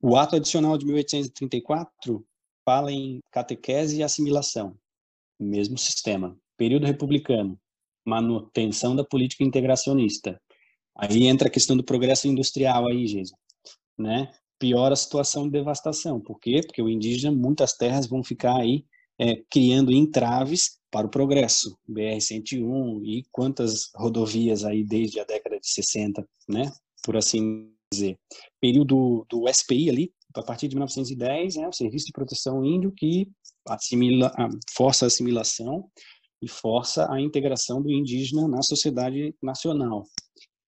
O 0.01 0.17
ato 0.17 0.37
adicional 0.37 0.79
de 0.79 0.87
1834 0.87 2.27
fala 2.65 2.91
em 2.91 3.21
catequese 3.31 3.99
e 3.99 4.03
assimilação, 4.03 4.79
mesmo 5.39 5.77
sistema. 5.77 6.35
Período 6.57 6.87
republicano, 6.87 7.61
manutenção 8.03 8.97
da 8.97 9.05
política 9.05 9.45
integracionista. 9.45 10.41
Aí 10.97 11.27
entra 11.27 11.49
a 11.49 11.51
questão 11.51 11.77
do 11.77 11.85
progresso 11.85 12.29
industrial 12.29 12.89
aí, 12.89 13.07
Jesus, 13.07 13.39
né? 13.99 14.33
Piora 14.59 14.95
a 14.95 14.97
situação 14.97 15.45
de 15.45 15.51
devastação. 15.51 16.19
Por 16.19 16.41
quê? 16.41 16.63
Porque 16.65 16.81
o 16.81 16.89
indígena, 16.89 17.35
muitas 17.35 17.75
terras 17.75 18.07
vão 18.07 18.25
ficar 18.25 18.57
aí 18.57 18.87
é, 19.19 19.37
criando 19.51 19.93
entraves 19.93 20.80
para 20.91 21.07
o 21.07 21.11
progresso. 21.11 21.79
BR-101 21.89 23.03
e 23.05 23.25
quantas 23.31 23.91
rodovias 23.95 24.65
aí 24.65 24.85
desde 24.85 25.21
a 25.21 25.25
década 25.25 25.59
de 25.59 25.69
60, 25.69 26.27
né? 26.49 26.71
Por 27.03 27.17
assim 27.17 27.73
dizer. 27.93 28.19
Período 28.61 29.27
do 29.29 29.45
SPI 29.53 29.91
ali, 29.91 30.13
a 30.35 30.43
partir 30.43 30.69
de 30.69 30.77
1910, 30.77 31.57
né, 31.57 31.69
o 31.69 31.73
Serviço 31.73 32.07
de 32.07 32.13
Proteção 32.13 32.65
Índio, 32.65 32.93
que 32.93 33.29
assimila, 33.69 34.33
força 34.73 35.07
a 35.07 35.09
assimilação 35.09 35.89
e 36.41 36.49
força 36.49 37.13
a 37.13 37.21
integração 37.21 37.83
do 37.83 37.91
indígena 37.91 38.47
na 38.49 38.63
sociedade 38.63 39.35
nacional. 39.43 40.05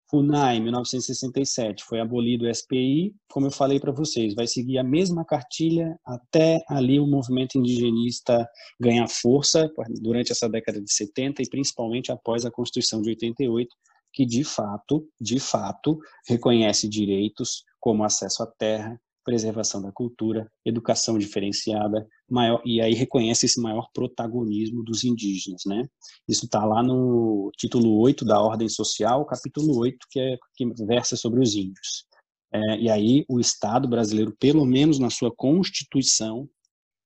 FUNAI, 0.09 0.59
1967, 0.59 1.83
foi 1.83 1.99
abolido 1.99 2.45
o 2.45 2.53
SPI, 2.53 3.15
como 3.29 3.45
eu 3.45 3.51
falei 3.51 3.79
para 3.79 3.91
vocês, 3.91 4.33
vai 4.33 4.47
seguir 4.47 4.79
a 4.79 4.83
mesma 4.83 5.23
cartilha 5.23 5.99
até 6.03 6.63
ali 6.67 6.99
o 6.99 7.05
movimento 7.05 7.59
indigenista 7.59 8.49
ganhar 8.79 9.07
força 9.07 9.71
durante 10.01 10.31
essa 10.31 10.49
década 10.49 10.81
de 10.81 10.91
70 10.91 11.43
e 11.43 11.49
principalmente 11.49 12.11
após 12.11 12.43
a 12.43 12.49
Constituição 12.49 13.03
de 13.03 13.09
88, 13.09 13.69
que 14.11 14.25
de 14.25 14.43
fato, 14.43 15.07
de 15.21 15.39
fato, 15.39 15.99
reconhece 16.27 16.89
direitos 16.89 17.63
como 17.79 18.03
acesso 18.03 18.41
à 18.41 18.47
terra, 18.47 18.99
preservação 19.29 19.79
da 19.79 19.91
cultura, 19.91 20.51
educação 20.65 21.15
diferenciada, 21.15 22.07
maior, 22.27 22.59
e 22.65 22.81
aí 22.81 22.95
reconhece 22.95 23.45
esse 23.45 23.61
maior 23.61 23.87
protagonismo 23.93 24.83
dos 24.83 25.03
indígenas, 25.03 25.61
né? 25.67 25.87
Isso 26.27 26.45
está 26.45 26.65
lá 26.65 26.81
no 26.81 27.51
título 27.55 27.99
8 27.99 28.25
da 28.25 28.41
Ordem 28.41 28.67
Social, 28.67 29.23
capítulo 29.27 29.77
8, 29.77 29.97
que, 30.09 30.19
é, 30.19 30.35
que 30.55 30.65
versa 30.83 31.15
sobre 31.15 31.41
os 31.41 31.53
índios. 31.53 32.07
É, 32.51 32.79
e 32.79 32.89
aí 32.89 33.23
o 33.29 33.39
Estado 33.39 33.87
brasileiro, 33.87 34.35
pelo 34.39 34.65
menos 34.65 34.97
na 34.97 35.11
sua 35.11 35.31
Constituição, 35.31 36.49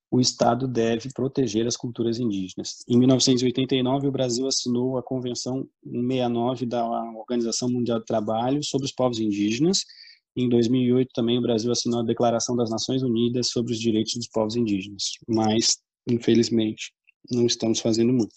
o 0.10 0.22
Estado 0.22 0.66
deve 0.66 1.12
proteger 1.12 1.68
as 1.68 1.76
culturas 1.76 2.20
indígenas. 2.20 2.86
Em 2.88 2.98
1989, 2.98 4.08
o 4.08 4.12
Brasil 4.12 4.48
assinou 4.48 4.98
a 4.98 5.04
Convenção 5.04 5.68
69 5.84 6.66
da 6.68 6.88
Organização 7.18 7.68
Mundial 7.70 8.00
do 8.00 8.06
Trabalho 8.06 8.64
sobre 8.64 8.86
os 8.86 8.94
povos 8.94 9.20
indígenas, 9.20 9.84
em 10.36 10.50
2008 10.50 11.10
também 11.14 11.38
o 11.38 11.42
Brasil 11.42 11.72
assinou 11.72 12.00
a 12.00 12.06
Declaração 12.06 12.56
das 12.56 12.70
Nações 12.70 13.04
Unidas 13.04 13.50
sobre 13.50 13.74
os 13.74 13.80
Direitos 13.80 14.14
dos 14.16 14.28
Povos 14.28 14.56
Indígenas, 14.56 15.04
mas 15.28 15.78
infelizmente 16.10 16.92
não 17.32 17.46
estamos 17.46 17.80
fazendo 17.80 18.12
muito. 18.12 18.34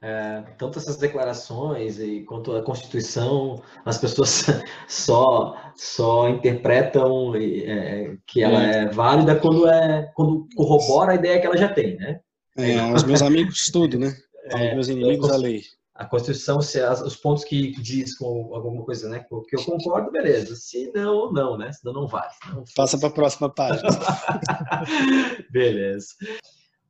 É, 0.00 0.42
tanto 0.56 0.78
essas 0.78 0.96
declarações 0.96 1.98
e 1.98 2.22
quanto 2.22 2.54
a 2.54 2.62
Constituição, 2.62 3.60
as 3.84 3.98
pessoas 3.98 4.46
só 4.86 5.56
só 5.74 6.28
interpretam 6.28 7.34
é, 7.34 8.16
que 8.24 8.40
ela 8.40 8.62
é. 8.62 8.84
é 8.84 8.86
válida 8.86 9.34
quando 9.34 9.66
é 9.68 10.08
quando 10.14 10.46
corrobora 10.54 11.12
a 11.12 11.14
ideia 11.16 11.40
que 11.40 11.46
ela 11.46 11.56
já 11.56 11.68
tem, 11.68 11.96
né? 11.96 12.20
É, 12.56 12.92
os 12.92 13.02
meus 13.02 13.22
amigos 13.22 13.70
tudo, 13.72 13.98
né? 13.98 14.16
É, 14.52 14.68
os 14.68 14.74
meus 14.74 14.88
inimigos 14.88 15.30
a 15.30 15.36
lei 15.36 15.62
a 15.98 16.04
Constituição, 16.04 16.62
se 16.62 16.80
os 16.80 17.16
pontos 17.16 17.42
que 17.42 17.72
diz 17.72 18.16
com 18.16 18.54
alguma 18.54 18.84
coisa, 18.84 19.08
né, 19.08 19.18
que 19.48 19.56
eu 19.56 19.64
concordo, 19.64 20.12
beleza. 20.12 20.54
Se 20.54 20.92
não, 20.94 21.32
não, 21.32 21.58
né? 21.58 21.72
Senão 21.72 21.92
não 21.92 22.06
vale. 22.06 22.32
Não 22.54 22.62
Passa 22.76 22.96
para 22.96 23.08
a 23.08 23.12
próxima 23.12 23.52
página. 23.52 23.88
beleza. 25.50 26.14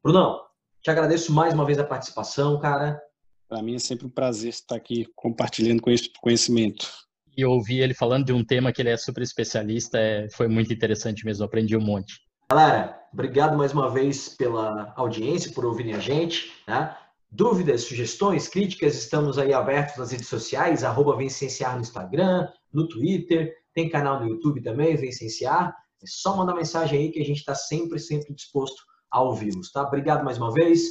Brunão, 0.02 0.42
te 0.82 0.90
agradeço 0.90 1.32
mais 1.32 1.54
uma 1.54 1.64
vez 1.64 1.78
a 1.78 1.84
participação, 1.84 2.58
cara. 2.60 3.00
Para 3.48 3.62
mim 3.62 3.76
é 3.76 3.78
sempre 3.78 4.06
um 4.06 4.10
prazer 4.10 4.50
estar 4.50 4.76
aqui 4.76 5.06
compartilhando 5.16 5.82
conhecimento. 6.20 6.92
E 7.34 7.46
ouvir 7.46 7.80
ele 7.80 7.94
falando 7.94 8.26
de 8.26 8.32
um 8.34 8.44
tema 8.44 8.72
que 8.74 8.82
ele 8.82 8.90
é 8.90 8.96
super 8.98 9.22
especialista 9.22 9.98
é, 9.98 10.28
foi 10.28 10.48
muito 10.48 10.70
interessante 10.70 11.24
mesmo, 11.24 11.46
aprendi 11.46 11.74
um 11.74 11.80
monte. 11.80 12.20
Galera, 12.50 13.00
obrigado 13.10 13.56
mais 13.56 13.72
uma 13.72 13.88
vez 13.88 14.28
pela 14.28 14.92
audiência, 14.96 15.50
por 15.52 15.64
ouvirem 15.64 15.94
a 15.94 15.98
gente. 15.98 16.52
Né? 16.66 16.94
Dúvidas, 17.30 17.82
sugestões, 17.82 18.48
críticas, 18.48 18.94
estamos 18.96 19.38
aí 19.38 19.52
abertos 19.52 19.96
nas 19.98 20.10
redes 20.10 20.28
sociais, 20.28 20.82
arroba 20.82 21.16
Vencenciar 21.16 21.74
no 21.74 21.82
Instagram, 21.82 22.48
no 22.72 22.88
Twitter, 22.88 23.54
tem 23.74 23.88
canal 23.88 24.20
no 24.20 24.28
YouTube 24.28 24.62
também, 24.62 24.96
Vencenciar. 24.96 25.74
É 26.02 26.06
só 26.06 26.36
mandar 26.36 26.54
mensagem 26.54 26.98
aí 26.98 27.10
que 27.10 27.20
a 27.20 27.24
gente 27.24 27.38
está 27.38 27.54
sempre, 27.54 27.98
sempre 27.98 28.34
disposto 28.34 28.82
a 29.10 29.22
ouvi-los, 29.22 29.70
tá? 29.70 29.82
Obrigado 29.82 30.24
mais 30.24 30.38
uma 30.38 30.52
vez. 30.52 30.82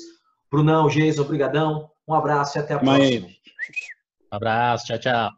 Brunão, 0.52 0.90
Geis, 0.90 1.20
obrigadão. 1.20 1.90
Um 2.08 2.14
abraço 2.14 2.58
e 2.58 2.60
até 2.60 2.76
a 2.76 2.80
próxima. 2.80 3.28
Um 3.28 4.36
abraço, 4.36 4.86
tchau, 4.86 5.00
tchau. 5.00 5.37